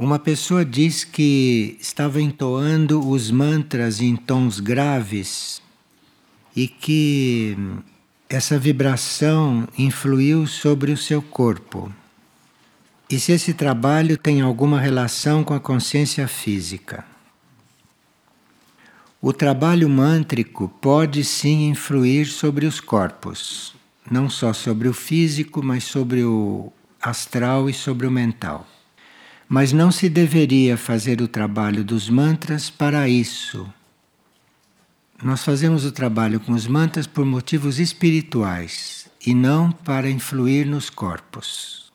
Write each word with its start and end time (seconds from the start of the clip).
Uma 0.00 0.18
pessoa 0.18 0.64
diz 0.64 1.04
que 1.04 1.76
estava 1.78 2.22
entoando 2.22 3.06
os 3.06 3.30
mantras 3.30 4.00
em 4.00 4.16
tons 4.16 4.58
graves 4.58 5.60
e 6.56 6.66
que 6.66 7.54
essa 8.26 8.58
vibração 8.58 9.68
influiu 9.76 10.46
sobre 10.46 10.90
o 10.90 10.96
seu 10.96 11.20
corpo. 11.20 11.92
E 13.10 13.20
se 13.20 13.32
esse 13.32 13.52
trabalho 13.52 14.16
tem 14.16 14.40
alguma 14.40 14.80
relação 14.80 15.44
com 15.44 15.52
a 15.52 15.60
consciência 15.60 16.26
física? 16.26 17.04
O 19.20 19.34
trabalho 19.34 19.86
mântrico 19.86 20.66
pode 20.80 21.22
sim 21.22 21.68
influir 21.68 22.24
sobre 22.24 22.64
os 22.64 22.80
corpos, 22.80 23.74
não 24.10 24.30
só 24.30 24.54
sobre 24.54 24.88
o 24.88 24.94
físico, 24.94 25.62
mas 25.62 25.84
sobre 25.84 26.24
o 26.24 26.72
astral 27.02 27.68
e 27.68 27.74
sobre 27.74 28.06
o 28.06 28.10
mental. 28.10 28.66
Mas 29.52 29.72
não 29.72 29.90
se 29.90 30.08
deveria 30.08 30.76
fazer 30.76 31.20
o 31.20 31.26
trabalho 31.26 31.82
dos 31.82 32.08
mantras 32.08 32.70
para 32.70 33.08
isso. 33.08 33.68
Nós 35.20 35.44
fazemos 35.44 35.84
o 35.84 35.90
trabalho 35.90 36.38
com 36.38 36.52
os 36.52 36.68
mantras 36.68 37.04
por 37.04 37.26
motivos 37.26 37.80
espirituais 37.80 39.10
e 39.26 39.34
não 39.34 39.72
para 39.72 40.08
influir 40.08 40.64
nos 40.66 40.88
corpos. 40.88 41.92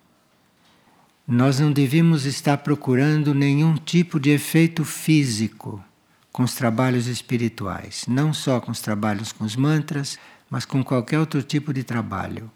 Nós 1.25 1.57
não 1.57 1.71
devíamos 1.71 2.25
estar 2.25 2.57
procurando 2.57 3.33
nenhum 3.33 3.75
tipo 3.77 4.19
de 4.19 4.31
efeito 4.31 4.83
físico 4.83 5.81
com 6.33 6.43
os 6.43 6.55
trabalhos 6.55 7.07
espirituais, 7.07 8.03
não 8.05 8.33
só 8.33 8.59
com 8.59 8.69
os 8.69 8.81
trabalhos 8.81 9.31
com 9.31 9.45
os 9.45 9.55
mantras, 9.55 10.19
mas 10.49 10.65
com 10.65 10.83
qualquer 10.83 11.19
outro 11.19 11.41
tipo 11.41 11.73
de 11.73 11.85
trabalho. 11.85 12.51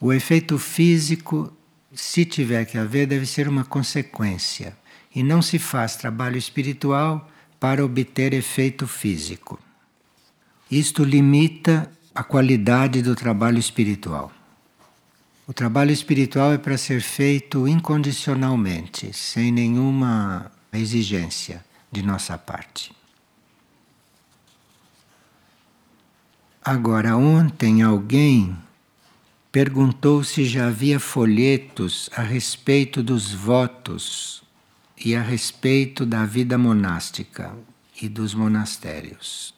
O 0.00 0.12
efeito 0.12 0.60
físico 0.60 1.52
se 1.92 2.24
tiver 2.24 2.64
que 2.64 2.78
haver, 2.78 3.06
deve 3.06 3.26
ser 3.26 3.48
uma 3.48 3.64
consequência. 3.64 4.76
E 5.14 5.22
não 5.22 5.40
se 5.40 5.58
faz 5.58 5.96
trabalho 5.96 6.36
espiritual 6.36 7.28
para 7.58 7.84
obter 7.84 8.32
efeito 8.34 8.86
físico. 8.86 9.58
Isto 10.70 11.02
limita 11.02 11.90
a 12.14 12.22
qualidade 12.22 13.00
do 13.02 13.14
trabalho 13.14 13.58
espiritual. 13.58 14.30
O 15.46 15.52
trabalho 15.52 15.90
espiritual 15.90 16.52
é 16.52 16.58
para 16.58 16.76
ser 16.76 17.00
feito 17.00 17.66
incondicionalmente, 17.66 19.12
sem 19.14 19.50
nenhuma 19.50 20.52
exigência 20.72 21.64
de 21.90 22.02
nossa 22.02 22.36
parte. 22.36 22.92
Agora, 26.62 27.16
ontem 27.16 27.80
alguém 27.80 28.54
perguntou 29.50 30.22
se 30.22 30.44
já 30.44 30.68
havia 30.68 31.00
folhetos 31.00 32.10
a 32.14 32.22
respeito 32.22 33.02
dos 33.02 33.32
votos 33.32 34.42
e 35.02 35.14
a 35.14 35.22
respeito 35.22 36.04
da 36.04 36.26
vida 36.26 36.58
monástica 36.58 37.54
e 38.00 38.08
dos 38.08 38.34
monastérios. 38.34 39.54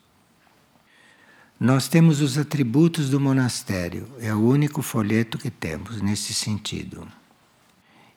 Nós 1.59 1.89
temos 1.89 2.21
os 2.21 2.39
atributos 2.39 3.11
do 3.11 3.21
monastério, 3.21 4.09
é 4.21 4.33
o 4.33 4.41
único 4.41 4.81
folheto 4.81 5.37
que 5.37 5.51
temos 5.51 6.01
nesse 6.01 6.33
sentido. 6.33 7.07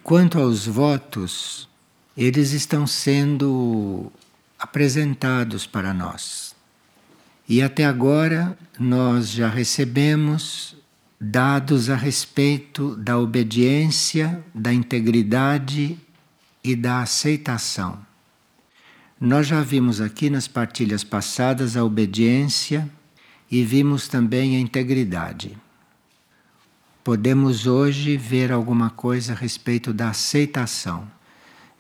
Quanto 0.01 0.39
aos 0.39 0.65
votos, 0.65 1.67
eles 2.15 2.51
estão 2.51 2.85
sendo 2.85 4.11
apresentados 4.57 5.65
para 5.65 5.93
nós. 5.93 6.55
E 7.49 7.61
até 7.61 7.83
agora 7.83 8.57
nós 8.79 9.29
já 9.29 9.49
recebemos 9.49 10.77
dados 11.25 11.89
a 11.89 11.95
respeito 11.95 12.97
da 12.97 13.17
obediência, 13.17 14.43
da 14.53 14.73
integridade 14.73 15.97
e 16.61 16.75
da 16.75 16.99
aceitação. 16.99 17.97
Nós 19.17 19.47
já 19.47 19.61
vimos 19.61 20.01
aqui 20.01 20.29
nas 20.29 20.49
partilhas 20.49 21.01
passadas 21.01 21.77
a 21.77 21.83
obediência 21.85 22.89
e 23.49 23.63
vimos 23.63 24.09
também 24.09 24.57
a 24.57 24.59
integridade. 24.59 25.57
Podemos 27.05 27.67
hoje 27.67 28.17
ver 28.17 28.51
alguma 28.51 28.89
coisa 28.89 29.31
a 29.31 29.35
respeito 29.35 29.93
da 29.93 30.09
aceitação. 30.09 31.09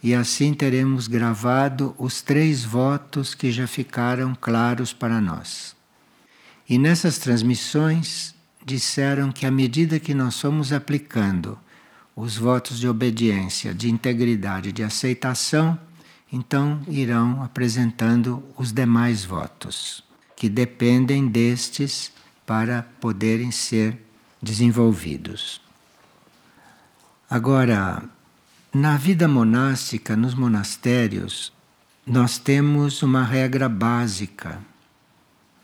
E 0.01 0.13
assim 0.13 0.53
teremos 0.53 1.09
gravado 1.09 1.93
os 1.97 2.21
três 2.21 2.63
votos 2.63 3.35
que 3.35 3.51
já 3.51 3.67
ficaram 3.67 4.37
claros 4.39 4.93
para 4.93 5.19
nós. 5.19 5.75
E 6.67 6.77
nessas 6.77 7.17
transmissões 7.17 8.32
disseram 8.65 9.31
que 9.31 9.45
à 9.45 9.51
medida 9.51 9.99
que 9.99 10.13
nós 10.13 10.39
fomos 10.39 10.71
aplicando 10.71 11.57
os 12.15 12.37
votos 12.37 12.79
de 12.79 12.87
obediência, 12.87 13.73
de 13.73 13.89
integridade, 13.89 14.71
de 14.71 14.83
aceitação, 14.83 15.77
então 16.31 16.81
irão 16.87 17.43
apresentando 17.43 18.43
os 18.57 18.71
demais 18.71 19.23
votos, 19.25 20.03
que 20.35 20.49
dependem 20.49 21.27
destes 21.27 22.11
para 22.45 22.83
poderem 22.99 23.51
ser 23.51 23.97
desenvolvidos. 24.41 25.61
Agora, 27.29 28.03
na 28.73 28.97
vida 28.97 29.27
monástica, 29.27 30.15
nos 30.15 30.33
monastérios, 30.33 31.53
nós 32.05 32.37
temos 32.37 33.01
uma 33.01 33.23
regra 33.23 33.69
básica, 33.69 34.59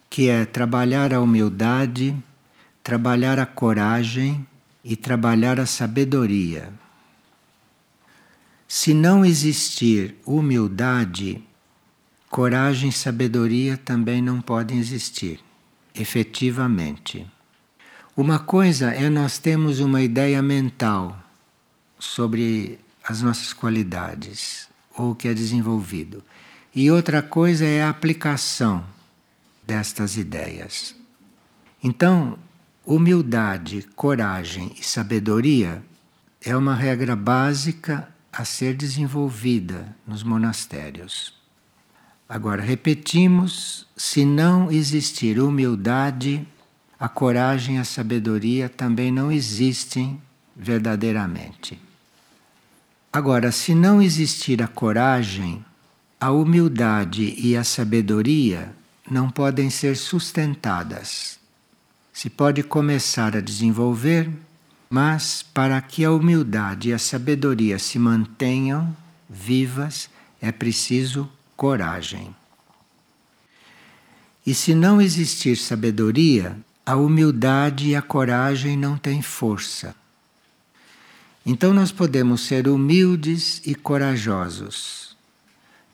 que 0.09 0.30
é 0.30 0.46
trabalhar 0.46 1.14
a 1.14 1.22
humildade 1.22 2.16
trabalhar 2.84 3.40
a 3.40 3.45
coragem 3.45 4.45
e 4.84 4.95
trabalhar 4.95 5.59
a 5.59 5.66
sabedoria. 5.66 6.72
Se 8.67 8.94
não 8.94 9.25
existir 9.25 10.16
humildade, 10.25 11.44
coragem 12.29 12.90
e 12.90 12.94
sabedoria 12.94 13.78
também 13.78 14.22
não 14.22 14.41
podem 14.41 14.78
existir, 14.78 15.40
efetivamente. 15.94 17.25
Uma 18.16 18.38
coisa 18.38 18.91
é 18.91 19.09
nós 19.09 19.38
temos 19.38 19.79
uma 19.79 20.01
ideia 20.01 20.41
mental 20.41 21.17
sobre 21.97 22.79
as 23.03 23.22
nossas 23.22 23.53
qualidades 23.53 24.69
ou 24.96 25.11
o 25.11 25.16
que 25.16 25.28
é 25.28 25.34
desenvolvido. 25.34 26.23
E 26.75 26.91
outra 26.91 27.22
coisa 27.22 27.66
é 27.66 27.81
a 27.81 27.90
aplicação 27.90 28.85
destas 29.66 30.17
ideias. 30.17 30.96
Então, 31.84 32.38
Humildade, 32.90 33.88
coragem 33.96 34.72
e 34.76 34.84
sabedoria 34.84 35.84
é 36.44 36.58
uma 36.58 36.74
regra 36.74 37.16
básica 37.16 38.10
a 38.34 38.44
ser 38.44 38.74
desenvolvida 38.74 39.96
nos 40.08 40.24
monastérios. 40.24 41.32
Agora, 42.28 42.64
repetimos: 42.64 43.86
se 43.96 44.26
não 44.26 44.72
existir 44.72 45.40
humildade, 45.40 46.48
a 47.00 47.08
coragem 47.08 47.76
e 47.76 47.78
a 47.78 47.84
sabedoria 47.84 48.68
também 48.68 49.12
não 49.12 49.32
existem 49.32 50.20
verdadeiramente. 50.56 51.80
Agora, 53.14 53.52
se 53.52 53.76
não 53.76 54.02
existir 54.02 54.64
a 54.64 54.68
coragem, 54.68 55.64
a 56.20 56.32
humildade 56.32 57.36
e 57.38 57.56
a 57.56 57.64
sabedoria 57.64 58.74
não 59.08 59.30
podem 59.30 59.70
ser 59.70 59.96
sustentadas 59.96 61.39
se 62.19 62.30
pode 62.30 62.63
começar 62.63 63.38
a 63.38 63.40
desenvolver, 63.40 64.30
mas 64.90 65.41
para 65.41 65.81
que 65.81 66.03
a 66.03 66.12
humildade 66.12 66.90
e 66.90 66.94
a 66.94 67.00
sabedoria 67.00 67.80
se 67.80 67.97
mantenham 67.97 68.94
vivas, 69.30 70.09
é 70.41 70.52
preciso 70.52 71.31
coragem. 71.56 72.35
E 74.46 74.53
se 74.53 74.75
não 74.75 75.02
existir 75.02 75.56
sabedoria, 75.56 76.58
a 76.85 76.97
humildade 76.97 77.88
e 77.88 77.96
a 77.96 78.02
coragem 78.02 78.75
não 78.75 78.97
têm 78.97 79.22
força. 79.22 79.96
Então 81.46 81.73
nós 81.73 81.90
podemos 81.90 82.41
ser 82.41 82.67
humildes 82.67 83.61
e 83.66 83.73
corajosos, 83.73 85.16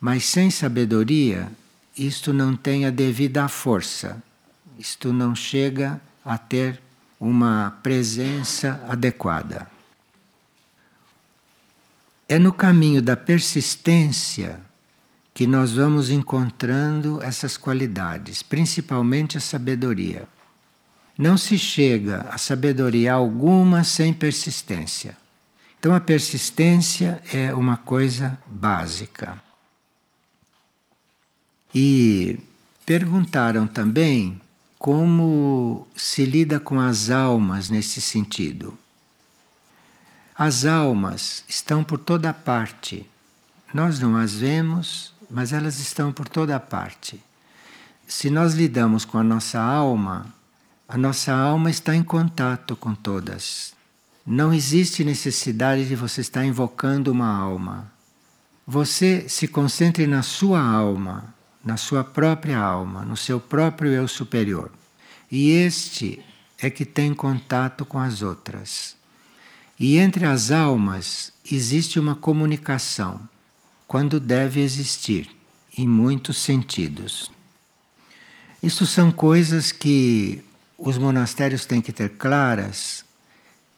mas 0.01 0.25
sem 0.25 0.49
sabedoria, 0.49 1.51
isto 1.95 2.33
não 2.33 2.55
tem 2.55 2.83
a 2.83 2.89
devida 2.89 3.47
força, 3.47 4.19
isto 4.79 5.13
não 5.13 5.35
chega 5.35 6.01
a 6.25 6.37
ter 6.37 6.81
uma 7.19 7.77
presença 7.83 8.83
adequada. 8.89 9.67
É 12.27 12.39
no 12.39 12.51
caminho 12.51 13.01
da 13.01 13.15
persistência 13.15 14.59
que 15.31 15.45
nós 15.45 15.73
vamos 15.73 16.09
encontrando 16.09 17.21
essas 17.21 17.55
qualidades, 17.57 18.41
principalmente 18.41 19.37
a 19.37 19.41
sabedoria. 19.41 20.27
Não 21.17 21.37
se 21.37 21.57
chega 21.57 22.21
a 22.29 22.37
sabedoria 22.37 23.13
alguma 23.13 23.83
sem 23.83 24.11
persistência. 24.11 25.15
Então 25.77 25.93
a 25.93 25.99
persistência 25.99 27.21
é 27.31 27.53
uma 27.53 27.77
coisa 27.77 28.37
básica. 28.47 29.39
E 31.73 32.39
perguntaram 32.85 33.67
também 33.67 34.41
como 34.85 35.87
se 35.95 36.25
lida 36.25 36.59
com 36.59 36.79
as 36.79 37.09
almas 37.09 37.71
nesse 37.71 37.99
sentido. 37.99 38.77
As 40.37 40.63
almas 40.63 41.43
estão 41.47 41.83
por 41.83 41.97
toda 41.97 42.31
parte 42.31 43.09
Nós 43.73 43.99
não 43.99 44.15
as 44.15 44.35
vemos, 44.35 45.11
mas 45.27 45.51
elas 45.51 45.79
estão 45.79 46.13
por 46.13 46.29
toda 46.29 46.59
parte. 46.59 47.19
Se 48.07 48.29
nós 48.29 48.53
lidamos 48.53 49.05
com 49.05 49.17
a 49.17 49.23
nossa 49.23 49.59
alma, 49.59 50.31
a 50.87 50.99
nossa 50.99 51.33
alma 51.33 51.71
está 51.71 51.95
em 51.95 52.03
contato 52.03 52.75
com 52.75 52.93
todas. 52.93 53.73
Não 54.23 54.53
existe 54.53 55.03
necessidade 55.03 55.87
de 55.87 55.95
você 55.95 56.21
estar 56.21 56.45
invocando 56.45 57.11
uma 57.11 57.35
alma. 57.35 57.91
Você 58.67 59.27
se 59.27 59.47
concentre 59.47 60.05
na 60.05 60.21
sua 60.21 60.61
alma, 60.61 61.34
na 61.65 61.77
sua 61.77 62.03
própria 62.03 62.59
alma, 62.59 63.03
no 63.03 63.17
seu 63.17 63.39
próprio 63.39 63.91
eu 63.91 64.07
superior. 64.07 64.71
E 65.31 65.49
este 65.49 66.23
é 66.59 66.69
que 66.69 66.85
tem 66.85 67.13
contato 67.13 67.83
com 67.83 67.97
as 67.97 68.21
outras. 68.21 68.95
E 69.79 69.97
entre 69.97 70.25
as 70.25 70.51
almas 70.51 71.33
existe 71.51 71.99
uma 71.99 72.15
comunicação, 72.15 73.19
quando 73.87 74.19
deve 74.19 74.61
existir, 74.61 75.29
em 75.77 75.87
muitos 75.87 76.37
sentidos. 76.37 77.31
Isso 78.61 78.85
são 78.85 79.11
coisas 79.11 79.71
que 79.71 80.41
os 80.77 80.97
monastérios 80.97 81.65
têm 81.65 81.81
que 81.81 81.91
ter 81.91 82.09
claras, 82.09 83.03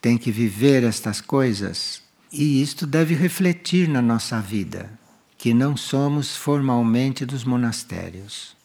têm 0.02 0.18
que 0.18 0.32
viver 0.32 0.84
estas 0.84 1.20
coisas, 1.20 2.02
e 2.32 2.62
isto 2.62 2.86
deve 2.86 3.16
refletir 3.16 3.88
na 3.88 4.02
nossa 4.02 4.40
vida, 4.40 4.97
que 5.38 5.54
não 5.54 5.78
somos 5.78 6.36
formalmente 6.36 7.26
dos 7.26 7.44
monastérios. 7.44 8.56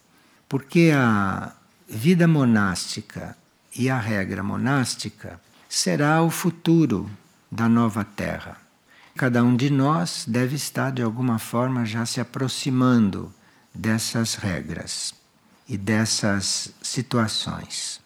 Porque 0.48 0.90
a 0.94 1.52
vida 1.88 2.26
monástica 2.26 3.36
e 3.76 3.90
a 3.90 3.98
regra 3.98 4.42
monástica 4.42 5.40
será 5.68 6.22
o 6.22 6.30
futuro 6.30 7.10
da 7.50 7.68
nova 7.68 8.04
terra. 8.04 8.56
Cada 9.14 9.44
um 9.44 9.54
de 9.54 9.70
nós 9.70 10.24
deve 10.26 10.56
estar 10.56 10.90
de 10.90 11.02
alguma 11.02 11.38
forma 11.38 11.84
já 11.84 12.06
se 12.06 12.20
aproximando 12.20 13.32
dessas 13.74 14.34
regras 14.34 15.14
e 15.68 15.76
dessas 15.76 16.72
situações. 16.82 18.00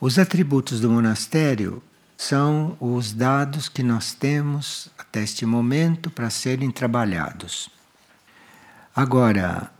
Os 0.00 0.18
atributos 0.18 0.80
do 0.80 0.88
monastério 0.88 1.82
são 2.18 2.76
os 2.80 3.12
dados 3.12 3.68
que 3.68 3.80
nós 3.80 4.12
temos 4.12 4.88
até 4.98 5.22
este 5.22 5.46
momento 5.46 6.10
para 6.10 6.28
serem 6.28 6.68
trabalhados. 6.68 7.70
Agora, 8.94 9.70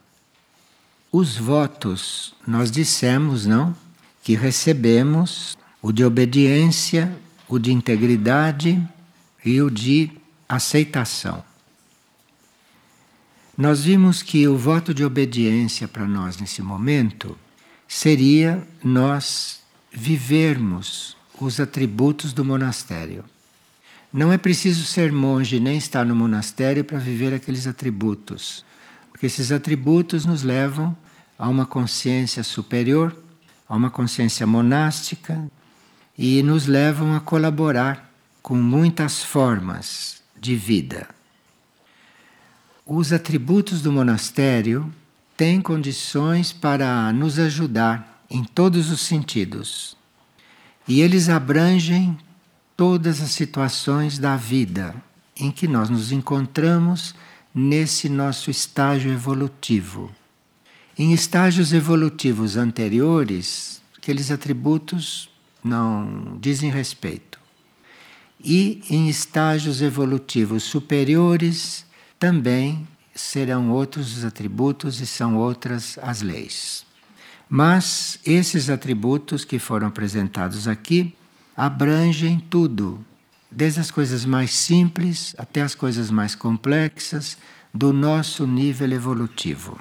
os 1.11 1.37
votos, 1.37 2.37
nós 2.46 2.70
dissemos, 2.70 3.44
não? 3.44 3.76
Que 4.23 4.37
recebemos 4.37 5.58
o 5.82 5.90
de 5.90 6.05
obediência, 6.05 7.12
o 7.49 7.58
de 7.58 7.73
integridade 7.73 8.81
e 9.44 9.61
o 9.61 9.69
de 9.69 10.12
aceitação. 10.49 11.43
Nós 13.56 13.82
vimos 13.82 14.23
que 14.23 14.46
o 14.46 14.56
voto 14.56 14.94
de 14.94 15.05
obediência 15.05 15.88
para 15.88 16.06
nós 16.06 16.37
nesse 16.37 16.62
momento 16.62 17.37
seria 17.88 18.64
nós 18.85 19.61
vivermos 19.90 21.18
os 21.44 21.61
atributos 21.61 22.32
do 22.32 22.44
monastério. 22.44 23.25
Não 24.12 24.32
é 24.32 24.38
preciso 24.38 24.85
ser 24.85 25.12
monge 25.12 25.61
nem 25.61 25.76
estar 25.76 26.05
no 26.05 26.17
monastério 26.17 26.82
para 26.82 26.99
viver 26.99 27.35
aqueles 27.35 27.67
atributos, 27.67 28.64
porque 29.11 29.26
esses 29.26 29.52
atributos 29.52 30.25
nos 30.25 30.43
levam 30.43 30.96
a 31.38 31.49
uma 31.49 31.67
consciência 31.67 32.43
superior, 32.43 33.14
a 33.69 33.76
uma 33.76 33.90
consciência 33.90 34.46
monástica 34.46 35.50
e 36.17 36.43
nos 36.43 36.67
levam 36.67 37.14
a 37.14 37.20
colaborar 37.20 38.11
com 38.43 38.55
muitas 38.55 39.23
formas 39.23 40.23
de 40.40 40.56
vida. 40.56 41.06
Os 42.87 43.12
atributos 43.12 43.82
do 43.82 43.93
monastério 43.93 44.90
têm 45.37 45.61
condições 45.61 46.50
para 46.55 47.12
nos 47.12 47.38
ajudar 47.38 48.25
em 48.31 48.43
todos 48.43 48.90
os 48.90 49.02
sentidos. 49.02 49.98
E 50.88 51.02
eles 51.02 51.29
abrangem 51.29 52.19
todas 52.75 53.20
as 53.20 53.32
situações 53.32 54.19
da 54.19 54.37
vida 54.37 54.94
em 55.38 55.50
que 55.50 55.69
nós 55.69 55.90
nos 55.90 56.11
encontramos 56.11 57.14
nesse 57.55 58.08
nosso 58.08 58.50
estágio 58.50 59.12
evolutivo. 59.12 60.11
Em 60.99 61.12
estágios 61.12 61.73
evolutivos 61.73 62.56
anteriores, 62.56 63.81
aqueles 63.96 64.31
atributos 64.31 65.29
não 65.62 66.38
dizem 66.40 66.70
respeito. 66.70 67.38
E 68.43 68.82
em 68.88 69.08
estágios 69.08 69.82
evolutivos 69.82 70.62
superiores 70.62 71.85
também 72.19 72.87
serão 73.14 73.70
outros 73.70 74.17
os 74.17 74.25
atributos 74.25 75.00
e 75.00 75.06
são 75.06 75.37
outras 75.37 75.99
as 76.00 76.23
leis. 76.23 76.88
Mas 77.49 78.19
esses 78.27 78.69
atributos 78.69 79.45
que 79.45 79.59
foram 79.59 79.87
apresentados 79.87 80.69
aqui 80.69 81.15
abrangem 81.56 82.39
tudo, 82.39 83.05
desde 83.50 83.81
as 83.81 83.91
coisas 83.91 84.25
mais 84.25 84.50
simples 84.53 85.35
até 85.39 85.62
as 85.62 85.75
coisas 85.75 86.11
mais 86.11 86.35
complexas 86.35 87.39
do 87.73 87.93
nosso 87.93 88.47
nível 88.47 88.93
evolutivo. 88.93 89.79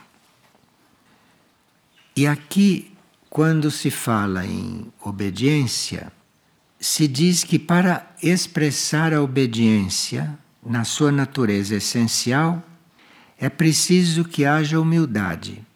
E 2.15 2.25
aqui, 2.25 2.93
quando 3.29 3.69
se 3.69 3.91
fala 3.91 4.45
em 4.45 4.91
obediência, 5.01 6.11
se 6.79 7.07
diz 7.07 7.43
que 7.43 7.59
para 7.59 8.07
expressar 8.23 9.13
a 9.13 9.21
obediência 9.21 10.37
na 10.65 10.83
sua 10.83 11.11
natureza 11.11 11.75
essencial, 11.75 12.63
é 13.37 13.49
preciso 13.49 14.23
que 14.23 14.45
haja 14.45 14.79
humildade 14.79 15.66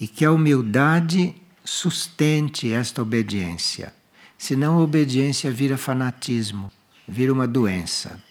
e 0.00 0.06
que 0.06 0.24
a 0.24 0.32
humildade 0.32 1.34
sustente 1.64 2.72
esta 2.72 3.02
obediência. 3.02 3.92
Senão 4.36 4.78
a 4.78 4.82
obediência 4.82 5.50
vira 5.50 5.76
fanatismo, 5.76 6.70
vira 7.06 7.32
uma 7.32 7.46
doença. 7.46 8.22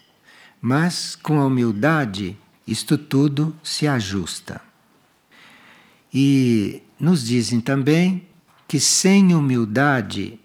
Mas 0.60 1.14
com 1.14 1.38
a 1.40 1.46
humildade, 1.46 2.36
isto 2.66 2.96
tudo 2.96 3.54
se 3.62 3.86
ajusta. 3.86 4.60
E 6.12 6.82
nos 6.98 7.26
dizem 7.26 7.60
também 7.60 8.26
que 8.66 8.80
sem 8.80 9.34
humildade 9.34 10.40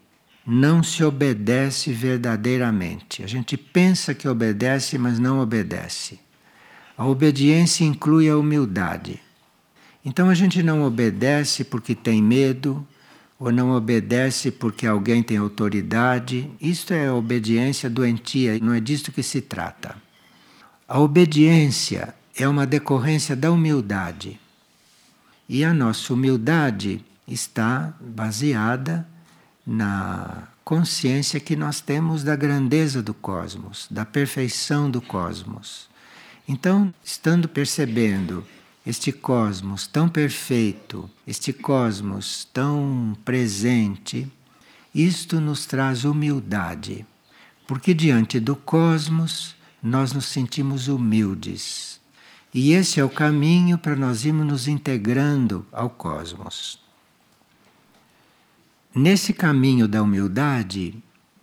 não 0.45 0.83
se 0.83 1.03
obedece 1.03 1.93
verdadeiramente. 1.93 3.23
A 3.23 3.27
gente 3.27 3.55
pensa 3.55 4.13
que 4.13 4.27
obedece, 4.27 4.97
mas 4.97 5.17
não 5.17 5.39
obedece. 5.39 6.19
A 6.97 7.05
obediência 7.05 7.85
inclui 7.85 8.29
a 8.29 8.37
humildade. 8.37 9.22
Então 10.05 10.29
a 10.29 10.33
gente 10.33 10.61
não 10.61 10.83
obedece 10.83 11.63
porque 11.63 11.95
tem 11.95 12.21
medo, 12.21 12.85
ou 13.39 13.51
não 13.51 13.71
obedece 13.71 14.51
porque 14.51 14.87
alguém 14.87 15.21
tem 15.21 15.37
autoridade. 15.37 16.49
Isto 16.61 16.93
é 16.93 17.11
obediência 17.11 17.89
doentia, 17.89 18.57
não 18.59 18.73
é 18.73 18.79
disto 18.79 19.11
que 19.11 19.23
se 19.23 19.41
trata. 19.41 19.95
A 20.87 20.99
obediência 20.99 22.13
é 22.35 22.47
uma 22.47 22.65
decorrência 22.65 23.35
da 23.35 23.51
humildade. 23.51 24.39
E 25.47 25.63
a 25.63 25.73
nossa 25.73 26.13
humildade 26.13 27.03
está 27.27 27.93
baseada 27.99 29.07
na 29.65 30.47
consciência 30.63 31.39
que 31.39 31.55
nós 31.55 31.81
temos 31.81 32.23
da 32.23 32.35
grandeza 32.35 33.01
do 33.01 33.13
cosmos, 33.13 33.87
da 33.91 34.05
perfeição 34.05 34.89
do 34.89 35.01
cosmos. 35.01 35.89
Então, 36.47 36.93
estando 37.03 37.47
percebendo 37.47 38.45
este 38.85 39.11
cosmos 39.11 39.87
tão 39.87 40.09
perfeito, 40.09 41.09
este 41.25 41.53
cosmos 41.53 42.45
tão 42.51 43.17
presente, 43.23 44.29
isto 44.93 45.39
nos 45.39 45.65
traz 45.65 46.03
humildade, 46.03 47.05
porque 47.65 47.93
diante 47.93 48.39
do 48.39 48.55
cosmos 48.55 49.55
nós 49.81 50.11
nos 50.13 50.25
sentimos 50.25 50.87
humildes. 50.87 51.99
E 52.53 52.73
esse 52.73 52.99
é 52.99 53.03
o 53.03 53.09
caminho 53.09 53.77
para 53.77 53.95
nós 53.95 54.25
irmos 54.25 54.45
nos 54.45 54.67
integrando 54.67 55.65
ao 55.71 55.89
cosmos. 55.89 56.79
Nesse 58.93 59.33
caminho 59.33 59.87
da 59.87 60.03
humildade, 60.03 60.93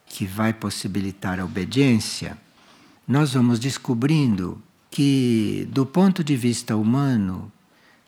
que 0.06 0.24
vai 0.24 0.52
possibilitar 0.52 1.40
a 1.40 1.44
obediência, 1.44 2.38
nós 3.08 3.32
vamos 3.32 3.58
descobrindo 3.58 4.62
que, 4.90 5.68
do 5.70 5.86
ponto 5.86 6.24
de 6.24 6.36
vista 6.36 6.76
humano, 6.76 7.50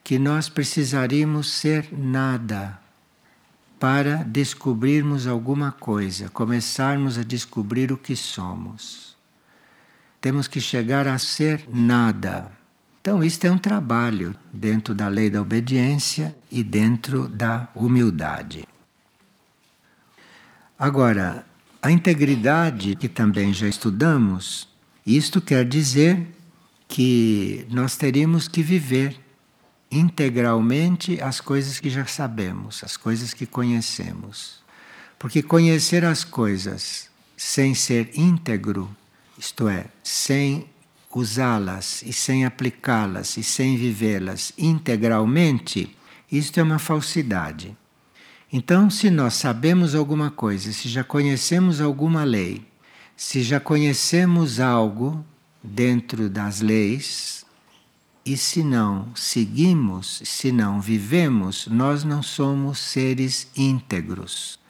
que 0.02 0.18
nós 0.18 0.48
precisaríamos 0.48 1.50
ser 1.50 1.88
nada 1.92 2.80
para 3.78 4.16
descobrirmos 4.24 5.26
alguma 5.26 5.72
coisa, 5.72 6.28
começarmos 6.28 7.18
a 7.18 7.22
descobrir 7.22 7.92
o 7.92 7.96
que 7.96 8.16
somos. 8.16 9.16
Temos 10.20 10.46
que 10.46 10.60
chegar 10.60 11.08
a 11.08 11.18
ser 11.18 11.64
nada. 11.72 12.50
Então, 13.00 13.24
isto 13.24 13.44
é 13.44 13.50
um 13.50 13.58
trabalho 13.58 14.36
dentro 14.52 14.94
da 14.94 15.08
lei 15.08 15.28
da 15.28 15.42
obediência 15.42 16.36
e 16.50 16.62
dentro 16.62 17.28
da 17.28 17.68
humildade. 17.74 18.64
Agora, 20.78 21.44
a 21.80 21.90
integridade, 21.90 22.94
que 22.94 23.08
também 23.08 23.52
já 23.52 23.66
estudamos, 23.66 24.68
isto 25.04 25.40
quer 25.40 25.64
dizer 25.64 26.24
que 26.92 27.66
nós 27.70 27.96
teríamos 27.96 28.46
que 28.46 28.62
viver 28.62 29.18
integralmente 29.90 31.18
as 31.22 31.40
coisas 31.40 31.80
que 31.80 31.88
já 31.88 32.04
sabemos, 32.04 32.84
as 32.84 32.98
coisas 32.98 33.32
que 33.32 33.46
conhecemos. 33.46 34.62
Porque 35.18 35.42
conhecer 35.42 36.04
as 36.04 36.22
coisas 36.22 37.08
sem 37.34 37.74
ser 37.74 38.10
íntegro, 38.12 38.94
isto 39.38 39.70
é, 39.70 39.86
sem 40.04 40.66
usá-las 41.14 42.02
e 42.02 42.12
sem 42.12 42.44
aplicá-las 42.44 43.38
e 43.38 43.42
sem 43.42 43.78
vivê-las 43.78 44.52
integralmente, 44.58 45.96
isto 46.30 46.60
é 46.60 46.62
uma 46.62 46.78
falsidade. 46.78 47.74
Então, 48.52 48.90
se 48.90 49.08
nós 49.08 49.32
sabemos 49.32 49.94
alguma 49.94 50.30
coisa, 50.30 50.70
se 50.74 50.90
já 50.90 51.02
conhecemos 51.02 51.80
alguma 51.80 52.22
lei, 52.22 52.66
se 53.16 53.42
já 53.42 53.58
conhecemos 53.58 54.60
algo 54.60 55.24
dentro 55.62 56.28
das 56.28 56.60
leis, 56.60 57.46
e 58.24 58.36
se 58.36 58.62
não 58.62 59.14
seguimos, 59.16 60.22
se 60.24 60.52
não 60.52 60.80
vivemos, 60.80 61.66
nós 61.66 62.04
não 62.04 62.22
somos 62.22 62.78
seres 62.78 63.48
íntegros. 63.56 64.60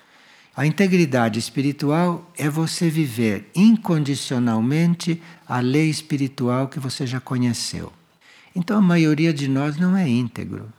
A 0.54 0.66
integridade 0.66 1.38
espiritual 1.38 2.30
é 2.36 2.48
você 2.48 2.90
viver 2.90 3.50
incondicionalmente 3.54 5.20
a 5.46 5.60
lei 5.60 5.88
espiritual 5.88 6.68
que 6.68 6.78
você 6.78 7.06
já 7.06 7.20
conheceu. 7.20 7.92
Então 8.54 8.78
a 8.78 8.82
maioria 8.82 9.32
de 9.32 9.48
nós 9.48 9.78
não 9.78 9.96
é 9.96 10.06
íntegro. 10.06 10.70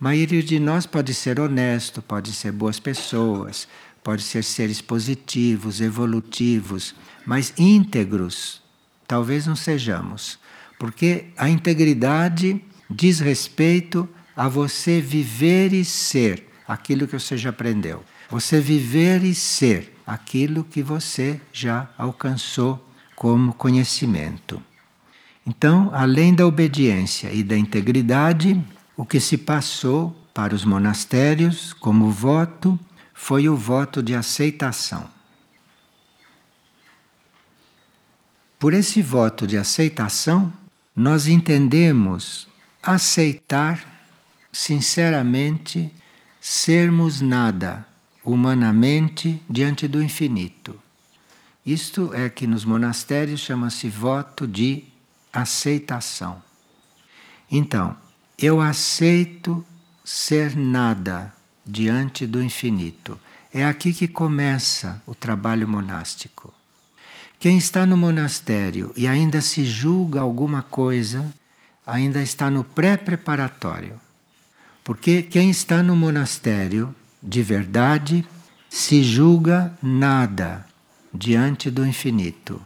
A 0.00 0.04
maioria 0.04 0.42
de 0.42 0.58
nós 0.58 0.86
pode 0.86 1.12
ser 1.12 1.38
honesto, 1.38 2.00
pode 2.00 2.32
ser 2.32 2.52
boas 2.52 2.80
pessoas, 2.80 3.68
pode 4.02 4.22
ser 4.22 4.44
seres 4.44 4.80
positivos, 4.80 5.80
evolutivos, 5.80 6.94
mas 7.26 7.52
íntegros 7.58 8.61
talvez 9.12 9.46
não 9.46 9.54
sejamos, 9.54 10.38
porque 10.78 11.26
a 11.36 11.46
integridade 11.46 12.58
diz 12.88 13.20
respeito 13.20 14.08
a 14.34 14.48
você 14.48 15.02
viver 15.02 15.74
e 15.74 15.84
ser 15.84 16.48
aquilo 16.66 17.06
que 17.06 17.18
você 17.18 17.36
já 17.36 17.50
aprendeu. 17.50 18.02
Você 18.30 18.58
viver 18.58 19.22
e 19.22 19.34
ser 19.34 19.94
aquilo 20.06 20.64
que 20.64 20.82
você 20.82 21.38
já 21.52 21.90
alcançou 21.98 22.82
como 23.14 23.52
conhecimento. 23.52 24.62
Então, 25.46 25.90
além 25.92 26.34
da 26.34 26.46
obediência 26.46 27.30
e 27.30 27.42
da 27.42 27.54
integridade, 27.54 28.58
o 28.96 29.04
que 29.04 29.20
se 29.20 29.36
passou 29.36 30.16
para 30.32 30.54
os 30.54 30.64
monastérios 30.64 31.74
como 31.74 32.10
voto 32.10 32.80
foi 33.12 33.46
o 33.46 33.54
voto 33.54 34.02
de 34.02 34.14
aceitação. 34.14 35.04
Por 38.62 38.74
esse 38.74 39.02
voto 39.02 39.44
de 39.44 39.58
aceitação, 39.58 40.52
nós 40.94 41.26
entendemos 41.26 42.46
aceitar 42.80 43.84
sinceramente 44.52 45.92
sermos 46.40 47.20
nada 47.20 47.84
humanamente 48.24 49.42
diante 49.50 49.88
do 49.88 50.00
infinito. 50.00 50.80
Isto 51.66 52.14
é 52.14 52.28
que 52.28 52.46
nos 52.46 52.64
monastérios 52.64 53.40
chama-se 53.40 53.88
voto 53.88 54.46
de 54.46 54.84
aceitação. 55.32 56.40
Então, 57.50 57.96
eu 58.38 58.60
aceito 58.60 59.66
ser 60.04 60.54
nada 60.54 61.34
diante 61.66 62.28
do 62.28 62.40
infinito. 62.40 63.18
É 63.52 63.64
aqui 63.64 63.92
que 63.92 64.06
começa 64.06 65.02
o 65.04 65.16
trabalho 65.16 65.66
monástico. 65.66 66.54
Quem 67.42 67.58
está 67.58 67.84
no 67.84 67.96
monastério 67.96 68.92
e 68.96 69.08
ainda 69.08 69.40
se 69.40 69.64
julga 69.64 70.20
alguma 70.20 70.62
coisa, 70.62 71.26
ainda 71.84 72.22
está 72.22 72.48
no 72.48 72.62
pré-preparatório. 72.62 74.00
Porque 74.84 75.22
quem 75.22 75.50
está 75.50 75.82
no 75.82 75.96
monastério 75.96 76.94
de 77.20 77.42
verdade 77.42 78.24
se 78.70 79.02
julga 79.02 79.76
nada 79.82 80.64
diante 81.12 81.68
do 81.68 81.84
infinito. 81.84 82.64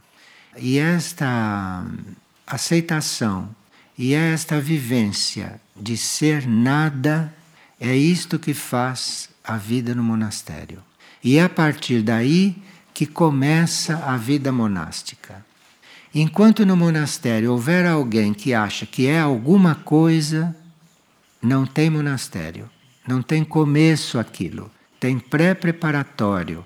E 0.55 0.77
esta 0.77 1.83
aceitação 2.45 3.49
e 3.97 4.13
esta 4.13 4.61
vivência 4.61 5.59
de 5.75 5.97
ser 5.97 6.45
nada 6.45 7.33
é 7.79 7.95
isto 7.95 8.37
que 8.37 8.53
faz 8.53 9.27
a 9.43 9.57
vida 9.57 9.95
no 9.95 10.03
monastério. 10.03 10.83
E 11.23 11.39
a 11.39 11.49
partir 11.49 12.03
daí 12.03 12.66
que 12.97 13.05
começa 13.05 13.95
a 14.07 14.17
vida 14.17 14.51
monástica. 14.51 15.45
Enquanto 16.15 16.65
no 16.65 16.75
monastério 16.75 17.51
houver 17.51 17.85
alguém 17.85 18.33
que 18.33 18.55
acha 18.55 18.87
que 18.87 19.05
é 19.05 19.19
alguma 19.19 19.75
coisa, 19.75 20.55
não 21.39 21.63
tem 21.63 21.91
monastério. 21.91 22.67
Não 23.07 23.21
tem 23.21 23.43
começo 23.43 24.17
aquilo, 24.17 24.71
tem 24.99 25.19
pré-preparatório. 25.19 26.65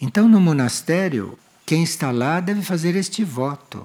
Então, 0.00 0.28
no 0.28 0.40
monastério, 0.40 1.36
quem 1.66 1.82
está 1.82 2.12
lá 2.12 2.38
deve 2.38 2.62
fazer 2.62 2.94
este 2.94 3.24
voto. 3.24 3.84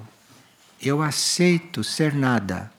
Eu 0.79 1.01
aceito 1.01 1.83
ser 1.83 2.13
nada. 2.13 2.71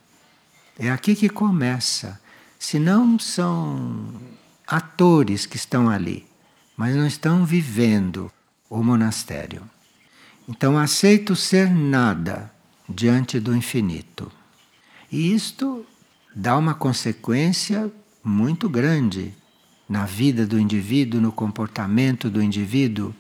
É 0.78 0.88
aqui 0.88 1.16
que 1.16 1.28
começa. 1.28 2.20
Senão 2.60 3.18
são 3.18 4.06
atores 4.68 5.46
que 5.46 5.56
estão 5.56 5.90
ali, 5.90 6.24
mas 6.76 6.94
não 6.96 7.06
estão 7.06 7.44
vivendo 7.44 8.30
o 8.68 8.82
monastério. 8.82 9.62
Então, 10.48 10.78
aceito 10.78 11.36
ser 11.36 11.70
nada 11.70 12.50
diante 12.88 13.38
do 13.38 13.54
infinito. 13.54 14.30
E 15.10 15.34
isto 15.34 15.86
dá 16.34 16.56
uma 16.56 16.74
consequência 16.74 17.92
muito 18.24 18.68
grande 18.68 19.34
na 19.88 20.06
vida 20.06 20.46
do 20.46 20.58
indivíduo, 20.58 21.20
no 21.20 21.30
comportamento 21.30 22.30
do 22.30 22.42
indivíduo, 22.42 23.14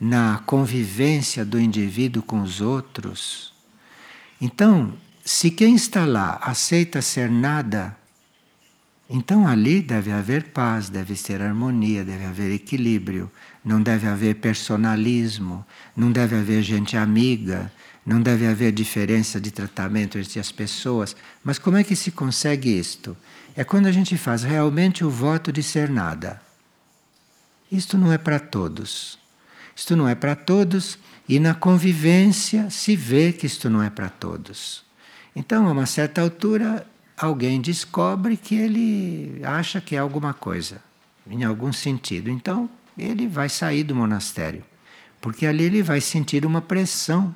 na 0.00 0.42
convivência 0.46 1.44
do 1.44 1.60
indivíduo 1.60 2.22
com 2.22 2.42
os 2.42 2.60
outros. 2.60 3.52
Então, 4.40 4.94
se 5.24 5.50
quem 5.50 5.74
está 5.74 6.04
lá 6.04 6.40
aceita 6.42 7.00
ser 7.00 7.30
nada, 7.30 7.96
então 9.14 9.46
ali 9.46 9.82
deve 9.82 10.10
haver 10.10 10.44
paz, 10.44 10.88
deve 10.88 11.14
ter 11.14 11.42
harmonia, 11.42 12.02
deve 12.02 12.24
haver 12.24 12.50
equilíbrio, 12.50 13.30
não 13.62 13.82
deve 13.82 14.08
haver 14.08 14.36
personalismo, 14.36 15.62
não 15.94 16.10
deve 16.10 16.34
haver 16.34 16.62
gente 16.62 16.96
amiga, 16.96 17.70
não 18.06 18.22
deve 18.22 18.46
haver 18.46 18.72
diferença 18.72 19.38
de 19.38 19.50
tratamento 19.50 20.16
entre 20.16 20.40
as 20.40 20.50
pessoas. 20.50 21.14
Mas 21.44 21.58
como 21.58 21.76
é 21.76 21.84
que 21.84 21.94
se 21.94 22.10
consegue 22.10 22.70
isto? 22.70 23.14
É 23.54 23.62
quando 23.62 23.86
a 23.86 23.92
gente 23.92 24.16
faz 24.16 24.42
realmente 24.42 25.04
o 25.04 25.10
voto 25.10 25.52
de 25.52 25.62
ser 25.62 25.90
nada. 25.90 26.40
Isto 27.70 27.98
não 27.98 28.10
é 28.10 28.16
para 28.16 28.40
todos. 28.40 29.18
Isto 29.76 29.94
não 29.94 30.08
é 30.08 30.14
para 30.14 30.34
todos 30.34 30.98
e 31.28 31.38
na 31.38 31.54
convivência 31.54 32.70
se 32.70 32.96
vê 32.96 33.30
que 33.30 33.46
isto 33.46 33.68
não 33.68 33.82
é 33.82 33.90
para 33.90 34.08
todos. 34.08 34.82
Então, 35.36 35.66
a 35.66 35.72
uma 35.72 35.86
certa 35.86 36.22
altura, 36.22 36.86
alguém 37.22 37.60
descobre 37.60 38.36
que 38.36 38.56
ele 38.56 39.40
acha 39.44 39.80
que 39.80 39.94
é 39.94 39.98
alguma 39.98 40.34
coisa, 40.34 40.82
em 41.26 41.44
algum 41.44 41.72
sentido. 41.72 42.28
Então, 42.28 42.68
ele 42.98 43.28
vai 43.28 43.48
sair 43.48 43.84
do 43.84 43.94
monastério, 43.94 44.64
porque 45.20 45.46
ali 45.46 45.64
ele 45.64 45.82
vai 45.82 46.00
sentir 46.00 46.44
uma 46.44 46.60
pressão 46.60 47.32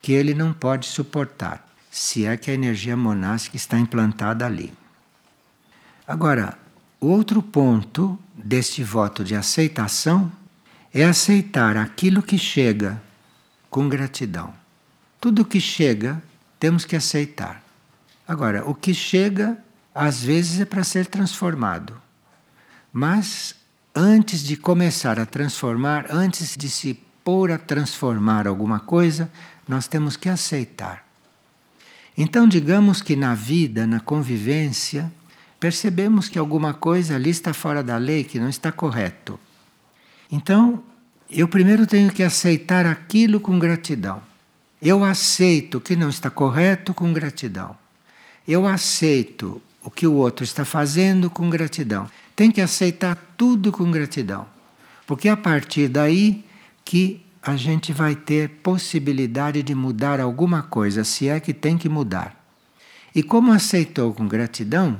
que 0.00 0.12
ele 0.12 0.34
não 0.34 0.52
pode 0.52 0.86
suportar, 0.86 1.66
se 1.90 2.24
é 2.24 2.36
que 2.36 2.50
a 2.50 2.54
energia 2.54 2.96
monástica 2.96 3.56
está 3.56 3.78
implantada 3.78 4.46
ali. 4.46 4.72
Agora, 6.06 6.56
outro 7.00 7.42
ponto 7.42 8.18
deste 8.34 8.84
voto 8.84 9.24
de 9.24 9.34
aceitação 9.34 10.30
é 10.92 11.04
aceitar 11.04 11.76
aquilo 11.76 12.22
que 12.22 12.38
chega 12.38 13.02
com 13.68 13.88
gratidão. 13.88 14.54
Tudo 15.20 15.44
que 15.44 15.60
chega, 15.60 16.22
temos 16.60 16.84
que 16.84 16.94
aceitar. 16.94 17.63
Agora, 18.26 18.68
o 18.68 18.74
que 18.74 18.94
chega, 18.94 19.58
às 19.94 20.22
vezes 20.22 20.60
é 20.60 20.64
para 20.64 20.82
ser 20.82 21.06
transformado. 21.06 22.00
Mas 22.92 23.54
antes 23.94 24.42
de 24.42 24.56
começar 24.56 25.20
a 25.20 25.26
transformar, 25.26 26.06
antes 26.10 26.56
de 26.56 26.68
se 26.68 26.94
pôr 27.22 27.50
a 27.50 27.58
transformar 27.58 28.46
alguma 28.46 28.80
coisa, 28.80 29.30
nós 29.68 29.86
temos 29.86 30.16
que 30.16 30.28
aceitar. 30.28 31.04
Então, 32.16 32.46
digamos 32.46 33.02
que 33.02 33.16
na 33.16 33.34
vida, 33.34 33.86
na 33.86 34.00
convivência, 34.00 35.12
percebemos 35.58 36.28
que 36.28 36.38
alguma 36.38 36.72
coisa 36.74 37.16
ali 37.16 37.30
está 37.30 37.52
fora 37.52 37.82
da 37.82 37.96
lei, 37.96 38.24
que 38.24 38.38
não 38.38 38.48
está 38.48 38.70
correto. 38.70 39.38
Então, 40.30 40.82
eu 41.30 41.48
primeiro 41.48 41.86
tenho 41.86 42.12
que 42.12 42.22
aceitar 42.22 42.86
aquilo 42.86 43.40
com 43.40 43.58
gratidão. 43.58 44.22
Eu 44.80 45.02
aceito 45.02 45.78
o 45.78 45.80
que 45.80 45.96
não 45.96 46.08
está 46.08 46.30
correto 46.30 46.92
com 46.92 47.12
gratidão. 47.12 47.76
Eu 48.46 48.66
aceito 48.66 49.60
o 49.82 49.90
que 49.90 50.06
o 50.06 50.14
outro 50.14 50.44
está 50.44 50.64
fazendo 50.64 51.30
com 51.30 51.48
gratidão. 51.48 52.08
Tem 52.36 52.50
que 52.50 52.60
aceitar 52.60 53.16
tudo 53.36 53.70
com 53.70 53.90
gratidão. 53.90 54.46
Porque 55.06 55.28
é 55.28 55.32
a 55.32 55.36
partir 55.36 55.88
daí 55.88 56.44
que 56.84 57.24
a 57.42 57.56
gente 57.56 57.92
vai 57.92 58.14
ter 58.14 58.48
possibilidade 58.62 59.62
de 59.62 59.74
mudar 59.74 60.18
alguma 60.18 60.62
coisa, 60.62 61.04
se 61.04 61.28
é 61.28 61.38
que 61.38 61.52
tem 61.52 61.76
que 61.76 61.88
mudar. 61.88 62.42
E 63.14 63.22
como 63.22 63.52
aceitou 63.52 64.12
com 64.14 64.26
gratidão, 64.26 64.98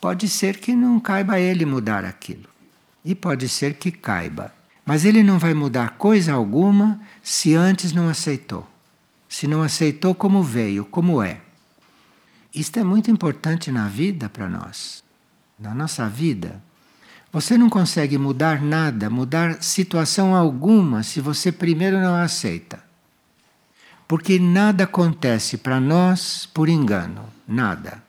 pode 0.00 0.28
ser 0.28 0.58
que 0.58 0.74
não 0.74 1.00
caiba 1.00 1.40
ele 1.40 1.64
mudar 1.64 2.04
aquilo. 2.04 2.48
E 3.04 3.14
pode 3.14 3.48
ser 3.48 3.74
que 3.74 3.90
caiba. 3.90 4.52
Mas 4.84 5.04
ele 5.04 5.22
não 5.22 5.38
vai 5.38 5.54
mudar 5.54 5.96
coisa 5.96 6.32
alguma 6.32 7.00
se 7.22 7.54
antes 7.54 7.92
não 7.92 8.08
aceitou. 8.08 8.68
Se 9.28 9.46
não 9.46 9.62
aceitou 9.62 10.14
como 10.14 10.42
veio, 10.42 10.84
como 10.84 11.22
é. 11.22 11.40
Isto 12.54 12.80
é 12.80 12.84
muito 12.84 13.10
importante 13.10 13.70
na 13.70 13.86
vida 13.86 14.28
para 14.28 14.48
nós. 14.48 15.04
Na 15.58 15.74
nossa 15.74 16.08
vida, 16.08 16.62
você 17.32 17.56
não 17.56 17.70
consegue 17.70 18.18
mudar 18.18 18.60
nada, 18.60 19.08
mudar 19.08 19.62
situação 19.62 20.34
alguma, 20.34 21.02
se 21.02 21.20
você 21.20 21.52
primeiro 21.52 22.00
não 22.00 22.14
aceita. 22.14 22.82
Porque 24.08 24.38
nada 24.40 24.84
acontece 24.84 25.56
para 25.56 25.78
nós 25.78 26.44
por 26.52 26.68
engano, 26.68 27.24
nada. 27.46 28.02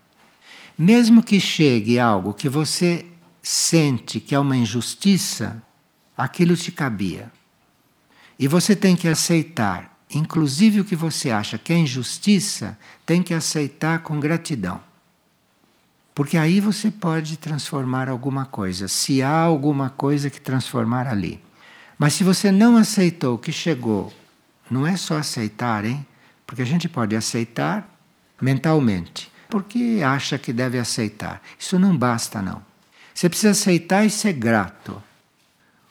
Mesmo 0.76 1.22
que 1.22 1.40
chegue 1.40 2.00
algo 2.00 2.34
que 2.34 2.50
você 2.50 3.06
sente 3.44 4.20
que 4.20 4.34
é 4.34 4.40
uma 4.40 4.58
injustiça, 4.58 5.62
aquilo 6.18 6.56
te 6.56 6.72
cabia. 6.72 7.32
E 8.40 8.48
você 8.48 8.76
tem 8.76 8.96
que 8.96 9.08
aceitar, 9.08 10.00
inclusive 10.13 10.82
o 10.82 10.86
que 10.86 10.96
você 10.96 11.32
acha 11.32 11.58
que 11.58 11.74
é 11.74 11.77
injustiça, 11.77 12.77
tem 13.06 13.22
que 13.24 13.34
aceitar 13.34 14.00
com 14.00 14.20
gratidão. 14.20 14.82
Porque 16.13 16.38
aí 16.38 16.60
você 16.60 16.91
pode 16.91 17.38
transformar 17.38 18.10
alguma 18.10 18.46
coisa, 18.46 18.88
se 18.88 19.24
há 19.24 19.39
alguma 19.39 19.89
coisa 19.89 20.30
que 20.30 20.41
transformar 20.41 21.08
ali. 21.08 21.41
Mas 21.98 22.13
se 22.13 22.24
você 22.24 22.51
não 22.51 22.77
aceitou 22.77 23.36
o 23.36 23.38
que 23.38 23.51
chegou, 23.51 24.12
não 24.70 24.86
é 24.86 24.98
só 24.98 25.18
aceitar, 25.18 25.86
hein? 25.86 26.06
Porque 26.46 26.62
a 26.62 26.65
gente 26.65 26.89
pode 26.89 27.15
aceitar 27.15 27.88
mentalmente, 28.41 29.32
porque 29.50 30.01
acha 30.03 30.38
que 30.38 30.51
deve 30.51 30.77
aceitar. 30.77 31.41
Isso 31.58 31.80
não 31.80 31.96
basta, 31.96 32.41
não. 32.41 32.62
Você 33.13 33.30
precisa 33.30 33.51
aceitar 33.51 34.06
e 34.06 34.10
ser 34.10 34.34
grato. 34.34 35.01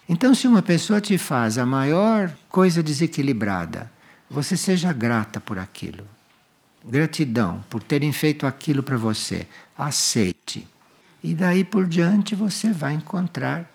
Então, 0.08 0.34
se 0.34 0.48
uma 0.48 0.60
pessoa 0.60 1.00
te 1.00 1.16
faz 1.16 1.56
a 1.56 1.64
maior 1.64 2.32
coisa 2.48 2.82
desequilibrada, 2.82 3.90
você 4.30 4.56
seja 4.56 4.92
grata 4.92 5.40
por 5.40 5.58
aquilo. 5.58 6.06
Gratidão 6.86 7.64
por 7.68 7.82
terem 7.82 8.12
feito 8.12 8.46
aquilo 8.46 8.82
para 8.82 8.96
você. 8.96 9.46
Aceite. 9.76 10.66
E 11.22 11.34
daí 11.34 11.64
por 11.64 11.86
diante 11.86 12.34
você 12.36 12.72
vai 12.72 12.94
encontrar 12.94 13.68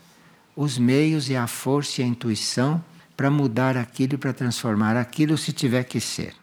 os 0.56 0.78
meios 0.78 1.30
e 1.30 1.36
a 1.36 1.46
força 1.46 2.02
e 2.02 2.06
a 2.06 2.08
intuição 2.08 2.84
para 3.18 3.30
mudar 3.30 3.76
aquilo 3.76 4.16
e 4.16 4.18
para 4.18 4.34
transformar 4.34 4.96
aquilo 4.96 5.38
se 5.38 5.52
tiver 5.52 5.84
que 5.84 6.00
ser. 6.00 6.34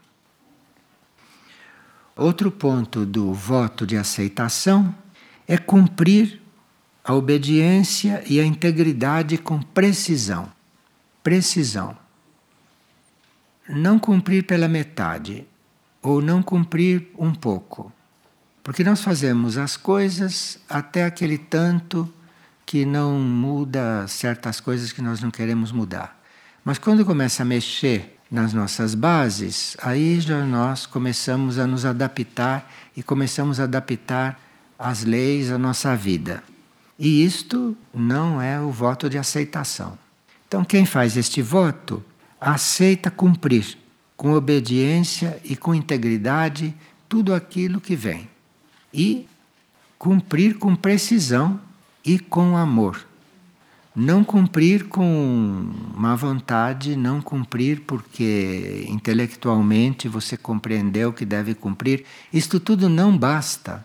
Outro 2.15 2.51
ponto 2.51 3.07
do 3.07 3.33
voto 3.33 3.87
de 3.87 3.97
aceitação 3.97 4.95
é 5.49 5.57
cumprir 5.57 6.41
a 7.03 7.15
obediência 7.15 8.23
e 8.29 8.39
a 8.39 8.45
integridade 8.45 9.39
com 9.39 9.61
precisão. 9.61 10.53
Precisão. 11.23 12.02
Não 13.69 13.99
cumprir 13.99 14.45
pela 14.45 14.69
metade, 14.69 15.47
ou 16.03 16.21
não 16.21 16.43
cumprir 16.43 17.09
um 17.17 17.33
pouco. 17.33 17.93
Porque 18.63 18.85
nós 18.85 19.01
fazemos 19.01 19.57
as 19.57 19.77
coisas 19.77 20.59
até 20.69 21.05
aquele 21.05 21.39
tanto 21.39 22.13
que 22.65 22.85
não 22.85 23.19
muda 23.19 24.07
certas 24.09 24.61
coisas 24.61 24.93
que 24.93 25.03
nós 25.03 25.21
não 25.21 25.31
queremos 25.31 25.73
mudar. 25.73 26.21
Mas 26.65 26.79
quando 26.79 27.05
começa 27.05 27.43
a 27.43 27.47
mexer 27.47 28.19
nas 28.31 28.53
nossas 28.53 28.95
bases, 28.95 29.77
aí 29.83 30.21
já 30.21 30.45
nós 30.45 30.87
começamos 30.87 31.59
a 31.59 31.67
nos 31.67 31.85
adaptar 31.85 32.71
e 32.97 33.03
começamos 33.03 33.61
a 33.61 33.65
adaptar 33.65 34.41
as 34.79 35.05
leis 35.05 35.51
à 35.51 35.59
nossa 35.59 35.95
vida. 35.97 36.43
E 36.99 37.25
isto 37.25 37.77
não 37.93 38.41
é 38.41 38.61
o 38.61 38.71
voto 38.71 39.11
de 39.11 39.19
aceitação. 39.19 39.99
Então, 40.47 40.65
quem 40.65 40.87
faz 40.87 41.17
este 41.17 41.43
voto 41.43 42.03
aceita 42.43 43.11
cumprir 43.11 43.79
com 44.17 44.33
obediência 44.33 45.41
e 45.45 45.55
com 45.55 45.73
integridade 45.75 46.75
tudo 47.09 47.33
aquilo 47.33 47.81
que 47.81 47.95
vem. 47.95 48.29
E 48.93 49.29
cumprir 49.97 50.59
com 50.59 50.75
precisão 50.75 51.61
e 52.05 52.19
com 52.19 52.57
amor. 52.57 53.07
Não 53.95 54.25
cumprir 54.25 54.89
com 54.89 55.71
má 55.95 56.17
vontade, 56.17 56.97
não 56.97 57.21
cumprir 57.21 57.83
porque 57.83 58.87
intelectualmente 58.89 60.09
você 60.09 60.37
compreendeu 60.37 61.13
que 61.13 61.25
deve 61.25 61.55
cumprir. 61.55 62.05
Isto 62.33 62.59
tudo 62.59 62.89
não 62.89 63.17
basta 63.17 63.85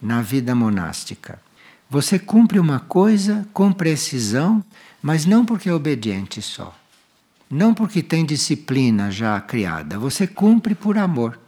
na 0.00 0.22
vida 0.22 0.54
monástica. 0.54 1.40
Você 1.90 2.18
cumpre 2.18 2.58
uma 2.58 2.80
coisa 2.80 3.46
com 3.52 3.72
precisão, 3.72 4.64
mas 5.02 5.26
não 5.26 5.44
porque 5.44 5.68
é 5.68 5.74
obediente 5.74 6.40
só. 6.40 6.74
Não 7.48 7.72
porque 7.72 8.02
tem 8.02 8.24
disciplina 8.24 9.10
já 9.10 9.40
criada, 9.40 9.98
você 9.98 10.26
cumpre 10.26 10.74
por 10.74 10.98
amor. 10.98 11.38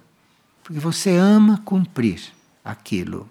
Porque 0.62 0.78
você 0.78 1.16
ama 1.16 1.60
cumprir 1.64 2.32
aquilo. 2.64 3.28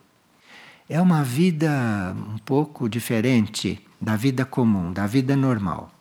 É 0.90 1.00
uma 1.00 1.24
vida 1.24 2.16
um 2.34 2.38
pouco 2.38 2.90
diferente 2.90 3.80
da 4.02 4.16
vida 4.16 4.46
comum, 4.46 4.92
da 4.92 5.06
vida 5.06 5.36
normal. 5.36 5.94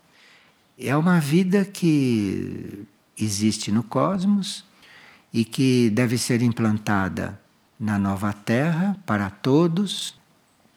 É 0.78 0.96
uma 0.96 1.20
vida 1.20 1.64
que 1.64 2.84
existe 3.18 3.70
no 3.70 3.82
cosmos 3.82 4.64
e 5.32 5.44
que 5.44 5.90
deve 5.90 6.18
ser 6.18 6.42
implantada 6.42 7.40
na 7.78 7.98
nova 7.98 8.32
Terra 8.32 8.96
para 9.06 9.30
todos. 9.30 10.18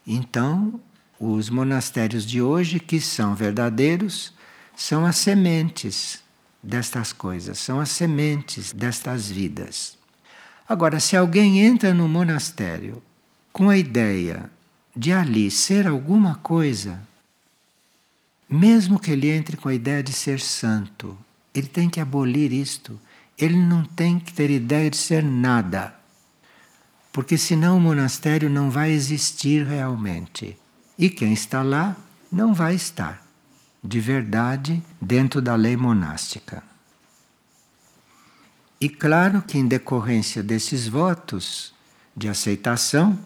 Então, 0.06 0.80
os 1.20 1.50
monastérios 1.50 2.26
de 2.26 2.42
hoje, 2.42 2.80
que 2.80 3.00
são 3.00 3.36
verdadeiros, 3.36 4.34
são 4.80 5.06
as 5.06 5.18
sementes 5.18 6.24
destas 6.64 7.12
coisas, 7.12 7.60
são 7.60 7.82
as 7.82 7.90
sementes 7.90 8.72
destas 8.72 9.30
vidas. 9.30 9.98
Agora, 10.68 11.02
se 11.02 11.18
alguém 11.18 11.60
entra 11.60 11.94
no 11.94 12.08
monastério 12.08 13.04
com 13.52 13.70
a 13.70 13.78
ideia 13.78 14.50
de 14.96 15.12
ali 15.12 15.52
ser 15.52 15.86
alguma 15.86 16.36
coisa, 16.36 17.06
mesmo 18.50 18.98
que 18.98 19.12
ele 19.12 19.30
entre 19.30 19.58
com 19.58 19.68
a 19.68 19.74
ideia 19.74 20.02
de 20.02 20.14
ser 20.14 20.40
santo, 20.40 21.18
ele 21.54 21.68
tem 21.68 21.90
que 21.90 22.00
abolir 22.00 22.54
isto. 22.54 22.98
Ele 23.38 23.58
não 23.58 23.84
tem 23.84 24.18
que 24.18 24.32
ter 24.32 24.50
ideia 24.50 24.90
de 24.90 24.98
ser 24.98 25.22
nada. 25.22 25.94
Porque 27.12 27.38
senão 27.38 27.78
o 27.78 27.82
monastério 27.82 28.50
não 28.50 28.72
vai 28.72 28.92
existir 28.92 29.66
realmente. 29.68 30.58
E 30.98 31.10
quem 31.10 31.34
está 31.34 31.62
lá 31.62 31.98
não 32.32 32.54
vai 32.54 32.76
estar 32.76 33.29
de 33.84 34.00
verdade 34.00 34.84
dentro 35.02 35.42
da 35.42 35.56
lei 35.56 35.76
monástica. 35.76 36.64
E 38.80 38.88
claro 38.88 39.42
que, 39.42 39.58
em 39.58 39.68
decorrência 39.68 40.42
desses 40.42 40.88
votos 40.88 41.74
de 42.16 42.30
aceitação, 42.30 43.18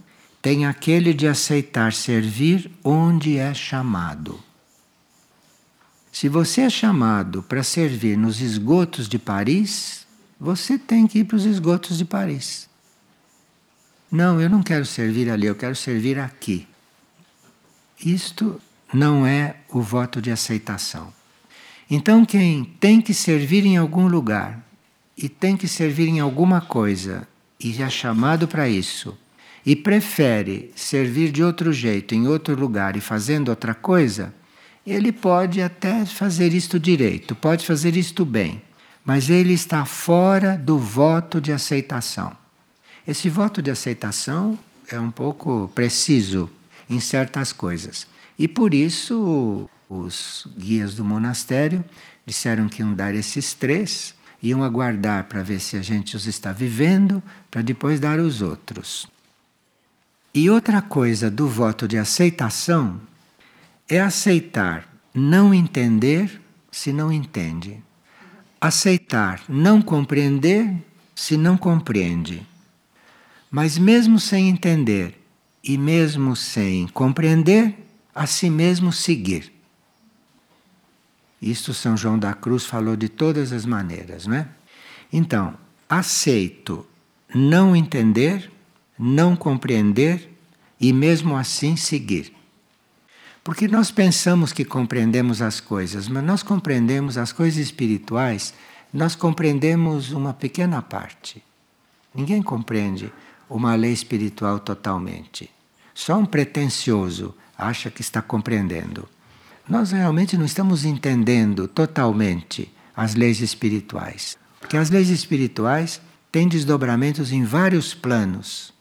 tem 0.42 0.66
aquele 0.66 1.14
de 1.14 1.28
aceitar 1.28 1.94
servir 1.94 2.72
onde 2.84 3.38
é 3.38 3.54
chamado. 3.54 4.44
Se 6.12 6.28
você 6.28 6.62
é 6.62 6.70
chamado 6.70 7.42
para 7.42 7.64
servir 7.64 8.18
nos 8.18 8.42
esgotos 8.42 9.08
de 9.08 9.18
Paris, 9.18 10.06
você 10.40 10.78
tem 10.78 11.08
que 11.08 11.20
ir 11.20 11.24
para 11.26 11.38
os 11.38 11.46
esgotos 11.46 11.98
de 11.98 12.06
Paris. 12.06 12.70
Não, 14.12 14.40
eu 14.40 14.50
não 14.50 14.62
quero 14.62 14.86
servir 14.86 15.30
ali, 15.30 15.48
eu 15.48 15.56
quero 15.56 15.76
servir 15.76 16.20
aqui. 16.20 16.68
Isto 18.04 18.62
não 18.94 19.26
é 19.26 19.56
o 19.70 19.82
voto 19.82 20.22
de 20.22 20.32
aceitação. 20.32 21.12
Então, 21.90 22.26
quem 22.26 22.64
tem 22.64 23.02
que 23.02 23.14
servir 23.14 23.66
em 23.66 23.78
algum 23.78 24.08
lugar 24.08 24.64
e 25.18 25.28
tem 25.28 25.58
que 25.58 25.68
servir 25.68 26.08
em 26.08 26.20
alguma 26.20 26.62
coisa 26.62 27.28
e 27.60 27.82
é 27.82 27.90
chamado 27.90 28.48
para 28.48 28.68
isso 28.70 29.18
e 29.66 29.76
prefere 29.76 30.72
servir 30.76 31.32
de 31.32 31.44
outro 31.44 31.72
jeito 31.72 32.14
em 32.14 32.28
outro 32.28 32.60
lugar 32.60 32.96
e 32.96 33.02
fazendo 33.02 33.50
outra 33.50 33.74
coisa, 33.74 34.34
ele 34.86 35.12
pode 35.12 35.62
até 35.62 36.06
fazer 36.06 36.54
isto 36.54 36.80
direito, 36.80 37.36
pode 37.36 37.66
fazer 37.66 37.96
isto 37.96 38.26
bem, 38.26 38.62
mas 39.06 39.30
ele 39.30 39.54
está 39.54 39.86
fora 39.86 40.58
do 40.58 40.78
voto 40.78 41.40
de 41.40 41.52
aceitação. 41.52 42.36
Esse 43.08 43.30
voto 43.30 43.62
de 43.62 43.72
aceitação 43.72 44.58
é 44.90 45.00
um 45.00 45.12
pouco 45.12 45.72
preciso 45.74 46.50
em 46.90 47.00
certas 47.00 47.54
coisas. 47.54 48.08
E 48.38 48.48
por 48.48 48.74
isso 48.74 49.70
os 49.90 50.48
guias 50.58 50.96
do 50.96 51.06
monastério 51.06 51.84
disseram 52.26 52.68
que 52.68 52.82
iam 52.82 52.94
dar 52.94 53.14
esses 53.14 53.54
três, 53.54 54.16
iam 54.42 54.64
aguardar 54.64 55.26
para 55.26 55.44
ver 55.44 55.60
se 55.60 55.78
a 55.78 55.82
gente 55.82 56.16
os 56.16 56.26
está 56.26 56.52
vivendo, 56.52 57.22
para 57.52 57.62
depois 57.62 58.00
dar 58.00 58.20
os 58.20 58.42
outros. 58.42 59.08
E 60.34 60.50
outra 60.50 60.82
coisa 60.82 61.30
do 61.30 61.48
voto 61.48 61.88
de 61.88 61.98
aceitação 61.98 63.00
é 63.88 64.02
aceitar 64.02 64.88
não 65.14 65.54
entender 65.54 66.42
se 66.72 66.92
não 66.92 67.12
entende. 67.12 67.80
aceitar, 68.60 69.42
não 69.50 69.82
compreender 69.82 70.74
se 71.14 71.36
não 71.36 71.58
compreende. 71.58 72.48
Mas 73.52 73.78
mesmo 73.78 74.18
sem 74.18 74.48
entender 74.48 75.22
e 75.62 75.78
mesmo 75.78 76.34
sem 76.34 76.88
compreender, 76.88 77.76
a 78.14 78.26
si 78.28 78.50
mesmo 78.50 78.92
seguir. 78.92 79.52
Isto 81.42 81.74
São 81.74 81.98
João 81.98 82.18
da 82.18 82.34
Cruz 82.34 82.66
falou 82.66 82.96
de 82.96 83.10
todas 83.10 83.52
as 83.52 83.66
maneiras, 83.66 84.26
não 84.26 84.38
é? 84.38 84.48
Então, 85.12 85.56
aceito 85.90 86.86
não 87.34 87.76
entender, 87.76 88.52
não 88.98 89.36
compreender 89.36 90.30
e 90.80 90.94
mesmo 90.94 91.36
assim 91.36 91.76
seguir. 91.76 92.34
Porque 93.44 93.68
nós 93.68 93.92
pensamos 93.92 94.54
que 94.54 94.64
compreendemos 94.64 95.42
as 95.42 95.60
coisas, 95.60 96.08
mas 96.08 96.24
nós 96.24 96.44
compreendemos 96.44 97.18
as 97.18 97.34
coisas 97.34 97.60
espirituais, 97.60 98.54
nós 98.94 99.16
compreendemos 99.16 100.12
uma 100.12 100.34
pequena 100.34 100.82
parte. 100.82 101.44
Ninguém 102.16 102.42
compreende 102.42 103.12
uma 103.50 103.76
lei 103.76 103.92
espiritual 103.92 104.60
totalmente. 104.60 105.50
Só 105.94 106.18
um 106.18 106.26
pretensioso 106.26 107.36
acha 107.58 107.90
que 107.90 108.02
está 108.02 108.22
compreendendo. 108.22 109.08
Nós 109.68 109.92
realmente 109.92 110.38
não 110.38 110.46
estamos 110.46 110.84
entendendo 110.84 111.68
totalmente 111.68 112.72
as 112.96 113.16
leis 113.16 113.40
espirituais. 113.40 114.38
Porque 114.60 114.78
as 114.78 114.90
leis 114.90 115.10
espirituais 115.10 116.02
têm 116.32 116.48
desdobramentos 116.48 117.32
em 117.32 117.44
vários 117.44 117.94
planos. 117.94 118.74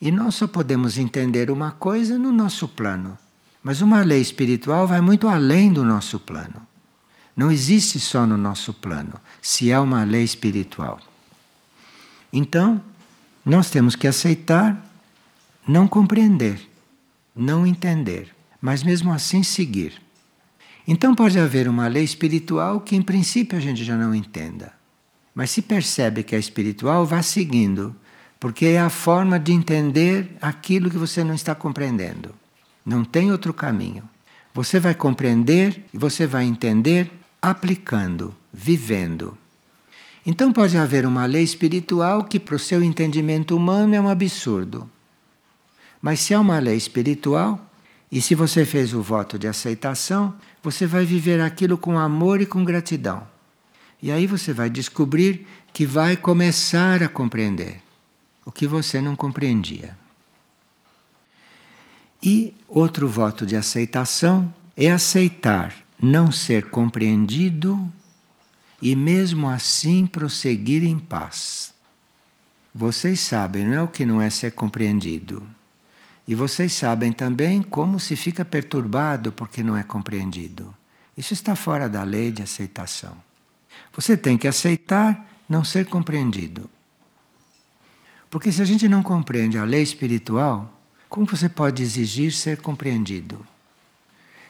E 0.00 0.10
nós 0.10 0.34
só 0.34 0.46
podemos 0.46 0.98
entender 0.98 1.50
uma 1.50 1.70
coisa 1.70 2.18
no 2.18 2.32
nosso 2.32 2.68
plano. 2.68 3.16
Mas 3.62 3.80
uma 3.80 4.02
lei 4.02 4.20
espiritual 4.20 4.86
vai 4.86 5.00
muito 5.00 5.28
além 5.28 5.72
do 5.72 5.84
nosso 5.84 6.18
plano. 6.20 6.66
Não 7.36 7.50
existe 7.50 8.00
só 8.00 8.26
no 8.26 8.36
nosso 8.36 8.72
plano, 8.72 9.12
se 9.42 9.70
é 9.70 9.78
uma 9.78 10.04
lei 10.04 10.22
espiritual. 10.22 10.98
Então, 12.32 12.80
nós 13.44 13.68
temos 13.70 13.94
que 13.94 14.06
aceitar, 14.06 14.82
não 15.68 15.86
compreender, 15.86 16.66
não 17.36 17.66
entender, 17.66 18.34
mas 18.60 18.82
mesmo 18.82 19.12
assim 19.12 19.42
seguir. 19.42 20.00
Então 20.88 21.14
pode 21.14 21.38
haver 21.38 21.68
uma 21.68 21.86
lei 21.88 22.04
espiritual 22.04 22.80
que 22.80 22.96
em 22.96 23.02
princípio 23.02 23.58
a 23.58 23.60
gente 23.60 23.84
já 23.84 23.96
não 23.96 24.14
entenda. 24.14 24.72
Mas 25.34 25.50
se 25.50 25.60
percebe 25.60 26.22
que 26.22 26.34
é 26.34 26.38
espiritual, 26.38 27.04
vá 27.04 27.22
seguindo, 27.22 27.94
porque 28.40 28.66
é 28.66 28.80
a 28.80 28.88
forma 28.88 29.38
de 29.38 29.52
entender 29.52 30.34
aquilo 30.40 30.90
que 30.90 30.96
você 30.96 31.22
não 31.22 31.34
está 31.34 31.54
compreendendo. 31.54 32.34
Não 32.84 33.04
tem 33.04 33.30
outro 33.30 33.52
caminho. 33.52 34.08
Você 34.54 34.80
vai 34.80 34.94
compreender 34.94 35.84
e 35.92 35.98
você 35.98 36.26
vai 36.26 36.44
entender 36.44 37.10
aplicando, 37.42 38.34
vivendo. 38.52 39.36
Então 40.24 40.52
pode 40.52 40.78
haver 40.78 41.04
uma 41.04 41.26
lei 41.26 41.42
espiritual 41.42 42.24
que 42.24 42.40
para 42.40 42.56
o 42.56 42.58
seu 42.58 42.82
entendimento 42.82 43.56
humano 43.56 43.94
é 43.94 44.00
um 44.00 44.08
absurdo. 44.08 44.88
Mas 46.06 46.20
se 46.20 46.32
é 46.32 46.38
uma 46.38 46.60
lei 46.60 46.76
espiritual, 46.76 47.68
e 48.12 48.22
se 48.22 48.36
você 48.36 48.64
fez 48.64 48.94
o 48.94 49.02
voto 49.02 49.36
de 49.36 49.48
aceitação, 49.48 50.36
você 50.62 50.86
vai 50.86 51.04
viver 51.04 51.40
aquilo 51.40 51.76
com 51.76 51.98
amor 51.98 52.40
e 52.40 52.46
com 52.46 52.64
gratidão. 52.64 53.26
E 54.00 54.12
aí 54.12 54.24
você 54.24 54.52
vai 54.52 54.70
descobrir 54.70 55.44
que 55.72 55.84
vai 55.84 56.16
começar 56.16 57.02
a 57.02 57.08
compreender 57.08 57.82
o 58.44 58.52
que 58.52 58.68
você 58.68 59.00
não 59.00 59.16
compreendia. 59.16 59.98
E 62.22 62.54
outro 62.68 63.08
voto 63.08 63.44
de 63.44 63.56
aceitação 63.56 64.54
é 64.76 64.92
aceitar 64.92 65.74
não 66.00 66.30
ser 66.30 66.70
compreendido 66.70 67.92
e 68.80 68.94
mesmo 68.94 69.48
assim 69.48 70.06
prosseguir 70.06 70.84
em 70.84 71.00
paz. 71.00 71.74
Vocês 72.72 73.18
sabem, 73.18 73.66
não 73.66 73.74
é 73.74 73.82
o 73.82 73.88
que 73.88 74.06
não 74.06 74.22
é 74.22 74.30
ser 74.30 74.52
compreendido. 74.52 75.44
E 76.26 76.34
vocês 76.34 76.72
sabem 76.72 77.12
também 77.12 77.62
como 77.62 78.00
se 78.00 78.16
fica 78.16 78.44
perturbado 78.44 79.30
porque 79.30 79.62
não 79.62 79.76
é 79.76 79.82
compreendido. 79.82 80.74
Isso 81.16 81.32
está 81.32 81.54
fora 81.54 81.88
da 81.88 82.02
lei 82.02 82.32
de 82.32 82.42
aceitação. 82.42 83.16
Você 83.94 84.16
tem 84.16 84.36
que 84.36 84.48
aceitar 84.48 85.24
não 85.48 85.62
ser 85.62 85.86
compreendido. 85.86 86.68
Porque 88.28 88.50
se 88.50 88.60
a 88.60 88.64
gente 88.64 88.88
não 88.88 89.02
compreende 89.02 89.56
a 89.56 89.64
lei 89.64 89.82
espiritual, 89.82 90.72
como 91.08 91.26
você 91.26 91.48
pode 91.48 91.82
exigir 91.82 92.32
ser 92.32 92.60
compreendido? 92.60 93.46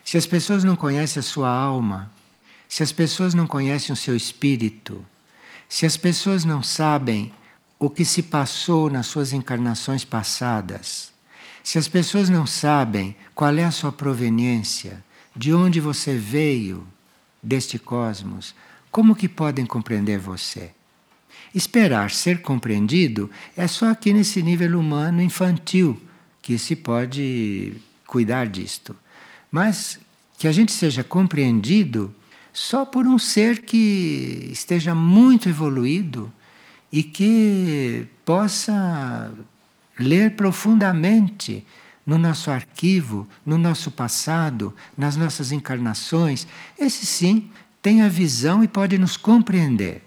Se 0.02 0.16
as 0.16 0.26
pessoas 0.26 0.64
não 0.64 0.74
conhecem 0.74 1.20
a 1.20 1.22
sua 1.22 1.50
alma, 1.50 2.10
se 2.68 2.82
as 2.82 2.90
pessoas 2.90 3.34
não 3.34 3.46
conhecem 3.46 3.92
o 3.92 3.96
seu 3.96 4.16
espírito, 4.16 5.04
se 5.68 5.84
as 5.84 5.96
pessoas 5.96 6.44
não 6.44 6.62
sabem 6.62 7.32
o 7.78 7.90
que 7.90 8.04
se 8.04 8.22
passou 8.22 8.88
nas 8.88 9.06
suas 9.06 9.32
encarnações 9.32 10.04
passadas, 10.04 11.12
se 11.66 11.78
as 11.78 11.88
pessoas 11.88 12.30
não 12.30 12.46
sabem 12.46 13.16
qual 13.34 13.52
é 13.56 13.64
a 13.64 13.72
sua 13.72 13.90
proveniência, 13.90 15.04
de 15.34 15.52
onde 15.52 15.80
você 15.80 16.16
veio 16.16 16.86
deste 17.42 17.76
cosmos, 17.76 18.54
como 18.88 19.16
que 19.16 19.28
podem 19.28 19.66
compreender 19.66 20.16
você? 20.16 20.70
Esperar 21.52 22.12
ser 22.12 22.40
compreendido 22.40 23.28
é 23.56 23.66
só 23.66 23.90
aqui 23.90 24.12
nesse 24.12 24.44
nível 24.44 24.78
humano 24.78 25.20
infantil 25.20 26.00
que 26.40 26.56
se 26.56 26.76
pode 26.76 27.72
cuidar 28.06 28.46
disto. 28.46 28.94
Mas 29.50 29.98
que 30.38 30.46
a 30.46 30.52
gente 30.52 30.70
seja 30.70 31.02
compreendido 31.02 32.14
só 32.52 32.84
por 32.84 33.08
um 33.08 33.18
ser 33.18 33.62
que 33.62 34.50
esteja 34.52 34.94
muito 34.94 35.48
evoluído 35.48 36.32
e 36.92 37.02
que 37.02 38.06
possa 38.24 39.34
ler 39.98 40.36
profundamente 40.36 41.66
no 42.06 42.16
nosso 42.16 42.50
arquivo, 42.50 43.26
no 43.44 43.58
nosso 43.58 43.90
passado, 43.90 44.74
nas 44.96 45.16
nossas 45.16 45.50
encarnações. 45.50 46.46
Esse 46.78 47.04
sim 47.04 47.50
tem 47.82 48.02
a 48.02 48.08
visão 48.08 48.62
e 48.62 48.68
pode 48.68 48.96
nos 48.96 49.16
compreender. 49.16 50.02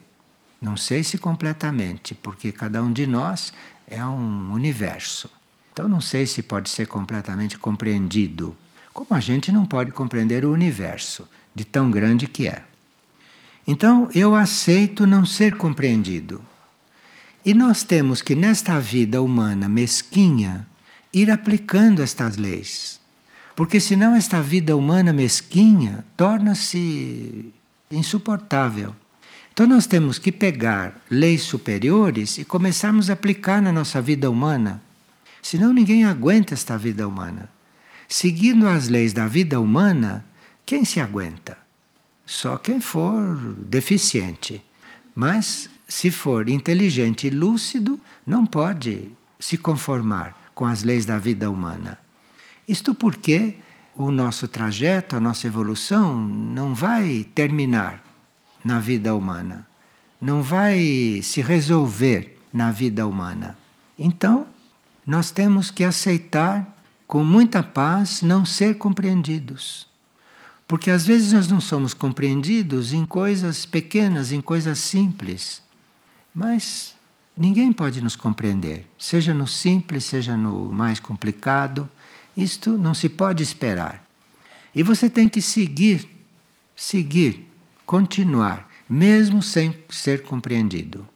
Não 0.61 0.75
sei 0.75 1.03
se 1.03 1.17
completamente, 1.17 2.13
porque 2.13 2.51
cada 2.51 2.81
um 2.83 2.91
de 2.91 3.05
nós 3.05 3.53
é 3.87 4.03
um 4.05 4.51
universo. 4.51 5.29
Então 5.71 5.87
não 5.87 6.01
sei 6.01 6.25
se 6.25 6.43
pode 6.43 6.69
ser 6.69 6.87
completamente 6.87 7.57
compreendido, 7.57 8.55
como 8.93 9.07
a 9.11 9.19
gente 9.19 9.51
não 9.51 9.65
pode 9.65 9.91
compreender 9.91 10.43
o 10.43 10.51
universo, 10.51 11.27
de 11.55 11.63
tão 11.63 11.89
grande 11.89 12.27
que 12.27 12.47
é. 12.47 12.63
Então 13.65 14.09
eu 14.13 14.35
aceito 14.35 15.07
não 15.07 15.25
ser 15.25 15.55
compreendido. 15.55 16.41
E 17.45 17.53
nós 17.53 17.83
temos 17.83 18.21
que, 18.21 18.35
nesta 18.35 18.79
vida 18.79 19.21
humana 19.21 19.69
mesquinha, 19.69 20.67
ir 21.13 21.31
aplicando 21.31 22.01
estas 22.01 22.37
leis. 22.37 22.99
Porque 23.55 23.79
senão 23.79 24.15
esta 24.15 24.41
vida 24.41 24.75
humana 24.75 25.11
mesquinha 25.11 26.05
torna-se 26.15 27.53
insuportável. 27.91 28.95
Então 29.51 29.67
nós 29.67 29.85
temos 29.85 30.17
que 30.17 30.31
pegar 30.31 31.01
leis 31.09 31.41
superiores 31.41 32.37
e 32.37 32.45
começarmos 32.45 33.09
a 33.09 33.13
aplicar 33.13 33.61
na 33.61 33.71
nossa 33.71 34.01
vida 34.01 34.29
humana. 34.29 34.81
Senão 35.41 35.73
ninguém 35.73 36.05
aguenta 36.05 36.53
esta 36.53 36.77
vida 36.77 37.07
humana. 37.07 37.49
Seguindo 38.07 38.67
as 38.67 38.87
leis 38.87 39.11
da 39.11 39.27
vida 39.27 39.59
humana, 39.59 40.25
quem 40.65 40.85
se 40.85 40.99
aguenta? 40.99 41.57
Só 42.25 42.57
quem 42.57 42.79
for 42.79 43.35
deficiente. 43.57 44.63
Mas 45.13 45.69
se 45.89 46.11
for 46.11 46.47
inteligente 46.47 47.25
e 47.25 47.29
lúcido, 47.31 47.99
não 48.25 48.45
pode 48.45 49.11
se 49.39 49.57
conformar 49.57 50.51
com 50.53 50.65
as 50.65 50.83
leis 50.83 51.03
da 51.03 51.17
vida 51.17 51.49
humana. 51.49 51.97
Isto 52.67 52.93
porque 52.93 53.55
o 53.95 54.11
nosso 54.11 54.47
trajeto, 54.47 55.15
a 55.15 55.19
nossa 55.19 55.47
evolução, 55.47 56.15
não 56.15 56.75
vai 56.75 57.25
terminar 57.33 58.03
na 58.63 58.79
vida 58.79 59.15
humana, 59.15 59.67
não 60.21 60.43
vai 60.43 61.21
se 61.23 61.41
resolver 61.41 62.37
na 62.53 62.71
vida 62.71 63.07
humana. 63.07 63.57
Então, 63.97 64.45
nós 65.05 65.31
temos 65.31 65.71
que 65.71 65.83
aceitar 65.83 66.77
com 67.07 67.23
muita 67.23 67.63
paz 67.63 68.21
não 68.21 68.45
ser 68.45 68.77
compreendidos. 68.77 69.87
Porque 70.67 70.91
às 70.91 71.03
vezes 71.07 71.33
nós 71.33 71.47
não 71.47 71.59
somos 71.59 71.95
compreendidos 71.95 72.93
em 72.93 73.07
coisas 73.07 73.65
pequenas, 73.65 74.31
em 74.31 74.39
coisas 74.39 74.77
simples. 74.77 75.67
Mas 76.33 76.95
ninguém 77.35 77.71
pode 77.71 78.01
nos 78.01 78.15
compreender, 78.15 78.85
seja 78.97 79.33
no 79.33 79.47
simples, 79.47 80.05
seja 80.05 80.37
no 80.37 80.71
mais 80.71 80.99
complicado. 80.99 81.89
Isto 82.35 82.77
não 82.77 82.93
se 82.93 83.09
pode 83.09 83.43
esperar. 83.43 84.05
E 84.73 84.83
você 84.83 85.09
tem 85.09 85.27
que 85.27 85.41
seguir, 85.41 86.07
seguir, 86.75 87.47
continuar, 87.85 88.69
mesmo 88.89 89.41
sem 89.41 89.75
ser 89.89 90.23
compreendido. 90.23 91.07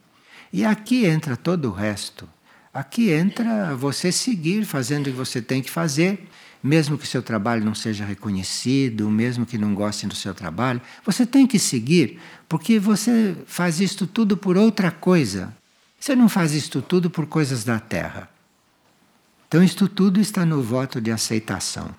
E 0.52 0.64
aqui 0.64 1.04
entra 1.06 1.36
todo 1.36 1.68
o 1.68 1.72
resto. 1.72 2.28
Aqui 2.72 3.10
entra 3.10 3.74
você 3.76 4.10
seguir 4.10 4.64
fazendo 4.64 5.06
o 5.06 5.10
que 5.10 5.16
você 5.16 5.40
tem 5.40 5.62
que 5.62 5.70
fazer, 5.70 6.28
mesmo 6.64 6.96
que 6.96 7.06
seu 7.06 7.22
trabalho 7.22 7.62
não 7.62 7.74
seja 7.74 8.06
reconhecido, 8.06 9.10
mesmo 9.10 9.44
que 9.44 9.58
não 9.58 9.74
gostem 9.74 10.08
do 10.08 10.14
seu 10.14 10.34
trabalho, 10.34 10.80
você 11.04 11.26
tem 11.26 11.46
que 11.46 11.58
seguir, 11.58 12.18
porque 12.48 12.78
você 12.78 13.36
faz 13.44 13.80
isto 13.80 14.06
tudo 14.06 14.34
por 14.34 14.56
outra 14.56 14.90
coisa. 14.90 15.54
Você 16.00 16.16
não 16.16 16.26
faz 16.26 16.54
isto 16.54 16.80
tudo 16.80 17.10
por 17.10 17.26
coisas 17.26 17.64
da 17.64 17.78
terra. 17.78 18.30
Então, 19.46 19.62
isto 19.62 19.86
tudo 19.86 20.18
está 20.18 20.46
no 20.46 20.62
voto 20.62 21.02
de 21.02 21.10
aceitação. 21.10 21.94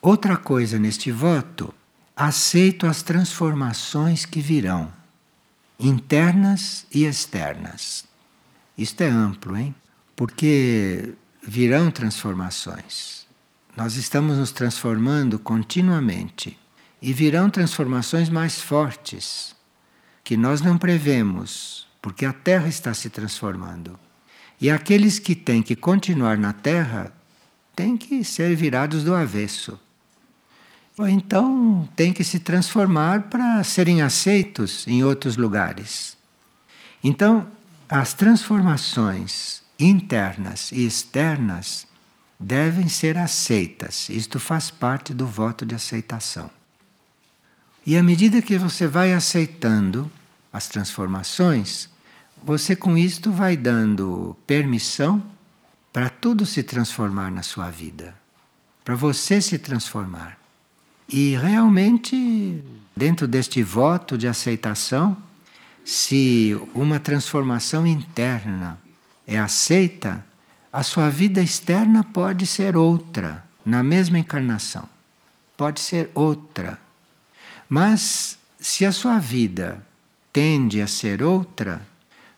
Outra 0.00 0.36
coisa 0.36 0.78
neste 0.78 1.10
voto, 1.10 1.74
aceito 2.14 2.86
as 2.86 3.02
transformações 3.02 4.24
que 4.24 4.40
virão, 4.40 4.92
internas 5.80 6.86
e 6.94 7.04
externas. 7.04 8.04
Isto 8.78 9.00
é 9.00 9.08
amplo, 9.08 9.56
hein? 9.56 9.74
Porque 10.14 11.14
virão 11.46 11.92
transformações. 11.92 13.24
Nós 13.76 13.94
estamos 13.94 14.36
nos 14.36 14.50
transformando 14.50 15.38
continuamente 15.38 16.58
e 17.00 17.12
virão 17.12 17.48
transformações 17.48 18.28
mais 18.28 18.60
fortes 18.60 19.54
que 20.24 20.36
nós 20.36 20.60
não 20.60 20.76
prevemos, 20.76 21.86
porque 22.02 22.26
a 22.26 22.32
Terra 22.32 22.66
está 22.66 22.92
se 22.92 23.08
transformando. 23.08 23.96
E 24.60 24.68
aqueles 24.68 25.20
que 25.20 25.36
têm 25.36 25.62
que 25.62 25.76
continuar 25.76 26.36
na 26.36 26.52
Terra 26.52 27.12
têm 27.76 27.96
que 27.96 28.24
ser 28.24 28.56
virados 28.56 29.04
do 29.04 29.14
avesso. 29.14 29.78
Ou 30.98 31.06
então 31.06 31.88
têm 31.94 32.12
que 32.12 32.24
se 32.24 32.40
transformar 32.40 33.24
para 33.24 33.62
serem 33.62 34.02
aceitos 34.02 34.84
em 34.88 35.04
outros 35.04 35.36
lugares. 35.36 36.16
Então, 37.04 37.46
as 37.88 38.14
transformações 38.14 39.65
internas 39.78 40.72
e 40.72 40.86
externas 40.86 41.86
devem 42.38 42.88
ser 42.88 43.16
aceitas. 43.16 44.08
Isto 44.08 44.38
faz 44.38 44.70
parte 44.70 45.14
do 45.14 45.26
voto 45.26 45.64
de 45.64 45.74
aceitação. 45.74 46.50
E 47.84 47.96
à 47.96 48.02
medida 48.02 48.42
que 48.42 48.58
você 48.58 48.86
vai 48.86 49.12
aceitando 49.12 50.10
as 50.52 50.66
transformações, 50.68 51.88
você 52.42 52.74
com 52.74 52.96
isto 52.96 53.30
vai 53.30 53.56
dando 53.56 54.36
permissão 54.46 55.22
para 55.92 56.10
tudo 56.10 56.44
se 56.44 56.62
transformar 56.62 57.30
na 57.30 57.42
sua 57.42 57.70
vida, 57.70 58.14
para 58.84 58.94
você 58.94 59.40
se 59.40 59.58
transformar. 59.58 60.38
E 61.08 61.36
realmente, 61.36 62.62
dentro 62.94 63.28
deste 63.28 63.62
voto 63.62 64.18
de 64.18 64.26
aceitação, 64.26 65.16
se 65.84 66.58
uma 66.74 66.98
transformação 66.98 67.86
interna 67.86 68.78
é 69.26 69.38
aceita, 69.38 70.24
a 70.72 70.82
sua 70.82 71.08
vida 71.10 71.40
externa 71.40 72.04
pode 72.04 72.46
ser 72.46 72.76
outra, 72.76 73.44
na 73.64 73.82
mesma 73.82 74.18
encarnação. 74.18 74.88
Pode 75.56 75.80
ser 75.80 76.10
outra. 76.14 76.78
Mas 77.68 78.38
se 78.60 78.84
a 78.84 78.92
sua 78.92 79.18
vida 79.18 79.84
tende 80.32 80.80
a 80.80 80.86
ser 80.86 81.22
outra, 81.22 81.80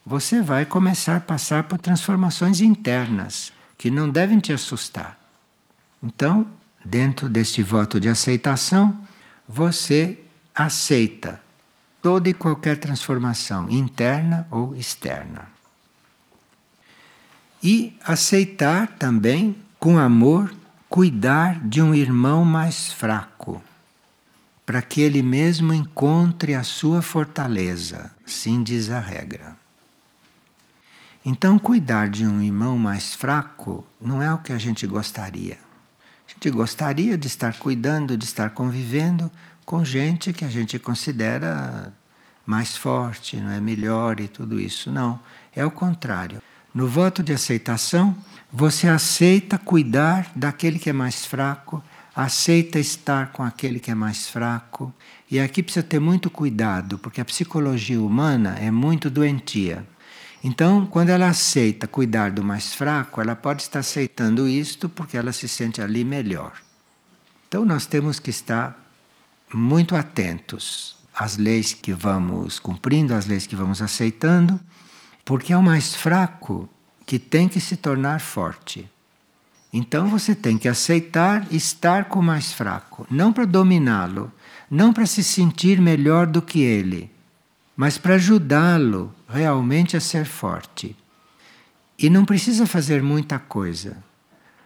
você 0.06 0.40
vai 0.40 0.64
começar 0.64 1.16
a 1.16 1.20
passar 1.20 1.64
por 1.64 1.78
transformações 1.78 2.60
internas 2.60 3.52
que 3.76 3.90
não 3.90 4.08
devem 4.08 4.38
te 4.38 4.52
assustar. 4.52 5.18
Então, 6.02 6.46
dentro 6.84 7.28
deste 7.28 7.62
voto 7.62 8.00
de 8.00 8.08
aceitação, 8.08 8.98
você 9.46 10.18
aceita 10.54 11.40
toda 12.00 12.28
e 12.28 12.34
qualquer 12.34 12.78
transformação, 12.78 13.68
interna 13.68 14.46
ou 14.50 14.74
externa. 14.74 15.57
E 17.62 17.96
aceitar 18.04 18.86
também, 18.98 19.56
com 19.78 19.98
amor, 19.98 20.54
cuidar 20.88 21.60
de 21.66 21.82
um 21.82 21.94
irmão 21.94 22.44
mais 22.44 22.92
fraco, 22.92 23.62
para 24.64 24.80
que 24.80 25.00
ele 25.00 25.22
mesmo 25.22 25.72
encontre 25.72 26.54
a 26.54 26.62
sua 26.62 27.02
fortaleza, 27.02 28.10
sim 28.24 28.62
diz 28.62 28.90
a 28.90 29.00
regra. 29.00 29.56
Então, 31.24 31.58
cuidar 31.58 32.08
de 32.08 32.24
um 32.26 32.40
irmão 32.40 32.78
mais 32.78 33.14
fraco 33.14 33.84
não 34.00 34.22
é 34.22 34.32
o 34.32 34.38
que 34.38 34.52
a 34.52 34.58
gente 34.58 34.86
gostaria. 34.86 35.58
A 36.26 36.32
gente 36.32 36.50
gostaria 36.50 37.18
de 37.18 37.26
estar 37.26 37.58
cuidando, 37.58 38.16
de 38.16 38.24
estar 38.24 38.50
convivendo 38.50 39.30
com 39.64 39.84
gente 39.84 40.32
que 40.32 40.44
a 40.44 40.48
gente 40.48 40.78
considera 40.78 41.92
mais 42.46 42.76
forte, 42.76 43.36
não 43.36 43.50
é 43.50 43.60
melhor 43.60 44.20
e 44.20 44.28
tudo 44.28 44.58
isso. 44.58 44.90
Não, 44.90 45.20
é 45.54 45.66
o 45.66 45.70
contrário. 45.70 46.40
No 46.74 46.86
voto 46.86 47.22
de 47.22 47.32
aceitação, 47.32 48.16
você 48.52 48.88
aceita 48.88 49.58
cuidar 49.58 50.30
daquele 50.34 50.78
que 50.78 50.90
é 50.90 50.92
mais 50.92 51.24
fraco, 51.24 51.82
aceita 52.14 52.78
estar 52.78 53.32
com 53.32 53.42
aquele 53.42 53.78
que 53.80 53.90
é 53.90 53.94
mais 53.94 54.28
fraco. 54.28 54.92
E 55.30 55.38
aqui 55.38 55.62
precisa 55.62 55.82
ter 55.82 55.98
muito 55.98 56.30
cuidado, 56.30 56.98
porque 56.98 57.20
a 57.20 57.24
psicologia 57.24 58.00
humana 58.00 58.56
é 58.58 58.70
muito 58.70 59.08
doentia. 59.08 59.86
Então, 60.42 60.86
quando 60.86 61.08
ela 61.08 61.28
aceita 61.28 61.88
cuidar 61.88 62.30
do 62.30 62.44
mais 62.44 62.74
fraco, 62.74 63.20
ela 63.20 63.34
pode 63.34 63.62
estar 63.62 63.80
aceitando 63.80 64.48
isto 64.48 64.88
porque 64.88 65.16
ela 65.16 65.32
se 65.32 65.48
sente 65.48 65.80
ali 65.80 66.04
melhor. 66.04 66.52
Então, 67.48 67.64
nós 67.64 67.86
temos 67.86 68.20
que 68.20 68.30
estar 68.30 68.78
muito 69.52 69.96
atentos 69.96 70.96
às 71.14 71.36
leis 71.36 71.72
que 71.72 71.92
vamos 71.92 72.58
cumprindo, 72.58 73.14
às 73.14 73.26
leis 73.26 73.46
que 73.46 73.56
vamos 73.56 73.82
aceitando 73.82 74.60
porque 75.28 75.52
é 75.52 75.56
o 75.58 75.62
mais 75.62 75.94
fraco 75.94 76.66
que 77.04 77.18
tem 77.18 77.50
que 77.50 77.60
se 77.60 77.76
tornar 77.76 78.18
forte. 78.18 78.90
Então 79.70 80.08
você 80.08 80.34
tem 80.34 80.56
que 80.56 80.66
aceitar 80.66 81.46
estar 81.52 82.06
com 82.06 82.20
o 82.20 82.22
mais 82.22 82.50
fraco, 82.50 83.06
não 83.10 83.30
para 83.30 83.44
dominá-lo, 83.44 84.32
não 84.70 84.90
para 84.90 85.04
se 85.04 85.22
sentir 85.22 85.82
melhor 85.82 86.26
do 86.26 86.40
que 86.40 86.62
ele, 86.62 87.10
mas 87.76 87.98
para 87.98 88.14
ajudá-lo 88.14 89.14
realmente 89.28 89.98
a 89.98 90.00
ser 90.00 90.24
forte. 90.24 90.96
E 91.98 92.08
não 92.08 92.24
precisa 92.24 92.64
fazer 92.64 93.02
muita 93.02 93.38
coisa. 93.38 94.02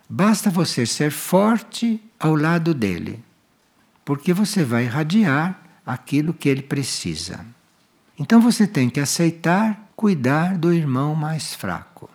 Basta 0.09 0.49
você 0.49 0.87
ser 0.87 1.11
forte 1.11 2.01
ao 2.21 2.37
lado 2.37 2.73
dele, 2.73 3.21
porque 4.05 4.33
você 4.33 4.63
vai 4.63 4.85
irradiar 4.85 5.61
aquilo 5.85 6.33
que 6.33 6.49
ele 6.49 6.63
precisa. 6.63 7.45
Então 8.17 8.41
você 8.41 8.65
tem 8.65 8.89
que 8.89 9.01
aceitar 9.01 9.92
cuidar 10.03 10.59
do 10.59 10.73
irmão 10.73 11.15
mais 11.15 11.55
fraco. 11.55 12.11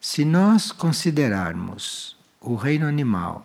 Se 0.00 0.24
nós 0.24 0.70
considerarmos 0.70 2.16
o 2.40 2.54
reino 2.54 2.86
animal 2.86 3.44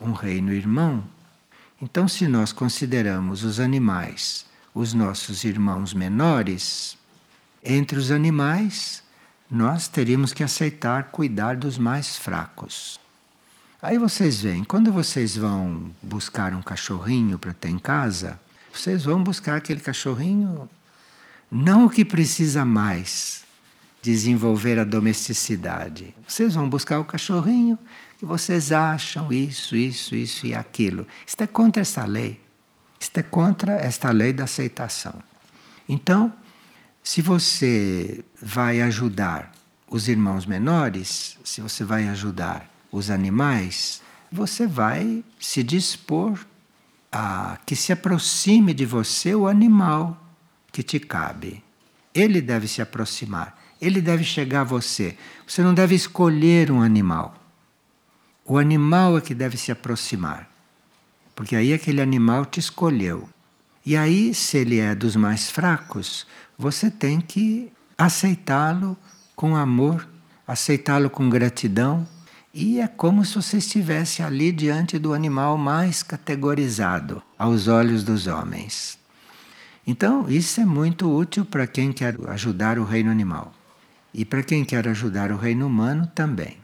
um 0.00 0.12
reino 0.12 0.52
irmão, 0.52 1.02
então, 1.82 2.06
se 2.06 2.28
nós 2.28 2.52
consideramos 2.52 3.42
os 3.42 3.58
animais 3.58 4.46
os 4.72 4.94
nossos 4.94 5.42
irmãos 5.42 5.92
menores, 5.92 6.96
entre 7.60 7.98
os 7.98 8.12
animais, 8.12 9.02
nós 9.50 9.88
teríamos 9.88 10.32
que 10.32 10.44
aceitar 10.44 11.10
cuidar 11.10 11.56
dos 11.56 11.76
mais 11.76 12.16
fracos. 12.16 13.00
Aí 13.82 13.98
vocês 13.98 14.42
veem, 14.42 14.62
quando 14.62 14.92
vocês 14.92 15.36
vão 15.36 15.90
buscar 16.00 16.54
um 16.54 16.62
cachorrinho 16.62 17.36
para 17.36 17.52
ter 17.52 17.70
em 17.70 17.80
casa, 17.80 18.38
vocês 18.72 19.02
vão 19.02 19.24
buscar 19.24 19.56
aquele 19.56 19.80
cachorrinho 19.80 20.70
não 21.54 21.86
o 21.86 21.90
que 21.90 22.04
precisa 22.04 22.64
mais 22.64 23.44
desenvolver 24.02 24.76
a 24.76 24.82
domesticidade. 24.82 26.12
Vocês 26.26 26.56
vão 26.56 26.68
buscar 26.68 26.98
o 26.98 27.04
cachorrinho 27.04 27.78
que 28.18 28.26
vocês 28.26 28.72
acham 28.72 29.32
isso, 29.32 29.76
isso, 29.76 30.16
isso 30.16 30.46
e 30.46 30.52
aquilo. 30.52 31.06
Isto 31.24 31.44
é 31.44 31.46
contra 31.46 31.80
esta 31.80 32.04
lei. 32.04 32.40
Isto 32.98 33.18
é 33.18 33.22
contra 33.22 33.74
esta 33.74 34.10
lei 34.10 34.32
da 34.32 34.44
aceitação. 34.44 35.14
Então, 35.88 36.32
se 37.04 37.22
você 37.22 38.24
vai 38.42 38.82
ajudar 38.82 39.52
os 39.88 40.08
irmãos 40.08 40.46
menores, 40.46 41.38
se 41.44 41.60
você 41.60 41.84
vai 41.84 42.08
ajudar 42.08 42.68
os 42.90 43.10
animais, 43.10 44.02
você 44.30 44.66
vai 44.66 45.22
se 45.38 45.62
dispor 45.62 46.36
a 47.12 47.58
que 47.64 47.76
se 47.76 47.92
aproxime 47.92 48.74
de 48.74 48.84
você 48.84 49.36
o 49.36 49.46
animal 49.46 50.23
que 50.74 50.82
te 50.82 50.98
cabe. 50.98 51.62
Ele 52.12 52.40
deve 52.40 52.66
se 52.66 52.82
aproximar, 52.82 53.56
ele 53.80 54.00
deve 54.00 54.24
chegar 54.24 54.62
a 54.62 54.64
você. 54.64 55.16
Você 55.46 55.62
não 55.62 55.72
deve 55.72 55.94
escolher 55.94 56.72
um 56.72 56.82
animal. 56.82 57.36
O 58.44 58.58
animal 58.58 59.16
é 59.16 59.20
que 59.20 59.34
deve 59.36 59.56
se 59.56 59.70
aproximar, 59.70 60.50
porque 61.34 61.54
aí 61.54 61.72
aquele 61.72 62.02
animal 62.02 62.44
te 62.44 62.58
escolheu. 62.58 63.28
E 63.86 63.96
aí, 63.96 64.34
se 64.34 64.58
ele 64.58 64.80
é 64.80 64.94
dos 64.94 65.14
mais 65.14 65.48
fracos, 65.48 66.26
você 66.58 66.90
tem 66.90 67.20
que 67.20 67.70
aceitá-lo 67.96 68.96
com 69.36 69.54
amor, 69.56 70.08
aceitá-lo 70.46 71.08
com 71.08 71.30
gratidão. 71.30 72.06
E 72.52 72.80
é 72.80 72.88
como 72.88 73.24
se 73.24 73.36
você 73.36 73.58
estivesse 73.58 74.22
ali 74.22 74.50
diante 74.50 74.98
do 74.98 75.12
animal 75.12 75.56
mais 75.56 76.02
categorizado 76.02 77.22
aos 77.38 77.68
olhos 77.68 78.02
dos 78.02 78.26
homens. 78.26 79.03
Então, 79.86 80.28
isso 80.28 80.60
é 80.60 80.64
muito 80.64 81.14
útil 81.14 81.44
para 81.44 81.66
quem 81.66 81.92
quer 81.92 82.16
ajudar 82.28 82.78
o 82.78 82.84
reino 82.84 83.10
animal. 83.10 83.52
E 84.12 84.24
para 84.24 84.42
quem 84.42 84.64
quer 84.64 84.88
ajudar 84.88 85.30
o 85.30 85.36
reino 85.36 85.66
humano 85.66 86.10
também. 86.14 86.58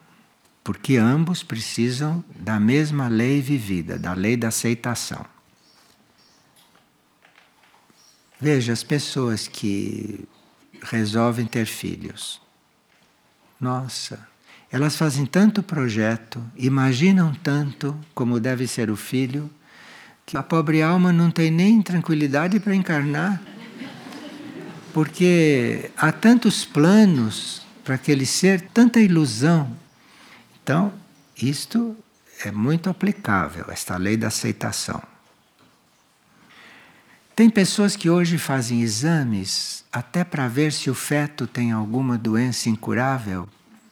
porque 0.63 0.97
ambos 0.97 1.43
precisam 1.43 2.25
da 2.37 2.61
mesma 2.61 3.09
lei 3.09 3.41
vivida, 3.41 3.99
da 3.99 4.13
lei 4.13 4.37
da 4.37 4.49
aceitação. 4.49 5.25
Veja, 8.41 8.73
as 8.73 8.83
pessoas 8.83 9.49
que 9.49 10.27
resolvem 10.83 11.47
ter 11.47 11.67
filhos. 11.67 12.41
Nossa, 13.61 14.27
elas 14.71 14.97
fazem 14.97 15.27
tanto 15.27 15.63
projeto, 15.63 16.43
imaginam 16.57 17.35
tanto 17.35 17.99
como 18.15 18.41
deve 18.41 18.67
ser 18.67 18.91
o 18.91 18.97
filho, 18.97 19.51
que 20.31 20.37
a 20.37 20.45
pobre 20.45 20.81
alma 20.81 21.13
não 21.13 21.29
tem 21.29 21.51
nem 21.51 21.83
tranquilidade 21.83 22.61
para 22.61 22.73
encarnar, 22.73 23.43
porque 24.95 25.91
há 25.97 26.13
tantos 26.13 26.65
planos 26.65 27.63
para 27.83 27.97
aquele 27.97 28.25
ser, 28.25 28.61
tanta 28.73 29.01
ilusão. 29.01 29.77
Então, 30.63 30.93
isto 31.37 31.97
é 32.45 32.53
muito 32.53 32.89
aplicável, 32.89 33.65
esta 33.71 33.97
lei 33.97 34.17
da 34.17 34.29
aceitação. 34.29 35.03
Tem 37.35 37.51
pessoas 37.51 37.97
que 37.97 38.09
hoje 38.09 38.39
fazem 38.39 38.83
exames 38.83 39.85
até 39.93 40.23
para 40.23 40.47
ver 40.47 40.73
se 40.73 40.89
o 40.89 40.95
feto 40.95 41.45
tem 41.45 41.73
alguma 41.73 42.17
doença 42.17 42.69
incurável, 42.69 43.49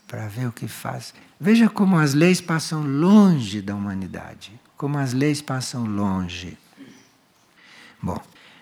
para 0.07 0.29
ver 0.29 0.47
o 0.47 0.53
que 0.53 0.69
faz. 0.69 1.13
Veja 1.41 1.69
como 1.69 1.99
as 1.99 2.15
leis 2.15 2.41
passam 2.41 2.83
longe 2.83 3.61
da 3.61 3.75
humanidade, 3.75 4.53
como 4.79 4.97
as 4.97 5.13
leis 5.13 5.43
passam 5.43 5.85
longe. 5.85 6.57
Bom, 8.01 8.19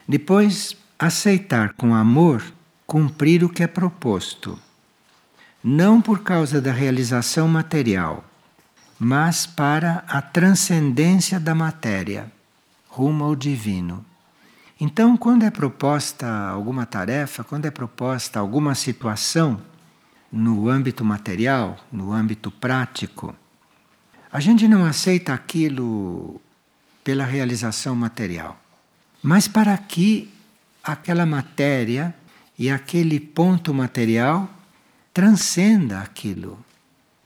depois 0.09 0.76
aceitar 0.98 1.74
com 1.74 1.94
amor 1.94 2.42
cumprir 2.87 3.44
o 3.44 3.48
que 3.48 3.62
é 3.62 3.66
proposto 3.68 4.59
não 5.68 6.00
por 6.00 6.20
causa 6.20 6.61
da 6.61 6.70
realização 6.70 7.48
material, 7.48 8.24
mas 9.00 9.46
para 9.46 10.05
a 10.07 10.22
transcendência 10.22 11.40
da 11.40 11.57
matéria, 11.57 12.31
rumo 12.88 13.24
ao 13.24 13.35
divino. 13.35 14.05
Então, 14.81 15.16
quando 15.16 15.42
é 15.42 15.50
proposta 15.50 16.29
alguma 16.50 16.87
tarefa, 16.87 17.42
quando 17.42 17.64
é 17.64 17.70
proposta 17.72 18.38
alguma 18.38 18.76
situação 18.76 19.61
no 20.31 20.68
âmbito 20.68 21.05
material, 21.05 21.76
no 21.90 22.12
âmbito 22.12 22.48
prático, 22.48 23.35
a 24.37 24.40
gente 24.40 24.68
não 24.68 24.85
aceita 24.85 25.33
aquilo 25.33 26.38
pela 27.03 27.25
realização 27.25 27.96
material, 27.96 28.61
mas 29.22 29.49
para 29.49 29.75
que 29.79 30.31
aquela 30.85 31.25
matéria 31.25 32.14
e 32.59 32.68
aquele 32.68 33.18
ponto 33.18 33.72
material 33.72 34.46
transcenda 35.14 36.01
aquilo 36.01 36.62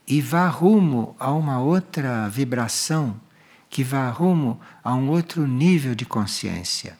e 0.06 0.20
vá 0.20 0.46
rumo 0.46 1.16
a 1.18 1.32
uma 1.32 1.58
outra 1.58 2.28
vibração, 2.28 3.20
que 3.68 3.82
vá 3.82 4.08
rumo 4.08 4.60
a 4.84 4.94
um 4.94 5.08
outro 5.08 5.48
nível 5.48 5.96
de 5.96 6.06
consciência. 6.06 6.96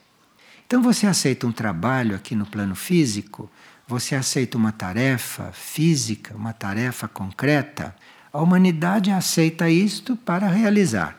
Então 0.67 0.81
você 0.81 1.07
aceita 1.07 1.47
um 1.47 1.53
trabalho 1.53 2.17
aqui 2.17 2.35
no 2.35 2.45
plano 2.45 2.75
físico, 2.75 3.49
você 3.87 4.15
aceita 4.15 4.57
uma 4.57 4.73
tarefa 4.73 5.53
física, 5.53 6.35
uma 6.35 6.51
tarefa 6.51 7.07
concreta, 7.07 7.95
a 8.33 8.41
humanidade 8.41 9.11
aceita 9.11 9.69
isto 9.69 10.15
para 10.15 10.47
realizar. 10.47 11.17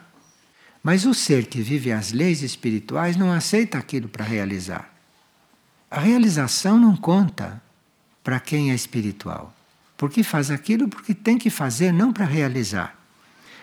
Mas 0.83 1.05
o 1.05 1.15
ser 1.15 1.47
que 1.47 1.61
vive 1.61 1.93
as 1.93 2.13
leis 2.13 2.43
espirituais 2.43 3.17
não 3.17 3.31
aceita 3.31 3.79
aquilo 3.79 4.09
para 4.09 4.25
realizar. 4.25 4.93
A 5.91 6.01
realização 6.01 6.79
não 6.79 6.97
conta 6.97 7.63
para 8.25 8.41
quem 8.41 8.71
é 8.71 8.75
espiritual. 8.75 9.55
Porque 9.97 10.23
faz 10.23 10.51
aquilo 10.51 10.89
porque 10.89 11.15
tem 11.15 11.39
que 11.39 11.51
fazer, 11.51 11.93
não 11.93 12.13
para 12.13 12.25
realizar, 12.25 12.99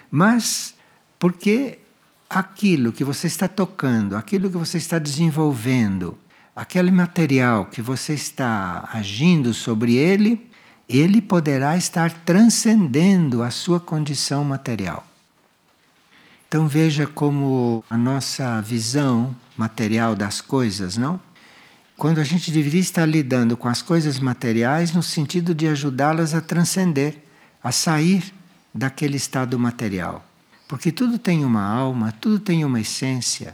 mas 0.09 0.73
porque 1.17 1.79
aquilo 2.29 2.93
que 2.93 3.03
você 3.03 3.27
está 3.27 3.47
tocando, 3.47 4.15
aquilo 4.15 4.49
que 4.49 4.55
você 4.57 4.77
está 4.77 4.97
desenvolvendo, 4.97 6.17
aquele 6.55 6.91
material 6.91 7.65
que 7.65 7.81
você 7.81 8.13
está 8.13 8.87
agindo 8.93 9.53
sobre 9.53 9.95
ele, 9.95 10.48
ele 10.89 11.21
poderá 11.21 11.77
estar 11.77 12.11
transcendendo 12.11 13.43
a 13.43 13.51
sua 13.51 13.79
condição 13.79 14.43
material. 14.43 15.05
Então 16.47 16.67
veja 16.67 17.05
como 17.05 17.83
a 17.89 17.95
nossa 17.95 18.59
visão 18.61 19.35
material 19.55 20.15
das 20.15 20.41
coisas, 20.41 20.97
não? 20.97 21.21
quando 21.99 22.19
a 22.19 22.23
gente 22.23 22.49
deveria 22.49 22.79
estar 22.79 23.05
lidando 23.05 23.57
com 23.57 23.67
as 23.67 23.81
coisas 23.81 24.19
materiais 24.19 24.93
no 24.93 25.03
sentido 25.03 25.53
de 25.53 25.67
ajudá-las 25.67 26.33
a 26.33 26.39
transcender, 26.39 27.17
a 27.61 27.73
sair 27.73 28.33
daquele 28.73 29.17
estado 29.17 29.59
material. 29.59 30.25
Porque 30.65 30.93
tudo 30.93 31.19
tem 31.19 31.43
uma 31.43 31.61
alma, 31.61 32.13
tudo 32.13 32.39
tem 32.39 32.63
uma 32.63 32.79
essência. 32.79 33.53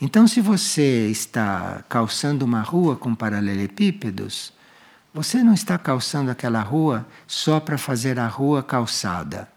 Então, 0.00 0.26
se 0.26 0.40
você 0.40 1.08
está 1.08 1.84
calçando 1.88 2.44
uma 2.44 2.60
rua 2.60 2.96
com 2.96 3.14
paralelepípedos, 3.14 4.52
você 5.16 5.42
não 5.42 5.54
está 5.54 5.78
calçando 5.78 6.30
aquela 6.30 6.60
rua 6.60 7.06
só 7.26 7.58
para 7.58 7.78
fazer 7.78 8.18
a 8.18 8.26
rua 8.26 8.62
calçada. 8.62 9.48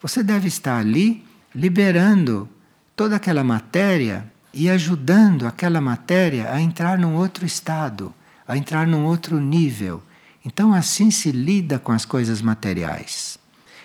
Você 0.00 0.22
deve 0.22 0.48
estar 0.48 0.78
ali 0.78 1.22
liberando 1.54 2.48
toda 2.96 3.16
aquela 3.16 3.44
matéria 3.44 4.24
e 4.54 4.70
ajudando 4.70 5.46
aquela 5.46 5.82
matéria 5.82 6.50
a 6.50 6.62
entrar 6.62 6.98
num 6.98 7.14
outro 7.14 7.44
estado, 7.44 8.14
a 8.48 8.56
entrar 8.56 8.86
num 8.86 9.04
outro 9.04 9.38
nível. 9.38 10.02
Então, 10.46 10.72
assim 10.72 11.10
se 11.10 11.30
lida 11.30 11.78
com 11.78 11.92
as 11.92 12.06
coisas 12.06 12.40
materiais. 12.40 13.38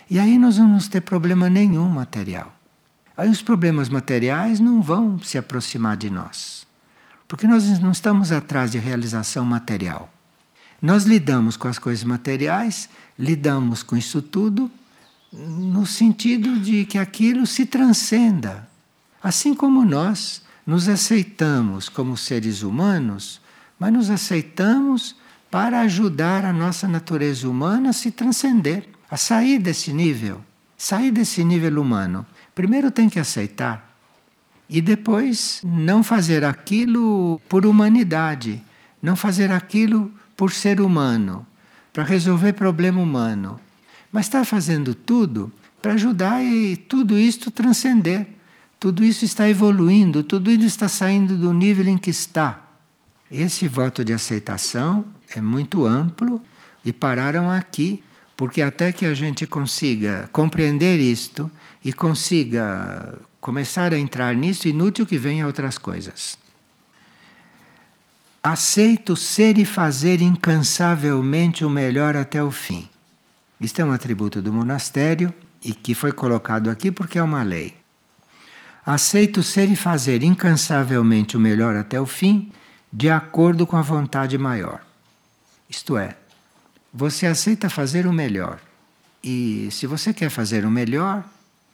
E 0.09 0.19
aí 0.19 0.37
nós 0.37 0.55
vamos 0.57 0.87
ter 0.87 1.01
problema 1.01 1.49
nenhum 1.49 1.89
material. 1.89 2.55
Aí 3.17 3.27
os 3.27 3.41
problemas 3.41 3.89
materiais 3.89 4.61
não 4.61 4.81
vão 4.81 5.19
se 5.19 5.37
aproximar 5.37 5.97
de 5.97 6.09
nós. 6.09 6.65
Porque 7.27 7.45
nós 7.45 7.79
não 7.79 7.91
estamos 7.91 8.31
atrás 8.31 8.71
de 8.71 8.77
realização 8.77 9.43
material. 9.43 10.09
Nós 10.81 11.03
lidamos 11.03 11.57
com 11.57 11.67
as 11.67 11.79
coisas 11.79 12.03
materiais, 12.03 12.89
lidamos 13.17 13.81
com 13.81 13.97
isso 13.97 14.21
tudo 14.21 14.71
no 15.31 15.85
sentido 15.85 16.59
de 16.59 16.85
que 16.85 16.97
aquilo 16.97 17.45
se 17.45 17.65
transcenda. 17.65 18.67
Assim 19.21 19.53
como 19.53 19.83
nós 19.83 20.41
nos 20.65 20.87
aceitamos 20.87 21.89
como 21.89 22.15
seres 22.15 22.61
humanos, 22.61 23.41
mas 23.79 23.91
nos 23.91 24.09
aceitamos 24.09 25.15
para 25.49 25.81
ajudar 25.81 26.45
a 26.45 26.53
nossa 26.53 26.87
natureza 26.87 27.49
humana 27.49 27.89
a 27.89 27.93
se 27.93 28.11
transcender, 28.11 28.87
a 29.09 29.17
sair 29.17 29.59
desse 29.59 29.93
nível, 29.93 30.41
sair 30.77 31.11
desse 31.11 31.43
nível 31.43 31.81
humano. 31.81 32.25
Primeiro 32.53 32.91
tem 32.91 33.09
que 33.09 33.19
aceitar 33.19 33.95
e 34.69 34.81
depois 34.81 35.61
não 35.63 36.03
fazer 36.03 36.43
aquilo 36.43 37.39
por 37.47 37.65
humanidade, 37.65 38.61
não 39.01 39.15
fazer 39.15 39.51
aquilo 39.51 40.11
por 40.37 40.53
ser 40.53 40.79
humano, 40.79 41.45
para 41.91 42.03
resolver 42.03 42.53
problema 42.53 43.01
humano, 43.01 43.59
mas 44.11 44.27
estar 44.27 44.45
fazendo 44.45 44.93
tudo 44.93 45.51
para 45.81 45.93
ajudar 45.93 46.43
e 46.43 46.77
tudo 46.77 47.17
isto 47.17 47.49
transcender. 47.49 48.27
Tudo 48.79 49.03
isso 49.03 49.25
está 49.25 49.49
evoluindo, 49.49 50.23
tudo 50.23 50.51
isso 50.51 50.65
está 50.65 50.87
saindo 50.87 51.35
do 51.35 51.51
nível 51.51 51.87
em 51.87 51.97
que 51.97 52.11
está. 52.11 52.61
Esse 53.31 53.67
voto 53.67 54.05
de 54.05 54.13
aceitação 54.13 55.03
é 55.35 55.41
muito 55.41 55.85
amplo 55.85 56.41
e 56.85 56.93
pararam 56.93 57.49
aqui, 57.49 58.03
porque 58.35 58.61
até 58.61 58.91
que 58.91 59.05
a 59.05 59.15
gente 59.15 59.47
consiga 59.47 60.29
compreender 60.31 60.99
isto 60.99 61.49
e 61.83 61.91
consiga 61.91 63.17
começar 63.41 63.93
a 63.93 63.97
entrar 63.97 64.35
nisso, 64.35 64.67
inútil 64.67 65.05
que 65.05 65.17
venha 65.17 65.47
outras 65.47 65.77
coisas. 65.79 66.37
Aceito 68.49 69.13
ser 69.17 69.57
e 69.57 69.65
fazer 69.65 70.21
incansavelmente 70.21 71.65
o 71.65 71.69
melhor 71.69 72.15
até 72.15 72.41
o 72.41 72.49
fim. 72.49 72.87
Isto 73.59 73.81
é 73.81 73.83
um 73.83 73.91
atributo 73.91 74.41
do 74.41 74.53
monastério 74.53 75.33
e 75.61 75.73
que 75.73 75.93
foi 75.93 76.13
colocado 76.13 76.69
aqui 76.69 76.89
porque 76.89 77.19
é 77.19 77.21
uma 77.21 77.43
lei. 77.43 77.75
Aceito 78.85 79.43
ser 79.43 79.69
e 79.69 79.75
fazer 79.75 80.23
incansavelmente 80.23 81.35
o 81.35 81.41
melhor 81.41 81.75
até 81.75 81.99
o 81.99 82.05
fim, 82.05 82.49
de 82.89 83.09
acordo 83.09 83.67
com 83.67 83.75
a 83.75 83.81
vontade 83.81 84.37
maior. 84.37 84.79
Isto 85.69 85.97
é, 85.97 86.15
você 86.93 87.25
aceita 87.25 87.69
fazer 87.69 88.07
o 88.07 88.13
melhor. 88.13 88.61
E 89.21 89.67
se 89.71 89.85
você 89.85 90.13
quer 90.13 90.29
fazer 90.29 90.63
o 90.65 90.71
melhor, 90.71 91.21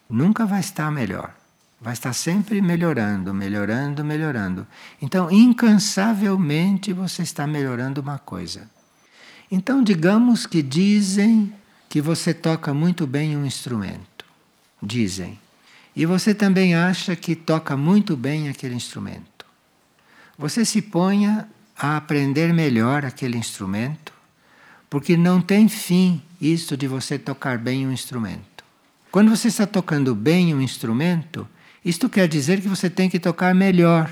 nunca 0.10 0.44
vai 0.44 0.62
estar 0.62 0.92
melhor. 0.92 1.36
Vai 1.84 1.92
estar 1.92 2.14
sempre 2.14 2.62
melhorando, 2.62 3.34
melhorando, 3.34 4.06
melhorando. 4.06 4.66
Então, 5.02 5.30
incansavelmente 5.30 6.94
você 6.94 7.24
está 7.24 7.46
melhorando 7.46 8.00
uma 8.00 8.18
coisa. 8.18 8.70
Então, 9.52 9.84
digamos 9.84 10.48
que 10.48 10.62
dizem 10.62 11.54
que 11.90 12.00
você 12.00 12.34
toca 12.34 12.74
muito 12.74 13.06
bem 13.06 13.36
um 13.36 13.46
instrumento. 13.46 14.24
Dizem. 14.82 15.38
E 15.94 16.06
você 16.06 16.34
também 16.34 16.74
acha 16.74 17.18
que 17.18 17.36
toca 17.36 17.76
muito 17.76 18.16
bem 18.16 18.48
aquele 18.48 18.76
instrumento. 18.76 19.46
Você 20.38 20.64
se 20.64 20.82
ponha 20.82 21.50
a 21.78 21.98
aprender 21.98 22.54
melhor 22.54 23.04
aquele 23.04 23.38
instrumento, 23.38 24.14
porque 24.90 25.18
não 25.18 25.42
tem 25.42 25.68
fim 25.68 26.22
isso 26.40 26.78
de 26.78 26.88
você 26.88 27.20
tocar 27.20 27.58
bem 27.58 27.86
um 27.86 27.92
instrumento. 27.92 28.64
Quando 29.12 29.30
você 29.30 29.50
está 29.50 29.68
tocando 29.68 30.16
bem 30.16 30.56
um 30.56 30.62
instrumento, 30.62 31.46
isto 31.84 32.10
quer 32.10 32.28
dizer 32.28 32.62
que 32.62 32.68
você 32.68 32.90
tem 32.90 33.10
que 33.10 33.20
tocar 33.20 33.54
melhor. 33.54 34.10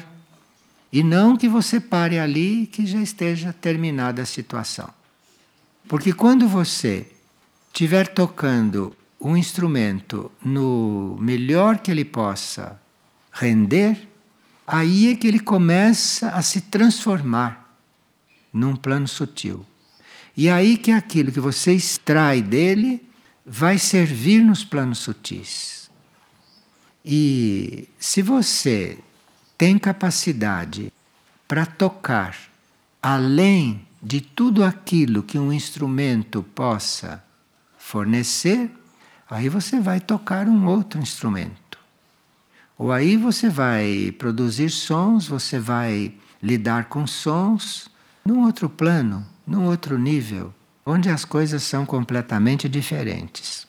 E 0.92 1.04
não 1.04 1.38
que 1.38 1.48
você 1.48 1.80
pare 1.80 2.20
ali 2.20 2.68
que 2.68 2.86
já 2.86 3.00
esteja 3.00 3.54
terminada 3.54 4.22
a 4.22 4.26
situação. 4.26 4.90
Porque 5.88 6.12
quando 6.12 6.48
você 6.48 7.08
estiver 7.68 8.08
tocando 8.08 8.96
um 9.20 9.38
instrumento 9.38 10.32
no 10.44 11.18
melhor 11.20 11.80
que 11.80 11.92
ele 11.92 12.04
possa 12.04 12.80
render, 13.32 14.08
aí 14.68 15.12
é 15.12 15.16
que 15.16 15.28
ele 15.28 15.40
começa 15.40 16.30
a 16.30 16.42
se 16.42 16.62
transformar 16.62 17.78
num 18.52 18.76
plano 18.76 19.08
sutil. 19.08 19.66
E 20.36 20.50
aí 20.50 20.78
que 20.78 20.92
aquilo 20.92 21.32
que 21.32 21.40
você 21.40 21.74
extrai 21.74 22.42
dele 22.42 23.06
vai 23.46 23.78
servir 23.78 24.44
nos 24.44 24.64
planos 24.64 25.00
sutis. 25.00 25.81
E 27.04 27.90
se 28.00 28.22
você 28.22 29.00
tem 29.58 29.78
capacidade 29.78 30.94
para 31.48 31.66
tocar 31.66 32.36
além 33.02 33.86
de 34.02 34.22
tudo 34.22 34.64
aquilo 34.64 35.24
que 35.24 35.38
um 35.38 35.52
instrumento 35.52 36.44
possa 36.44 37.24
fornecer, 37.78 38.72
aí 39.30 39.50
você 39.50 39.80
vai 39.80 40.00
tocar 40.00 40.48
um 40.48 40.68
outro 40.68 41.00
instrumento. 41.00 41.80
Ou 42.78 42.92
aí 42.92 43.18
você 43.18 43.50
vai 43.50 44.14
produzir 44.18 44.70
sons, 44.70 45.28
você 45.28 45.60
vai 45.60 46.14
lidar 46.42 46.86
com 46.86 47.06
sons 47.06 47.90
num 48.26 48.44
outro 48.44 48.70
plano, 48.70 49.26
num 49.46 49.66
outro 49.66 49.98
nível, 49.98 50.54
onde 50.86 51.10
as 51.10 51.26
coisas 51.26 51.62
são 51.64 51.86
completamente 51.86 52.68
diferentes. 52.68 53.68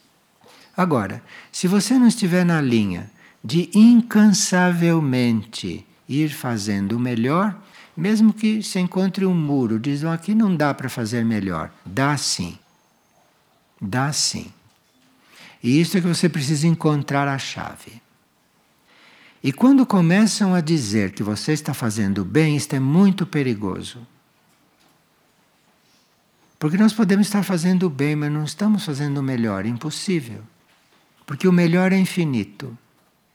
Agora, 0.75 1.23
se 1.51 1.67
você 1.67 1.99
não 1.99 2.07
estiver 2.07 2.43
na 2.43 2.59
linha 2.59 3.11
de 3.43 3.69
incansavelmente 3.73 5.85
ir 6.07 6.29
fazendo 6.29 6.95
o 6.95 6.99
melhor, 6.99 7.59
mesmo 7.95 8.33
que 8.33 8.63
se 8.63 8.79
encontre 8.79 9.23
um 9.25 9.35
muro, 9.35 9.79
dizem 9.79 10.09
aqui 10.09 10.33
não 10.33 10.55
dá 10.55 10.73
para 10.73 10.89
fazer 10.89 11.25
melhor. 11.25 11.71
Dá 11.85 12.15
sim. 12.17 12.57
Dá 13.79 14.11
sim. 14.13 14.47
E 15.61 15.79
isso 15.79 15.95
é 15.97 16.01
que 16.01 16.07
você 16.07 16.27
precisa 16.29 16.67
encontrar 16.67 17.27
a 17.27 17.37
chave. 17.37 18.01
E 19.43 19.51
quando 19.51 19.85
começam 19.85 20.55
a 20.55 20.61
dizer 20.61 21.11
que 21.11 21.21
você 21.21 21.51
está 21.51 21.73
fazendo 21.73 22.23
bem, 22.23 22.55
isto 22.55 22.75
é 22.75 22.79
muito 22.79 23.25
perigoso. 23.25 23.99
Porque 26.57 26.77
nós 26.77 26.93
podemos 26.93 27.27
estar 27.27 27.43
fazendo 27.43 27.89
bem, 27.89 28.15
mas 28.15 28.31
não 28.31 28.45
estamos 28.45 28.85
fazendo 28.85 29.17
o 29.17 29.23
melhor. 29.23 29.65
Impossível. 29.65 30.41
Porque 31.25 31.45
o 31.45 31.51
melhor 31.51 31.91
é 31.91 31.97
infinito. 31.97 32.77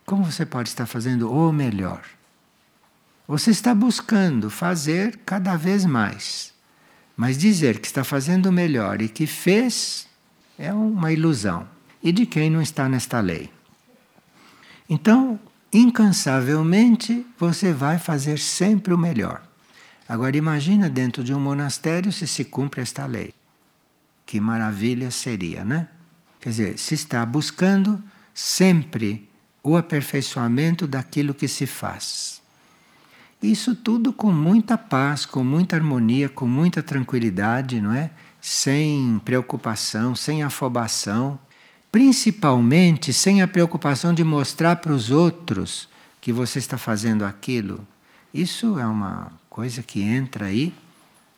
Como 0.08 0.24
você 0.24 0.46
pode 0.46 0.70
estar 0.70 0.86
fazendo 0.86 1.30
o 1.30 1.52
melhor? 1.52 2.00
Você 3.26 3.50
está 3.50 3.74
buscando 3.74 4.48
fazer 4.48 5.18
cada 5.18 5.54
vez 5.54 5.84
mais. 5.84 6.54
Mas 7.14 7.36
dizer 7.36 7.78
que 7.78 7.88
está 7.88 8.02
fazendo 8.02 8.46
o 8.46 8.52
melhor 8.52 9.02
e 9.02 9.08
que 9.10 9.26
fez 9.26 10.08
é 10.58 10.72
uma 10.72 11.12
ilusão. 11.12 11.68
E 12.02 12.10
de 12.10 12.24
quem 12.24 12.48
não 12.48 12.62
está 12.62 12.88
nesta 12.88 13.20
lei. 13.20 13.52
Então, 14.88 15.38
incansavelmente, 15.70 17.26
você 17.38 17.70
vai 17.74 17.98
fazer 17.98 18.38
sempre 18.38 18.94
o 18.94 18.98
melhor. 18.98 19.42
Agora 20.08 20.38
imagina 20.38 20.88
dentro 20.88 21.22
de 21.22 21.34
um 21.34 21.40
monastério 21.40 22.10
se 22.10 22.26
se 22.26 22.46
cumpre 22.46 22.80
esta 22.80 23.04
lei. 23.04 23.34
Que 24.24 24.40
maravilha 24.40 25.10
seria, 25.10 25.66
né? 25.66 25.86
Quer 26.40 26.48
dizer, 26.48 26.78
se 26.78 26.94
está 26.94 27.26
buscando 27.26 28.02
sempre 28.32 29.27
o 29.68 29.76
aperfeiçoamento 29.76 30.86
daquilo 30.86 31.34
que 31.34 31.46
se 31.46 31.66
faz. 31.66 32.40
Isso 33.42 33.74
tudo 33.74 34.12
com 34.12 34.32
muita 34.32 34.78
paz, 34.78 35.26
com 35.26 35.44
muita 35.44 35.76
harmonia, 35.76 36.28
com 36.28 36.46
muita 36.46 36.82
tranquilidade, 36.82 37.80
não 37.80 37.92
é? 37.92 38.10
Sem 38.40 39.20
preocupação, 39.24 40.14
sem 40.14 40.42
afobação, 40.42 41.38
principalmente 41.92 43.12
sem 43.12 43.42
a 43.42 43.48
preocupação 43.48 44.14
de 44.14 44.24
mostrar 44.24 44.76
para 44.76 44.92
os 44.92 45.10
outros 45.10 45.88
que 46.20 46.32
você 46.32 46.58
está 46.58 46.78
fazendo 46.78 47.24
aquilo. 47.24 47.86
Isso 48.32 48.78
é 48.78 48.86
uma 48.86 49.30
coisa 49.50 49.82
que 49.82 50.00
entra 50.00 50.46
aí 50.46 50.72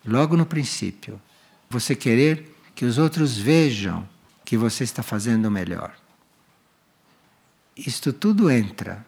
logo 0.07 0.37
no 0.37 0.47
princípio. 0.47 1.21
Você 1.69 1.95
querer 1.95 2.57
que 2.75 2.85
os 2.85 2.97
outros 2.97 3.37
vejam 3.37 4.09
que 4.45 4.57
você 4.57 4.85
está 4.85 5.03
fazendo 5.03 5.51
melhor. 5.51 5.93
Isto 7.87 8.13
tudo 8.13 8.51
entra. 8.51 9.05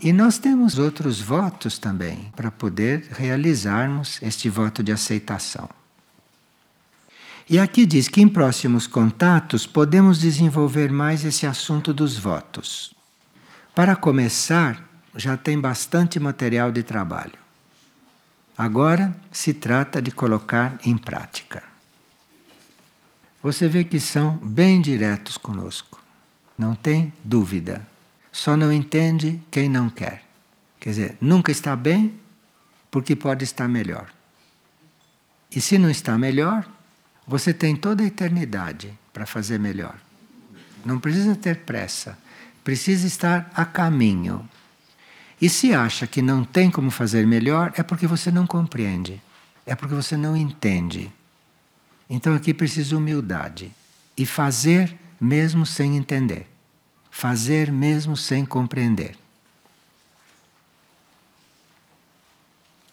E 0.00 0.12
nós 0.12 0.38
temos 0.38 0.78
outros 0.78 1.20
votos 1.20 1.78
também 1.78 2.32
para 2.34 2.50
poder 2.50 3.08
realizarmos 3.10 4.18
este 4.22 4.48
voto 4.48 4.82
de 4.82 4.92
aceitação. 4.92 5.68
E 7.48 7.58
aqui 7.58 7.84
diz 7.84 8.08
que 8.08 8.22
em 8.22 8.28
próximos 8.28 8.86
contatos 8.86 9.66
podemos 9.66 10.18
desenvolver 10.18 10.90
mais 10.90 11.24
esse 11.24 11.46
assunto 11.46 11.92
dos 11.92 12.18
votos. 12.18 12.94
Para 13.74 13.94
começar, 13.94 14.82
já 15.14 15.36
tem 15.36 15.60
bastante 15.60 16.18
material 16.18 16.72
de 16.72 16.82
trabalho. 16.82 17.38
Agora 18.56 19.14
se 19.30 19.52
trata 19.52 20.00
de 20.00 20.10
colocar 20.10 20.78
em 20.84 20.96
prática. 20.96 21.62
Você 23.42 23.68
vê 23.68 23.84
que 23.84 24.00
são 24.00 24.38
bem 24.38 24.80
diretos 24.80 25.36
conosco, 25.36 26.00
não 26.56 26.74
tem 26.74 27.12
dúvida. 27.22 27.93
Só 28.34 28.56
não 28.56 28.72
entende 28.72 29.40
quem 29.48 29.68
não 29.68 29.88
quer. 29.88 30.24
Quer 30.80 30.90
dizer, 30.90 31.16
nunca 31.20 31.52
está 31.52 31.76
bem 31.76 32.18
porque 32.90 33.14
pode 33.14 33.44
estar 33.44 33.68
melhor. 33.68 34.12
E 35.54 35.60
se 35.60 35.78
não 35.78 35.88
está 35.88 36.18
melhor, 36.18 36.68
você 37.28 37.54
tem 37.54 37.76
toda 37.76 38.02
a 38.02 38.06
eternidade 38.06 38.92
para 39.12 39.24
fazer 39.24 39.60
melhor. 39.60 39.94
Não 40.84 40.98
precisa 40.98 41.36
ter 41.36 41.58
pressa, 41.58 42.18
precisa 42.64 43.06
estar 43.06 43.48
a 43.54 43.64
caminho. 43.64 44.50
E 45.40 45.48
se 45.48 45.72
acha 45.72 46.04
que 46.04 46.20
não 46.20 46.42
tem 46.42 46.72
como 46.72 46.90
fazer 46.90 47.24
melhor, 47.28 47.72
é 47.76 47.84
porque 47.84 48.04
você 48.04 48.32
não 48.32 48.48
compreende, 48.48 49.22
é 49.64 49.76
porque 49.76 49.94
você 49.94 50.16
não 50.16 50.36
entende. 50.36 51.08
Então 52.10 52.34
aqui 52.34 52.52
precisa 52.52 52.96
humildade 52.96 53.70
e 54.16 54.26
fazer 54.26 54.98
mesmo 55.20 55.64
sem 55.64 55.96
entender, 55.96 56.48
fazer 57.14 57.70
mesmo 57.70 58.16
sem 58.16 58.44
compreender. 58.44 59.16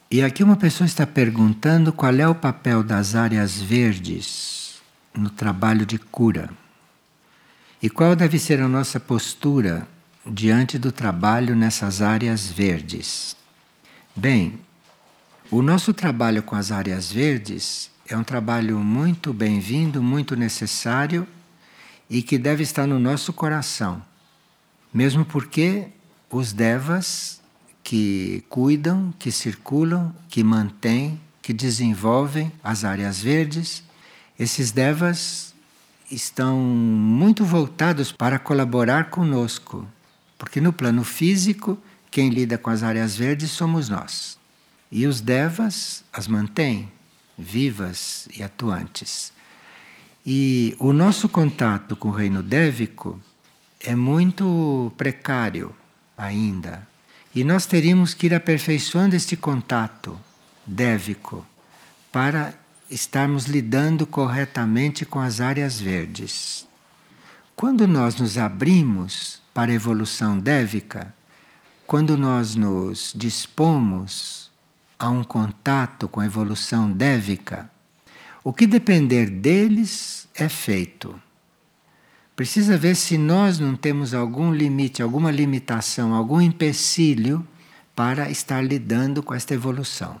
E 0.08 0.22
aqui 0.22 0.44
uma 0.44 0.56
pessoa 0.56 0.86
está 0.86 1.04
perguntando 1.04 1.92
qual 1.92 2.14
é 2.14 2.28
o 2.28 2.34
papel 2.34 2.84
das 2.84 3.16
áreas 3.16 3.60
verdes 3.60 4.80
no 5.12 5.28
trabalho 5.28 5.84
de 5.84 5.98
cura. 5.98 6.50
E 7.82 7.90
qual 7.90 8.14
deve 8.14 8.38
ser 8.38 8.60
a 8.60 8.68
nossa 8.68 9.00
postura 9.00 9.88
diante 10.24 10.78
do 10.78 10.92
trabalho 10.92 11.56
nessas 11.56 12.00
áreas 12.00 12.48
verdes? 12.48 13.36
Bem, 14.14 14.60
o 15.50 15.60
nosso 15.62 15.92
trabalho 15.92 16.44
com 16.44 16.54
as 16.54 16.70
áreas 16.70 17.10
verdes 17.10 17.90
é 18.06 18.16
um 18.16 18.22
trabalho 18.22 18.78
muito 18.78 19.32
bem-vindo, 19.32 20.00
muito 20.00 20.36
necessário 20.36 21.26
e 22.08 22.22
que 22.22 22.38
deve 22.38 22.62
estar 22.62 22.86
no 22.86 23.00
nosso 23.00 23.32
coração. 23.32 24.11
Mesmo 24.92 25.24
porque 25.24 25.88
os 26.30 26.52
devas 26.52 27.40
que 27.82 28.44
cuidam, 28.48 29.12
que 29.18 29.32
circulam, 29.32 30.14
que 30.28 30.44
mantêm, 30.44 31.20
que 31.40 31.52
desenvolvem 31.52 32.52
as 32.62 32.84
áreas 32.84 33.20
verdes, 33.20 33.82
esses 34.38 34.70
devas 34.70 35.54
estão 36.10 36.58
muito 36.58 37.44
voltados 37.44 38.12
para 38.12 38.38
colaborar 38.38 39.10
conosco 39.10 39.86
porque 40.42 40.60
no 40.60 40.72
plano 40.72 41.04
físico, 41.04 41.78
quem 42.10 42.28
lida 42.28 42.58
com 42.58 42.68
as 42.68 42.82
áreas 42.82 43.16
verdes 43.16 43.52
somos 43.52 43.88
nós. 43.88 44.36
E 44.90 45.06
os 45.06 45.20
devas 45.20 46.02
as 46.12 46.26
mantêm 46.26 46.90
vivas 47.38 48.26
e 48.36 48.42
atuantes. 48.42 49.32
E 50.26 50.74
o 50.80 50.92
nosso 50.92 51.28
contato 51.28 51.94
com 51.94 52.08
o 52.08 52.10
reino 52.10 52.42
dévico 52.42 53.20
é 53.84 53.94
muito 53.94 54.92
precário 54.96 55.74
ainda. 56.16 56.86
E 57.34 57.42
nós 57.44 57.66
teríamos 57.66 58.14
que 58.14 58.26
ir 58.26 58.34
aperfeiçoando 58.34 59.16
este 59.16 59.36
contato 59.36 60.18
dévico 60.66 61.46
para 62.10 62.54
estarmos 62.90 63.46
lidando 63.46 64.06
corretamente 64.06 65.06
com 65.06 65.18
as 65.18 65.40
áreas 65.40 65.80
verdes. 65.80 66.66
Quando 67.56 67.88
nós 67.88 68.16
nos 68.16 68.36
abrimos 68.36 69.40
para 69.54 69.72
a 69.72 69.74
evolução 69.74 70.38
dévica, 70.38 71.14
quando 71.86 72.16
nós 72.16 72.54
nos 72.54 73.12
dispomos 73.16 74.50
a 74.98 75.08
um 75.08 75.24
contato 75.24 76.06
com 76.08 76.20
a 76.20 76.26
evolução 76.26 76.90
dévica, 76.90 77.70
o 78.44 78.52
que 78.52 78.66
depender 78.66 79.30
deles 79.30 80.28
é 80.34 80.48
feito. 80.48 81.20
Precisa 82.42 82.76
ver 82.76 82.96
se 82.96 83.16
nós 83.16 83.60
não 83.60 83.76
temos 83.76 84.12
algum 84.12 84.52
limite, 84.52 85.00
alguma 85.00 85.30
limitação, 85.30 86.12
algum 86.12 86.40
empecilho 86.40 87.46
para 87.94 88.28
estar 88.32 88.60
lidando 88.64 89.22
com 89.22 89.32
esta 89.32 89.54
evolução. 89.54 90.20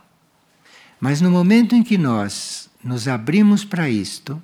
Mas 1.00 1.20
no 1.20 1.32
momento 1.32 1.74
em 1.74 1.82
que 1.82 1.98
nós 1.98 2.70
nos 2.80 3.08
abrimos 3.08 3.64
para 3.64 3.90
isto, 3.90 4.40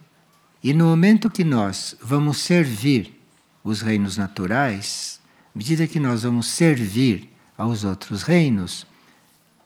e 0.61 0.75
no 0.75 0.87
momento 0.87 1.31
que 1.31 1.45
nós 1.45 1.95
vamos 2.03 2.39
servir 2.39 3.17
os 3.63 3.81
reinos 3.81 4.17
naturais, 4.17 5.21
à 5.55 5.59
medida 5.59 5.87
que 5.87 6.01
nós 6.01 6.25
vamos 6.25 6.49
servir 6.49 7.33
aos 7.57 7.85
outros 7.85 8.25
reinos, 8.25 8.89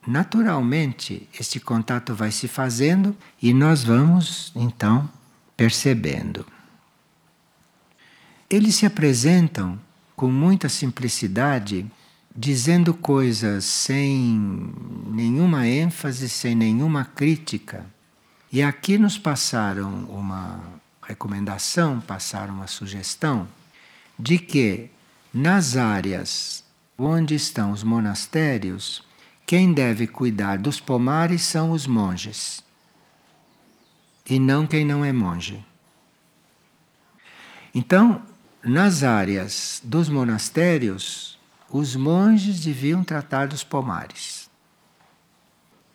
naturalmente 0.06 1.26
este 1.40 1.58
contato 1.58 2.14
vai 2.14 2.30
se 2.30 2.46
fazendo 2.46 3.16
e 3.40 3.54
nós 3.54 3.82
vamos 3.82 4.52
então 4.54 5.08
percebendo. 5.56 6.44
Eles 8.52 8.74
se 8.74 8.84
apresentam 8.84 9.80
com 10.14 10.30
muita 10.30 10.68
simplicidade, 10.68 11.90
dizendo 12.36 12.92
coisas 12.92 13.64
sem 13.64 14.70
nenhuma 15.06 15.66
ênfase, 15.66 16.28
sem 16.28 16.54
nenhuma 16.54 17.02
crítica. 17.02 17.86
E 18.52 18.62
aqui 18.62 18.98
nos 18.98 19.16
passaram 19.16 20.04
uma 20.04 20.60
recomendação, 21.02 21.98
passaram 21.98 22.52
uma 22.52 22.66
sugestão 22.66 23.48
de 24.18 24.36
que 24.38 24.90
nas 25.32 25.74
áreas 25.74 26.62
onde 26.98 27.34
estão 27.34 27.72
os 27.72 27.82
monastérios, 27.82 29.02
quem 29.46 29.72
deve 29.72 30.06
cuidar 30.06 30.58
dos 30.58 30.78
pomares 30.78 31.40
são 31.40 31.70
os 31.70 31.86
monges 31.86 32.62
e 34.28 34.38
não 34.38 34.66
quem 34.66 34.84
não 34.84 35.02
é 35.02 35.10
monge. 35.10 35.64
Então, 37.74 38.22
nas 38.64 39.02
áreas 39.02 39.80
dos 39.84 40.08
monastérios, 40.08 41.38
os 41.68 41.96
monges 41.96 42.60
deviam 42.60 43.02
tratar 43.02 43.48
dos 43.48 43.64
pomares. 43.64 44.48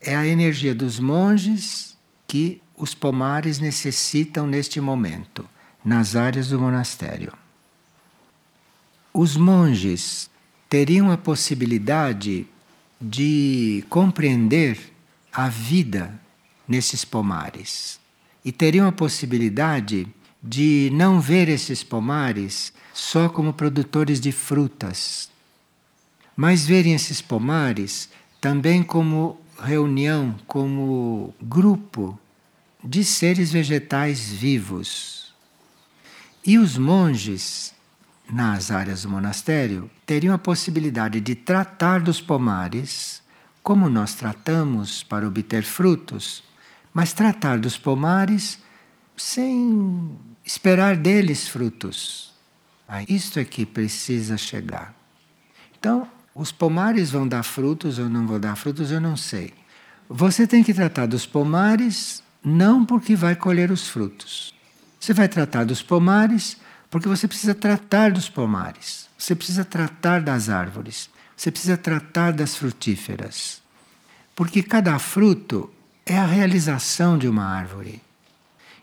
É 0.02 0.16
a 0.16 0.28
energia 0.28 0.76
dos 0.76 1.00
monges 1.00 1.98
que 2.28 2.62
os 2.76 2.94
pomares 2.94 3.60
necessitam 3.60 4.46
neste 4.46 4.82
momento, 4.82 5.48
nas 5.84 6.16
áreas 6.16 6.50
do 6.50 6.60
monastério. 6.60 7.32
Os 9.14 9.38
monges 9.38 10.30
teriam 10.70 11.10
a 11.12 11.18
possibilidade 11.18 12.46
de 13.00 13.84
compreender 13.90 14.94
a 15.32 15.48
vida 15.48 16.20
nesses 16.68 17.06
pomares 17.06 18.00
e 18.44 18.52
teriam 18.52 18.88
a 18.88 18.92
possibilidade 18.92 20.08
de 20.42 20.90
não 20.94 21.20
ver 21.20 21.50
esses 21.50 21.84
pomares 21.84 22.74
só 22.94 23.30
como 23.30 23.54
produtores 23.54 24.20
de 24.20 24.32
frutas, 24.32 25.30
mas 26.36 26.66
verem 26.66 26.94
esses 26.94 27.22
pomares 27.22 28.10
também 28.40 28.84
como 28.84 29.40
reunião, 29.60 30.36
como 30.46 31.34
grupo 31.42 32.18
de 32.84 33.04
seres 33.04 33.52
vegetais 33.52 34.32
vivos. 34.32 35.34
E 36.46 36.58
os 36.58 36.78
monges, 36.78 37.74
nas 38.32 38.72
áreas 38.72 39.02
do 39.04 39.10
monastério, 39.10 39.90
teriam 40.06 40.34
a 40.34 40.38
possibilidade 40.38 41.20
de 41.20 41.36
tratar 41.36 42.00
dos 42.00 42.22
pomares 42.22 43.22
como 43.62 43.90
nós 43.90 44.14
tratamos 44.14 45.04
para 45.04 45.28
obter 45.28 45.64
frutos, 45.64 46.42
mas 46.94 47.12
tratar 47.12 47.60
dos 47.60 47.78
pomares 47.78 48.60
sem 49.18 50.18
esperar 50.46 50.96
deles 50.96 51.48
frutos. 51.48 52.32
Ah, 52.88 53.04
isto 53.04 53.40
é 53.40 53.44
que 53.44 53.66
precisa 53.66 54.38
chegar. 54.38 54.96
Então, 55.78 56.08
os 56.34 56.52
pomares 56.52 57.12
vão 57.12 57.28
dar 57.28 57.44
frutos 57.44 58.00
ou 58.00 58.08
não 58.08 58.26
vão 58.26 58.40
dar 58.40 58.56
frutos, 58.56 58.92
eu 58.92 59.02
não 59.02 59.18
sei. 59.18 59.54
Você 60.08 60.48
tem 60.48 60.64
que 60.64 60.74
tratar 60.74 61.06
dos 61.06 61.26
pomares 61.26 62.24
não 62.44 62.86
porque 62.86 63.16
vai 63.16 63.36
colher 63.36 63.72
os 63.72 63.90
frutos. 63.90 64.54
Você 65.00 65.14
vai 65.14 65.28
tratar 65.28 65.66
dos 65.66 65.82
pomares 65.82 66.58
porque 66.90 67.10
você 67.10 67.28
precisa 67.28 67.54
tratar 67.54 68.12
dos 68.12 68.30
pomares. 68.30 69.10
Você 69.18 69.36
precisa 69.36 69.66
tratar 69.66 70.22
das 70.22 70.48
árvores. 70.48 71.10
Você 71.36 71.52
precisa 71.52 71.76
tratar 71.76 72.32
das 72.32 72.56
frutíferas. 72.56 73.62
Porque 74.36 74.64
cada 74.64 74.98
fruto 74.98 75.70
é 76.06 76.18
a 76.18 76.26
realização 76.26 77.18
de 77.18 77.28
uma 77.28 77.44
árvore. 77.44 78.02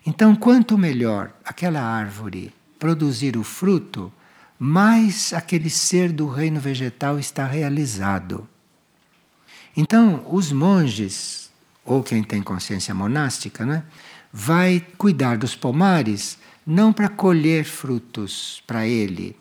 Então, 0.07 0.35
quanto 0.37 0.77
melhor 0.77 1.33
aquela 1.45 1.81
árvore 1.81 2.53
produzir 2.79 3.37
o 3.37 3.43
fruto, 3.43 4.13
mais 4.59 5.33
aquele 5.33 5.71
ser 5.71 6.13
do 6.13 6.29
reino 6.29 6.61
vegetal 6.61 7.19
está 7.19 7.47
realizado. 7.47 8.47
Então, 9.77 10.25
os 10.31 10.53
monges, 10.53 11.51
ou 11.85 12.03
quem 12.03 12.23
tem 12.23 12.43
consciência 12.43 12.95
monástica, 12.95 13.65
né, 13.65 13.83
vai 14.33 14.85
cuidar 14.99 15.39
dos 15.39 15.57
pomares 15.57 16.39
não 16.67 16.93
para 16.93 17.09
colher 17.09 17.65
frutos 17.65 18.63
para 18.67 18.87
ele. 18.87 19.37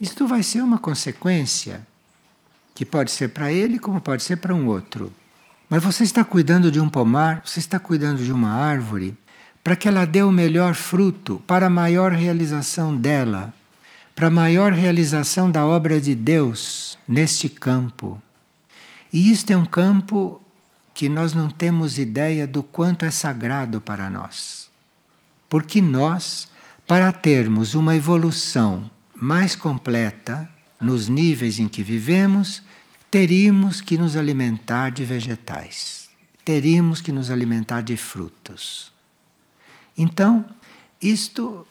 Isto 0.00 0.26
vai 0.26 0.42
ser 0.42 0.62
uma 0.62 0.78
consequência 0.78 1.86
que 2.74 2.84
pode 2.84 3.10
ser 3.10 3.28
para 3.28 3.52
ele 3.52 3.78
como 3.78 4.00
pode 4.00 4.22
ser 4.22 4.36
para 4.36 4.54
um 4.54 4.66
outro. 4.66 5.12
Mas 5.68 5.82
você 5.82 6.04
está 6.04 6.24
cuidando 6.24 6.70
de 6.70 6.80
um 6.80 6.88
pomar, 6.88 7.42
você 7.44 7.60
está 7.60 7.78
cuidando 7.78 8.22
de 8.22 8.32
uma 8.32 8.50
árvore 8.50 9.16
para 9.62 9.76
que 9.76 9.86
ela 9.86 10.04
dê 10.04 10.22
o 10.22 10.32
melhor 10.32 10.74
fruto, 10.74 11.42
para 11.46 11.66
a 11.66 11.70
maior 11.70 12.12
realização 12.12 12.96
dela, 12.96 13.54
para 14.14 14.26
a 14.26 14.30
maior 14.30 14.72
realização 14.72 15.50
da 15.50 15.64
obra 15.64 16.00
de 16.00 16.14
Deus 16.14 16.98
neste 17.06 17.48
campo. 17.48 18.20
E 19.12 19.30
isto 19.30 19.50
é 19.50 19.56
um 19.56 19.64
campo 19.64 20.40
que 20.94 21.08
nós 21.08 21.32
não 21.32 21.48
temos 21.48 21.98
ideia 21.98 22.46
do 22.46 22.62
quanto 22.62 23.04
é 23.04 23.10
sagrado 23.10 23.80
para 23.80 24.10
nós. 24.10 24.70
Porque 25.48 25.80
nós, 25.80 26.48
para 26.86 27.12
termos 27.12 27.74
uma 27.74 27.96
evolução 27.96 28.90
mais 29.14 29.54
completa 29.54 30.48
nos 30.80 31.08
níveis 31.08 31.58
em 31.58 31.68
que 31.68 31.82
vivemos, 31.82 32.62
teríamos 33.10 33.80
que 33.80 33.96
nos 33.96 34.16
alimentar 34.16 34.90
de 34.90 35.04
vegetais, 35.04 36.08
teríamos 36.44 37.00
que 37.00 37.12
nos 37.12 37.30
alimentar 37.30 37.82
de 37.82 37.96
frutos. 37.96 38.91
Então, 39.96 40.44
isto 41.00 41.66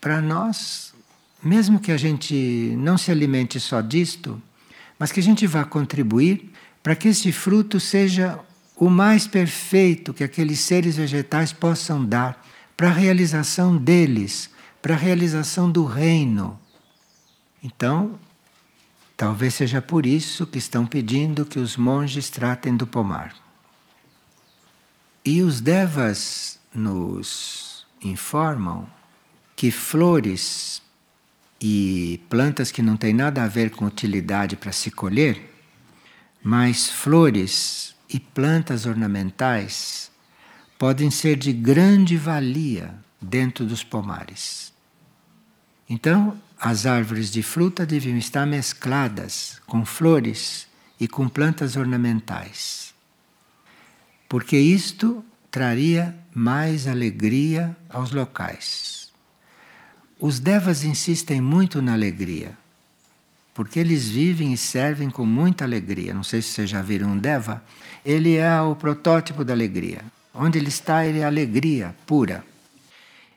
para 0.00 0.20
nós, 0.20 0.94
mesmo 1.42 1.80
que 1.80 1.92
a 1.92 1.96
gente 1.96 2.74
não 2.78 2.98
se 2.98 3.10
alimente 3.10 3.58
só 3.58 3.80
disto, 3.80 4.40
mas 4.98 5.12
que 5.12 5.20
a 5.20 5.22
gente 5.22 5.46
vá 5.46 5.64
contribuir 5.64 6.52
para 6.82 6.94
que 6.94 7.08
esse 7.08 7.32
fruto 7.32 7.80
seja 7.80 8.38
o 8.76 8.90
mais 8.90 9.26
perfeito 9.26 10.12
que 10.12 10.22
aqueles 10.22 10.60
seres 10.60 10.96
vegetais 10.96 11.52
possam 11.52 12.04
dar 12.04 12.44
para 12.76 12.88
a 12.88 12.92
realização 12.92 13.76
deles, 13.76 14.50
para 14.82 14.94
a 14.94 14.98
realização 14.98 15.70
do 15.70 15.84
reino. 15.84 16.60
Então, 17.62 18.18
talvez 19.16 19.54
seja 19.54 19.80
por 19.80 20.04
isso 20.04 20.46
que 20.46 20.58
estão 20.58 20.86
pedindo 20.86 21.46
que 21.46 21.58
os 21.58 21.76
monges 21.76 22.28
tratem 22.28 22.76
do 22.76 22.86
pomar. 22.86 23.34
E 25.24 25.42
os 25.42 25.60
devas 25.60 26.55
nos 26.76 27.86
informam 28.02 28.86
que 29.54 29.70
flores 29.70 30.82
e 31.60 32.20
plantas 32.28 32.70
que 32.70 32.82
não 32.82 32.96
têm 32.96 33.14
nada 33.14 33.42
a 33.42 33.48
ver 33.48 33.70
com 33.70 33.86
utilidade 33.86 34.56
para 34.56 34.72
se 34.72 34.90
colher, 34.90 35.50
mas 36.42 36.90
flores 36.90 37.96
e 38.08 38.20
plantas 38.20 38.84
ornamentais 38.84 40.10
podem 40.78 41.10
ser 41.10 41.36
de 41.36 41.52
grande 41.52 42.16
valia 42.16 42.94
dentro 43.20 43.64
dos 43.64 43.82
pomares. 43.82 44.72
Então, 45.88 46.38
as 46.60 46.84
árvores 46.84 47.30
de 47.30 47.42
fruta 47.42 47.86
deviam 47.86 48.16
estar 48.16 48.46
mescladas 48.46 49.60
com 49.66 49.84
flores 49.84 50.66
e 51.00 51.08
com 51.08 51.28
plantas 51.28 51.76
ornamentais. 51.76 52.94
Porque 54.28 54.58
isto 54.58 55.24
traria 55.50 56.14
mais 56.34 56.86
alegria 56.86 57.76
aos 57.88 58.12
locais. 58.12 59.10
Os 60.18 60.40
devas 60.40 60.84
insistem 60.84 61.40
muito 61.40 61.82
na 61.82 61.92
alegria, 61.92 62.52
porque 63.54 63.78
eles 63.78 64.08
vivem 64.08 64.52
e 64.52 64.56
servem 64.56 65.10
com 65.10 65.26
muita 65.26 65.64
alegria. 65.64 66.14
Não 66.14 66.22
sei 66.22 66.42
se 66.42 66.48
vocês 66.48 66.70
já 66.70 66.82
viram 66.82 67.08
um 67.08 67.18
deva, 67.18 67.62
ele 68.04 68.36
é 68.36 68.60
o 68.60 68.74
protótipo 68.74 69.44
da 69.44 69.52
alegria. 69.52 70.02
Onde 70.34 70.58
ele 70.58 70.68
está, 70.68 71.06
ele 71.06 71.20
é 71.20 71.24
alegria 71.24 71.94
pura. 72.06 72.44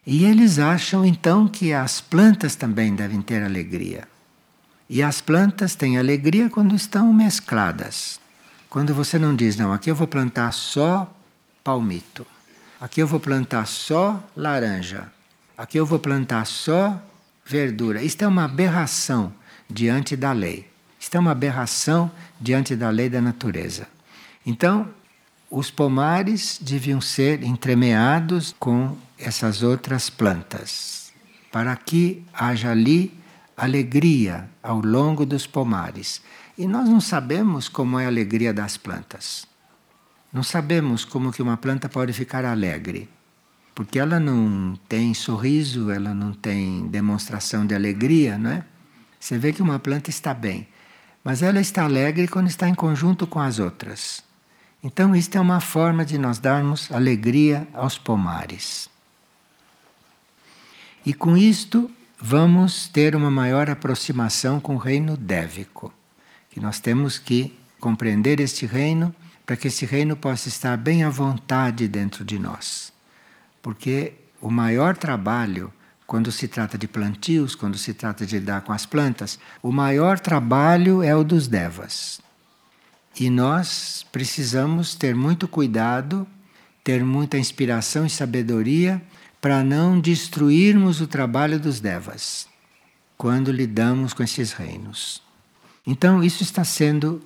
E 0.06 0.26
eles 0.26 0.60
acham 0.60 1.06
então 1.06 1.48
que 1.48 1.72
as 1.72 2.02
plantas 2.02 2.56
também 2.56 2.96
devem 2.96 3.22
ter 3.22 3.44
alegria. 3.44 4.08
E 4.90 5.04
as 5.04 5.22
plantas 5.22 5.76
têm 5.76 5.98
alegria 5.98 6.50
quando 6.50 6.76
estão 6.76 7.14
mescladas. 7.14 8.20
Quando 8.70 8.94
você 8.94 9.20
não 9.20 9.36
diz, 9.36 9.56
não, 9.56 9.72
aqui 9.72 9.90
eu 9.92 9.96
vou 9.96 10.08
plantar 10.08 10.52
só 10.52 11.14
palmito. 11.70 12.26
Aqui 12.82 13.00
eu 13.00 13.06
vou 13.06 13.20
plantar 13.20 13.68
só 13.68 14.20
laranja. 14.36 15.12
aqui 15.56 15.78
eu 15.78 15.86
vou 15.86 16.00
plantar 16.00 16.46
só 16.46 17.00
verdura. 17.46 18.02
Isto 18.02 18.24
é 18.24 18.28
uma 18.28 18.46
aberração 18.46 19.32
diante 19.70 20.16
da 20.16 20.32
lei. 20.32 20.68
Isto 21.00 21.18
é 21.18 21.20
uma 21.20 21.30
aberração 21.30 22.10
diante 22.42 22.76
da 22.76 22.90
lei 22.90 23.08
da 23.08 23.22
natureza. 23.22 23.88
Então, 24.44 24.90
os 25.52 25.70
pomares 25.70 26.58
deviam 26.60 27.00
ser 27.00 27.44
entremeados 27.44 28.56
com 28.60 28.98
essas 29.16 29.62
outras 29.62 30.10
plantas, 30.10 31.14
para 31.52 31.76
que 31.76 32.24
haja 32.34 32.72
ali 32.72 33.14
alegria 33.56 34.50
ao 34.64 34.82
longo 34.82 35.24
dos 35.24 35.46
pomares. 35.46 36.20
E 36.58 36.68
nós 36.68 36.90
não 36.90 37.00
sabemos 37.00 37.70
como 37.70 38.00
é 38.00 38.06
a 38.06 38.08
alegria 38.08 38.52
das 38.52 38.76
plantas. 38.76 39.48
Não 40.32 40.44
sabemos 40.44 41.04
como 41.04 41.32
que 41.32 41.42
uma 41.42 41.58
planta 41.58 41.90
pode 41.90 42.14
ficar 42.14 42.46
alegre, 42.46 43.10
porque 43.74 43.98
ela 43.98 44.20
não 44.20 44.78
tem 44.88 45.14
sorriso, 45.14 45.90
ela 45.90 46.14
não 46.14 46.34
tem 46.34 46.88
demonstração 46.88 47.66
de 47.66 47.74
alegria, 47.74 48.38
não 48.38 48.52
é? 48.52 48.64
Você 49.20 49.38
vê 49.38 49.52
que 49.52 49.62
uma 49.62 49.80
planta 49.80 50.10
está 50.10 50.34
bem, 50.34 50.68
mas 51.24 51.42
ela 51.42 51.60
está 51.60 51.84
alegre 51.84 52.28
quando 52.28 52.48
está 52.48 52.70
em 52.70 52.76
conjunto 52.76 53.26
com 53.26 53.40
as 53.40 53.60
outras. 53.60 54.24
Então, 54.84 55.16
isto 55.16 55.36
é 55.36 55.42
uma 55.42 55.60
forma 55.60 56.06
de 56.06 56.18
nós 56.18 56.40
darmos 56.40 56.92
alegria 56.92 57.68
aos 57.74 57.98
pomares. 57.98 58.90
E 61.06 61.14
com 61.14 61.36
isto, 61.36 61.92
vamos 62.20 62.88
ter 62.88 63.16
uma 63.16 63.32
maior 63.32 63.70
aproximação 63.70 64.60
com 64.60 64.76
o 64.76 64.78
reino 64.78 65.18
dévico. 65.18 65.94
Que 66.50 66.60
nós 66.60 66.80
temos 66.80 67.18
que 67.18 67.58
compreender 67.80 68.40
este 68.40 68.66
reino 68.66 69.14
para 69.50 69.58
que 69.58 69.68
esse 69.68 69.84
reino 69.84 70.16
possa 70.16 70.48
estar 70.48 70.78
bem 70.78 71.04
à 71.04 71.10
vontade 71.10 71.88
dentro 71.88 72.24
de 72.24 72.38
nós. 72.38 72.94
Porque 73.64 74.14
o 74.40 74.52
maior 74.52 74.96
trabalho, 74.96 75.74
quando 76.06 76.32
se 76.32 76.48
trata 76.48 76.78
de 76.78 76.88
plantios, 76.88 77.56
quando 77.56 77.76
se 77.76 77.96
trata 77.96 78.28
de 78.28 78.38
lidar 78.38 78.62
com 78.62 78.72
as 78.72 78.86
plantas, 78.86 79.40
o 79.64 79.72
maior 79.72 80.20
trabalho 80.20 81.02
é 81.02 81.16
o 81.16 81.24
dos 81.24 81.48
devas. 81.48 82.22
E 83.20 83.28
nós 83.28 84.06
precisamos 84.12 84.94
ter 84.94 85.16
muito 85.16 85.48
cuidado, 85.48 86.28
ter 86.84 87.04
muita 87.04 87.40
inspiração 87.40 88.06
e 88.06 88.10
sabedoria 88.12 89.02
para 89.42 89.64
não 89.64 90.00
destruirmos 90.00 91.02
o 91.02 91.08
trabalho 91.08 91.60
dos 91.60 91.80
devas 91.80 92.48
quando 93.18 93.52
lidamos 93.52 94.14
com 94.14 94.22
esses 94.22 94.52
reinos. 94.52 95.24
Então, 95.88 96.24
isso 96.24 96.44
está 96.44 96.64
sendo 96.64 97.20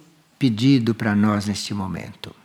pedido 0.43 0.93
para 0.93 1.15
nós 1.15 1.45
neste 1.45 1.73
momento. 1.73 2.35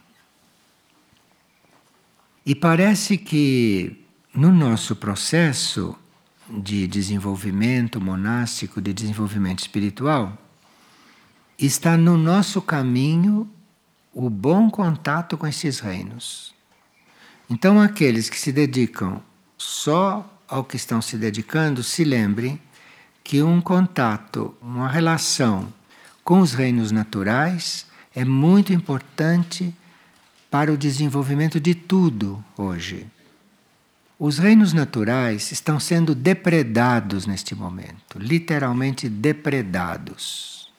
E 2.47 2.55
parece 2.55 3.19
que 3.19 4.05
no 4.33 4.53
nosso 4.53 4.95
processo 4.95 5.97
de 6.49 6.87
desenvolvimento 6.87 8.01
monástico, 8.01 8.81
de 8.81 8.93
desenvolvimento 8.93 9.59
espiritual, 9.59 10.39
está 11.59 11.97
no 11.97 12.17
nosso 12.17 12.63
caminho 12.63 13.51
o 14.15 14.31
bom 14.31 14.71
contato 14.71 15.37
com 15.37 15.45
esses 15.45 15.81
reinos. 15.81 16.55
Então, 17.51 17.81
aqueles 17.81 18.31
que 18.31 18.39
se 18.39 18.53
dedicam 18.53 19.21
só 19.57 20.41
ao 20.47 20.63
que 20.63 20.77
estão 20.77 21.03
se 21.03 21.17
dedicando, 21.17 21.83
se 21.83 22.05
lembrem 22.05 22.61
que 23.25 23.43
um 23.43 23.61
contato, 23.61 24.57
uma 24.63 24.89
relação 24.89 25.73
com 26.23 26.39
os 26.39 26.53
reinos 26.53 26.93
naturais 26.93 27.88
é 28.15 28.25
muito 28.25 28.73
importante 28.73 29.75
para 30.51 30.73
o 30.73 30.77
desenvolvimento 30.77 31.61
de 31.61 31.75
tudo 31.75 32.43
hoje. 32.57 33.07
Os 34.19 34.39
reinos 34.39 34.73
naturais 34.73 35.53
estão 35.53 35.79
sendo 35.79 36.15
depredados 36.15 37.27
neste 37.27 37.55
momento, 37.55 38.19
literalmente 38.19 39.09
depredados. 39.09 40.73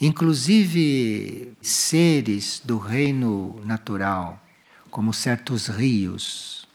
Inclusive, 0.00 1.52
seres 1.60 2.62
do 2.64 2.78
reino 2.78 3.60
natural, 3.64 4.42
como 4.90 5.12
certos 5.12 5.66
rios, 5.68 6.66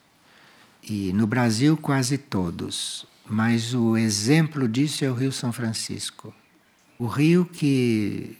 e 0.83 1.11
no 1.11 1.27
Brasil 1.27 1.75
quase 1.75 2.17
todos, 2.17 3.05
mas 3.25 3.73
o 3.73 3.97
exemplo 3.97 4.67
disso 4.67 5.03
é 5.03 5.09
o 5.09 5.13
Rio 5.13 5.31
São 5.31 5.51
Francisco. 5.51 6.33
O 6.97 7.07
rio 7.07 7.45
que 7.45 8.37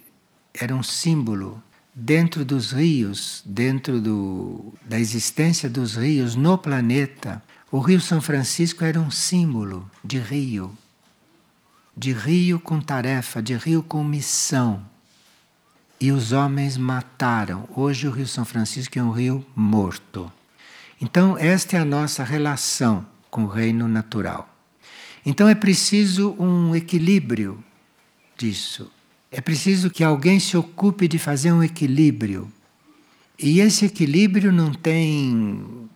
era 0.58 0.74
um 0.74 0.82
símbolo 0.82 1.62
dentro 1.94 2.44
dos 2.44 2.72
rios, 2.72 3.42
dentro 3.44 4.00
do, 4.00 4.72
da 4.84 4.98
existência 4.98 5.68
dos 5.68 5.96
rios 5.96 6.34
no 6.34 6.56
planeta. 6.58 7.42
O 7.70 7.80
Rio 7.80 8.00
São 8.00 8.20
Francisco 8.20 8.84
era 8.84 9.00
um 9.00 9.10
símbolo 9.10 9.90
de 10.04 10.18
rio 10.18 10.76
de 11.98 12.12
rio 12.12 12.60
com 12.60 12.80
tarefa, 12.80 13.42
de 13.42 13.56
rio 13.56 13.82
com 13.82 14.04
missão. 14.04 14.86
E 16.00 16.12
os 16.12 16.30
homens 16.30 16.76
mataram. 16.76 17.68
Hoje 17.74 18.06
o 18.06 18.12
Rio 18.12 18.26
São 18.28 18.44
Francisco 18.44 18.96
é 18.96 19.02
um 19.02 19.10
rio 19.10 19.44
morto. 19.56 20.30
Então, 21.00 21.36
esta 21.36 21.76
é 21.76 21.80
a 21.80 21.84
nossa 21.84 22.22
relação 22.22 23.04
com 23.28 23.44
o 23.44 23.48
reino 23.48 23.88
natural. 23.88 24.48
Então, 25.26 25.48
é 25.48 25.56
preciso 25.56 26.36
um 26.38 26.74
equilíbrio 26.74 27.62
disso. 28.36 28.88
É 29.30 29.40
preciso 29.40 29.90
que 29.90 30.02
alguém 30.02 30.40
se 30.40 30.56
ocupe 30.56 31.06
de 31.06 31.18
fazer 31.18 31.52
um 31.52 31.62
equilíbrio. 31.62 32.50
E 33.38 33.60
esse 33.60 33.84
equilíbrio 33.84 34.50
não 34.50 34.72
tem 34.72 35.88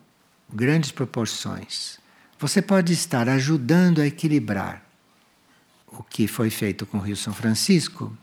grandes 0.52 0.92
proporções. 0.92 1.98
Você 2.38 2.60
pode 2.60 2.92
estar 2.92 3.28
ajudando 3.28 4.00
a 4.00 4.06
equilibrar 4.06 4.84
o 5.86 6.02
que 6.02 6.26
foi 6.26 6.50
feito 6.50 6.84
com 6.84 6.98
o 6.98 7.00
Rio 7.00 7.16
São 7.16 7.32
Francisco 7.32 8.16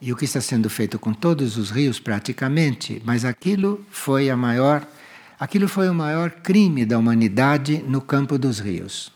e 0.00 0.12
o 0.12 0.16
que 0.16 0.24
está 0.24 0.40
sendo 0.40 0.68
feito 0.68 0.98
com 0.98 1.12
todos 1.12 1.56
os 1.56 1.70
rios 1.70 1.98
praticamente, 1.98 3.00
mas 3.04 3.24
aquilo 3.24 3.84
foi 3.90 4.28
a 4.30 4.36
maior, 4.36 4.86
aquilo 5.38 5.68
foi 5.68 5.88
o 5.88 5.94
maior 5.94 6.30
crime 6.30 6.84
da 6.84 6.98
humanidade 6.98 7.82
no 7.86 8.00
campo 8.00 8.38
dos 8.38 8.58
rios. 8.58 9.12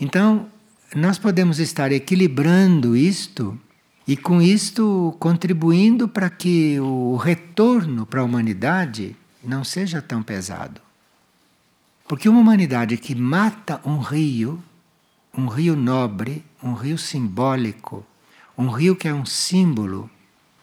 Então, 0.00 0.48
nós 0.94 1.18
podemos 1.18 1.58
estar 1.58 1.92
equilibrando 1.92 2.96
isto 2.96 3.58
e 4.06 4.16
com 4.16 4.42
isto 4.42 5.16
contribuindo 5.18 6.08
para 6.08 6.28
que 6.28 6.78
o 6.80 7.16
retorno 7.16 8.04
para 8.04 8.20
a 8.20 8.24
humanidade 8.24 9.16
não 9.42 9.62
seja 9.64 10.02
tão 10.02 10.22
pesado. 10.22 10.80
Porque 12.08 12.28
uma 12.28 12.40
humanidade 12.40 12.96
que 12.96 13.14
mata 13.14 13.80
um 13.84 13.98
rio 13.98 14.62
um 15.36 15.46
rio 15.46 15.74
nobre, 15.74 16.44
um 16.62 16.74
rio 16.74 16.98
simbólico, 16.98 18.04
um 18.56 18.68
rio 18.68 18.94
que 18.94 19.08
é 19.08 19.14
um 19.14 19.24
símbolo, 19.24 20.10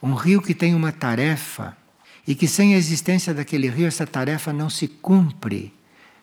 um 0.02 0.14
rio 0.14 0.42
que 0.42 0.54
tem 0.54 0.76
uma 0.76 0.92
tarefa 0.92 1.76
e 2.28 2.36
que 2.36 2.48
sem 2.48 2.76
a 2.76 2.78
existência 2.78 3.34
daquele 3.34 3.68
rio 3.68 3.88
essa 3.88 4.06
tarefa 4.06 4.54
não 4.54 4.70
se 4.70 4.88
cumpre. 4.88 5.74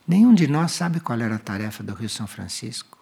Nenhum 0.06 0.32
de 0.32 0.46
nós 0.46 0.72
sabe 0.72 1.00
qual 1.00 1.20
era 1.20 1.34
a 1.34 1.40
tarefa 1.40 1.82
do 1.82 1.92
Rio 1.92 2.08
São 2.08 2.28
Francisco. 2.28 2.96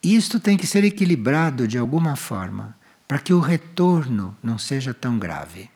Isto 0.00 0.38
tem 0.38 0.56
que 0.56 0.66
ser 0.66 0.84
equilibrado 0.84 1.66
de 1.66 1.76
alguma 1.76 2.14
forma 2.14 2.76
para 3.12 3.18
que 3.18 3.34
o 3.34 3.40
retorno 3.40 4.34
não 4.42 4.56
seja 4.56 4.94
tão 4.94 5.18
grave. 5.18 5.68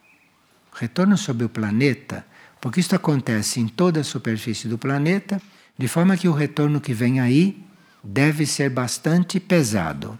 Retorno 0.72 1.18
sobre 1.18 1.44
o 1.44 1.50
planeta, 1.50 2.26
porque 2.58 2.80
isto 2.80 2.96
acontece 2.96 3.60
em 3.60 3.68
toda 3.68 4.00
a 4.00 4.04
superfície 4.04 4.66
do 4.68 4.78
planeta, 4.78 5.38
de 5.76 5.86
forma 5.86 6.16
que 6.16 6.30
o 6.30 6.32
retorno 6.32 6.80
que 6.80 6.94
vem 6.94 7.20
aí 7.20 7.62
deve 8.02 8.46
ser 8.46 8.70
bastante 8.70 9.38
pesado. 9.38 10.18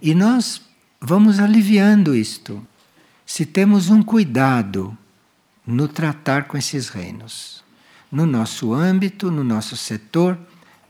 E 0.00 0.14
nós 0.14 0.62
vamos 1.00 1.40
aliviando 1.40 2.14
isto 2.14 2.64
se 3.26 3.44
temos 3.44 3.90
um 3.90 4.00
cuidado 4.00 4.96
no 5.66 5.88
tratar 5.88 6.44
com 6.44 6.56
esses 6.56 6.88
reinos, 6.88 7.64
no 8.12 8.26
nosso 8.26 8.72
âmbito, 8.72 9.28
no 9.28 9.42
nosso 9.42 9.76
setor, 9.76 10.38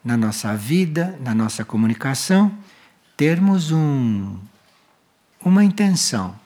na 0.05 0.19
nossa 0.19 0.55
vida, 0.55 1.19
na 1.23 1.35
nossa 1.35 1.65
comunicação, 1.65 2.53
termos 3.17 3.73
um, 3.73 4.37
uma 5.45 5.65
intenção 5.65 6.39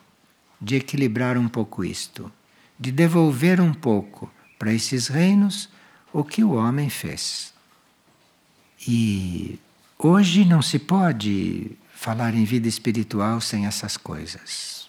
de 0.61 0.76
equilibrar 0.76 1.36
um 1.36 1.49
pouco 1.49 1.84
isto, 1.84 2.30
de 2.78 2.92
devolver 2.92 3.61
um 3.61 3.74
pouco 3.74 4.30
para 4.59 4.72
esses 4.72 5.09
reinos 5.09 5.68
o 6.12 6.24
que 6.24 6.45
o 6.45 6.53
homem 6.53 6.88
fez. 6.88 7.53
E 8.86 9.59
hoje 9.99 10.45
não 10.45 10.62
se 10.62 10.78
pode 10.78 11.72
falar 11.95 12.34
em 12.34 12.45
vida 12.45 12.68
espiritual 12.68 13.40
sem 13.40 13.66
essas 13.66 13.97
coisas. 13.97 14.88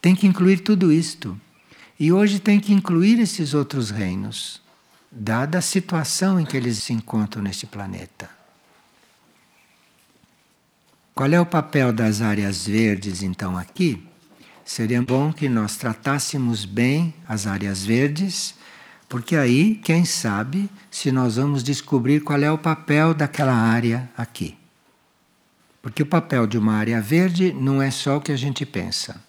Tem 0.00 0.14
que 0.14 0.26
incluir 0.26 0.60
tudo 0.60 0.92
isto. 0.92 1.38
E 1.98 2.12
hoje 2.12 2.38
tem 2.38 2.60
que 2.60 2.72
incluir 2.72 3.18
esses 3.18 3.54
outros 3.54 3.90
reinos, 3.90 4.62
dada 5.10 5.58
a 5.58 5.62
situação 5.62 6.38
em 6.38 6.46
que 6.46 6.56
eles 6.56 6.78
se 6.78 6.92
encontram 6.92 7.42
neste 7.42 7.66
planeta. 7.66 8.37
Qual 11.18 11.32
é 11.32 11.40
o 11.40 11.44
papel 11.44 11.92
das 11.92 12.22
áreas 12.22 12.64
verdes, 12.64 13.24
então, 13.24 13.58
aqui? 13.58 14.06
Seria 14.64 15.02
bom 15.02 15.32
que 15.32 15.48
nós 15.48 15.76
tratássemos 15.76 16.64
bem 16.64 17.12
as 17.26 17.44
áreas 17.44 17.84
verdes, 17.84 18.54
Porque 19.08 19.34
aí, 19.34 19.74
quem 19.82 20.04
sabe, 20.04 20.70
se 20.88 21.10
nós 21.10 21.34
vamos 21.34 21.64
descobrir 21.64 22.20
qual 22.20 22.40
é 22.40 22.52
o 22.52 22.56
papel 22.56 23.14
daquela 23.14 23.52
área 23.52 24.08
aqui. 24.16 24.56
Porque 25.82 26.04
o 26.04 26.06
papel 26.06 26.46
de 26.46 26.56
uma 26.56 26.74
área 26.74 27.00
verde 27.00 27.52
não 27.52 27.82
é 27.82 27.90
só 27.90 28.18
o 28.18 28.20
que 28.20 28.30
a 28.30 28.36
gente 28.36 28.64
pensa. 28.64 29.20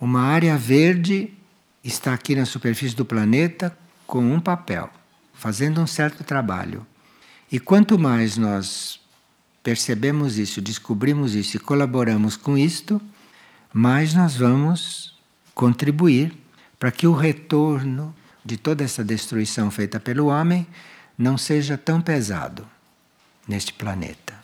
Uma 0.00 0.22
área 0.22 0.58
verde 0.58 1.32
está 1.84 2.12
aqui 2.12 2.34
na 2.34 2.44
superfície 2.44 2.96
do 2.96 3.04
planeta 3.04 3.72
com 4.04 4.34
um 4.34 4.40
papel, 4.40 4.90
fazendo 5.32 5.80
um 5.80 5.86
certo 5.86 6.24
trabalho. 6.24 6.84
E 7.52 7.60
quanto 7.60 7.96
mais 7.96 8.36
nós 8.36 9.00
percebemos 9.62 10.38
isso, 10.38 10.60
descobrimos 10.60 11.34
isso 11.34 11.56
e 11.56 11.60
colaboramos 11.60 12.36
com 12.36 12.58
isto, 12.58 13.00
mais 13.72 14.12
nós 14.12 14.36
vamos 14.36 15.18
contribuir 15.54 16.32
para 16.78 16.90
que 16.90 17.06
o 17.06 17.14
retorno 17.14 18.14
de 18.44 18.56
toda 18.56 18.82
essa 18.82 19.04
destruição 19.04 19.70
feita 19.70 20.00
pelo 20.00 20.26
homem 20.26 20.66
não 21.16 21.38
seja 21.38 21.78
tão 21.78 22.00
pesado 22.00 22.68
neste 23.46 23.72
planeta. 23.72 24.41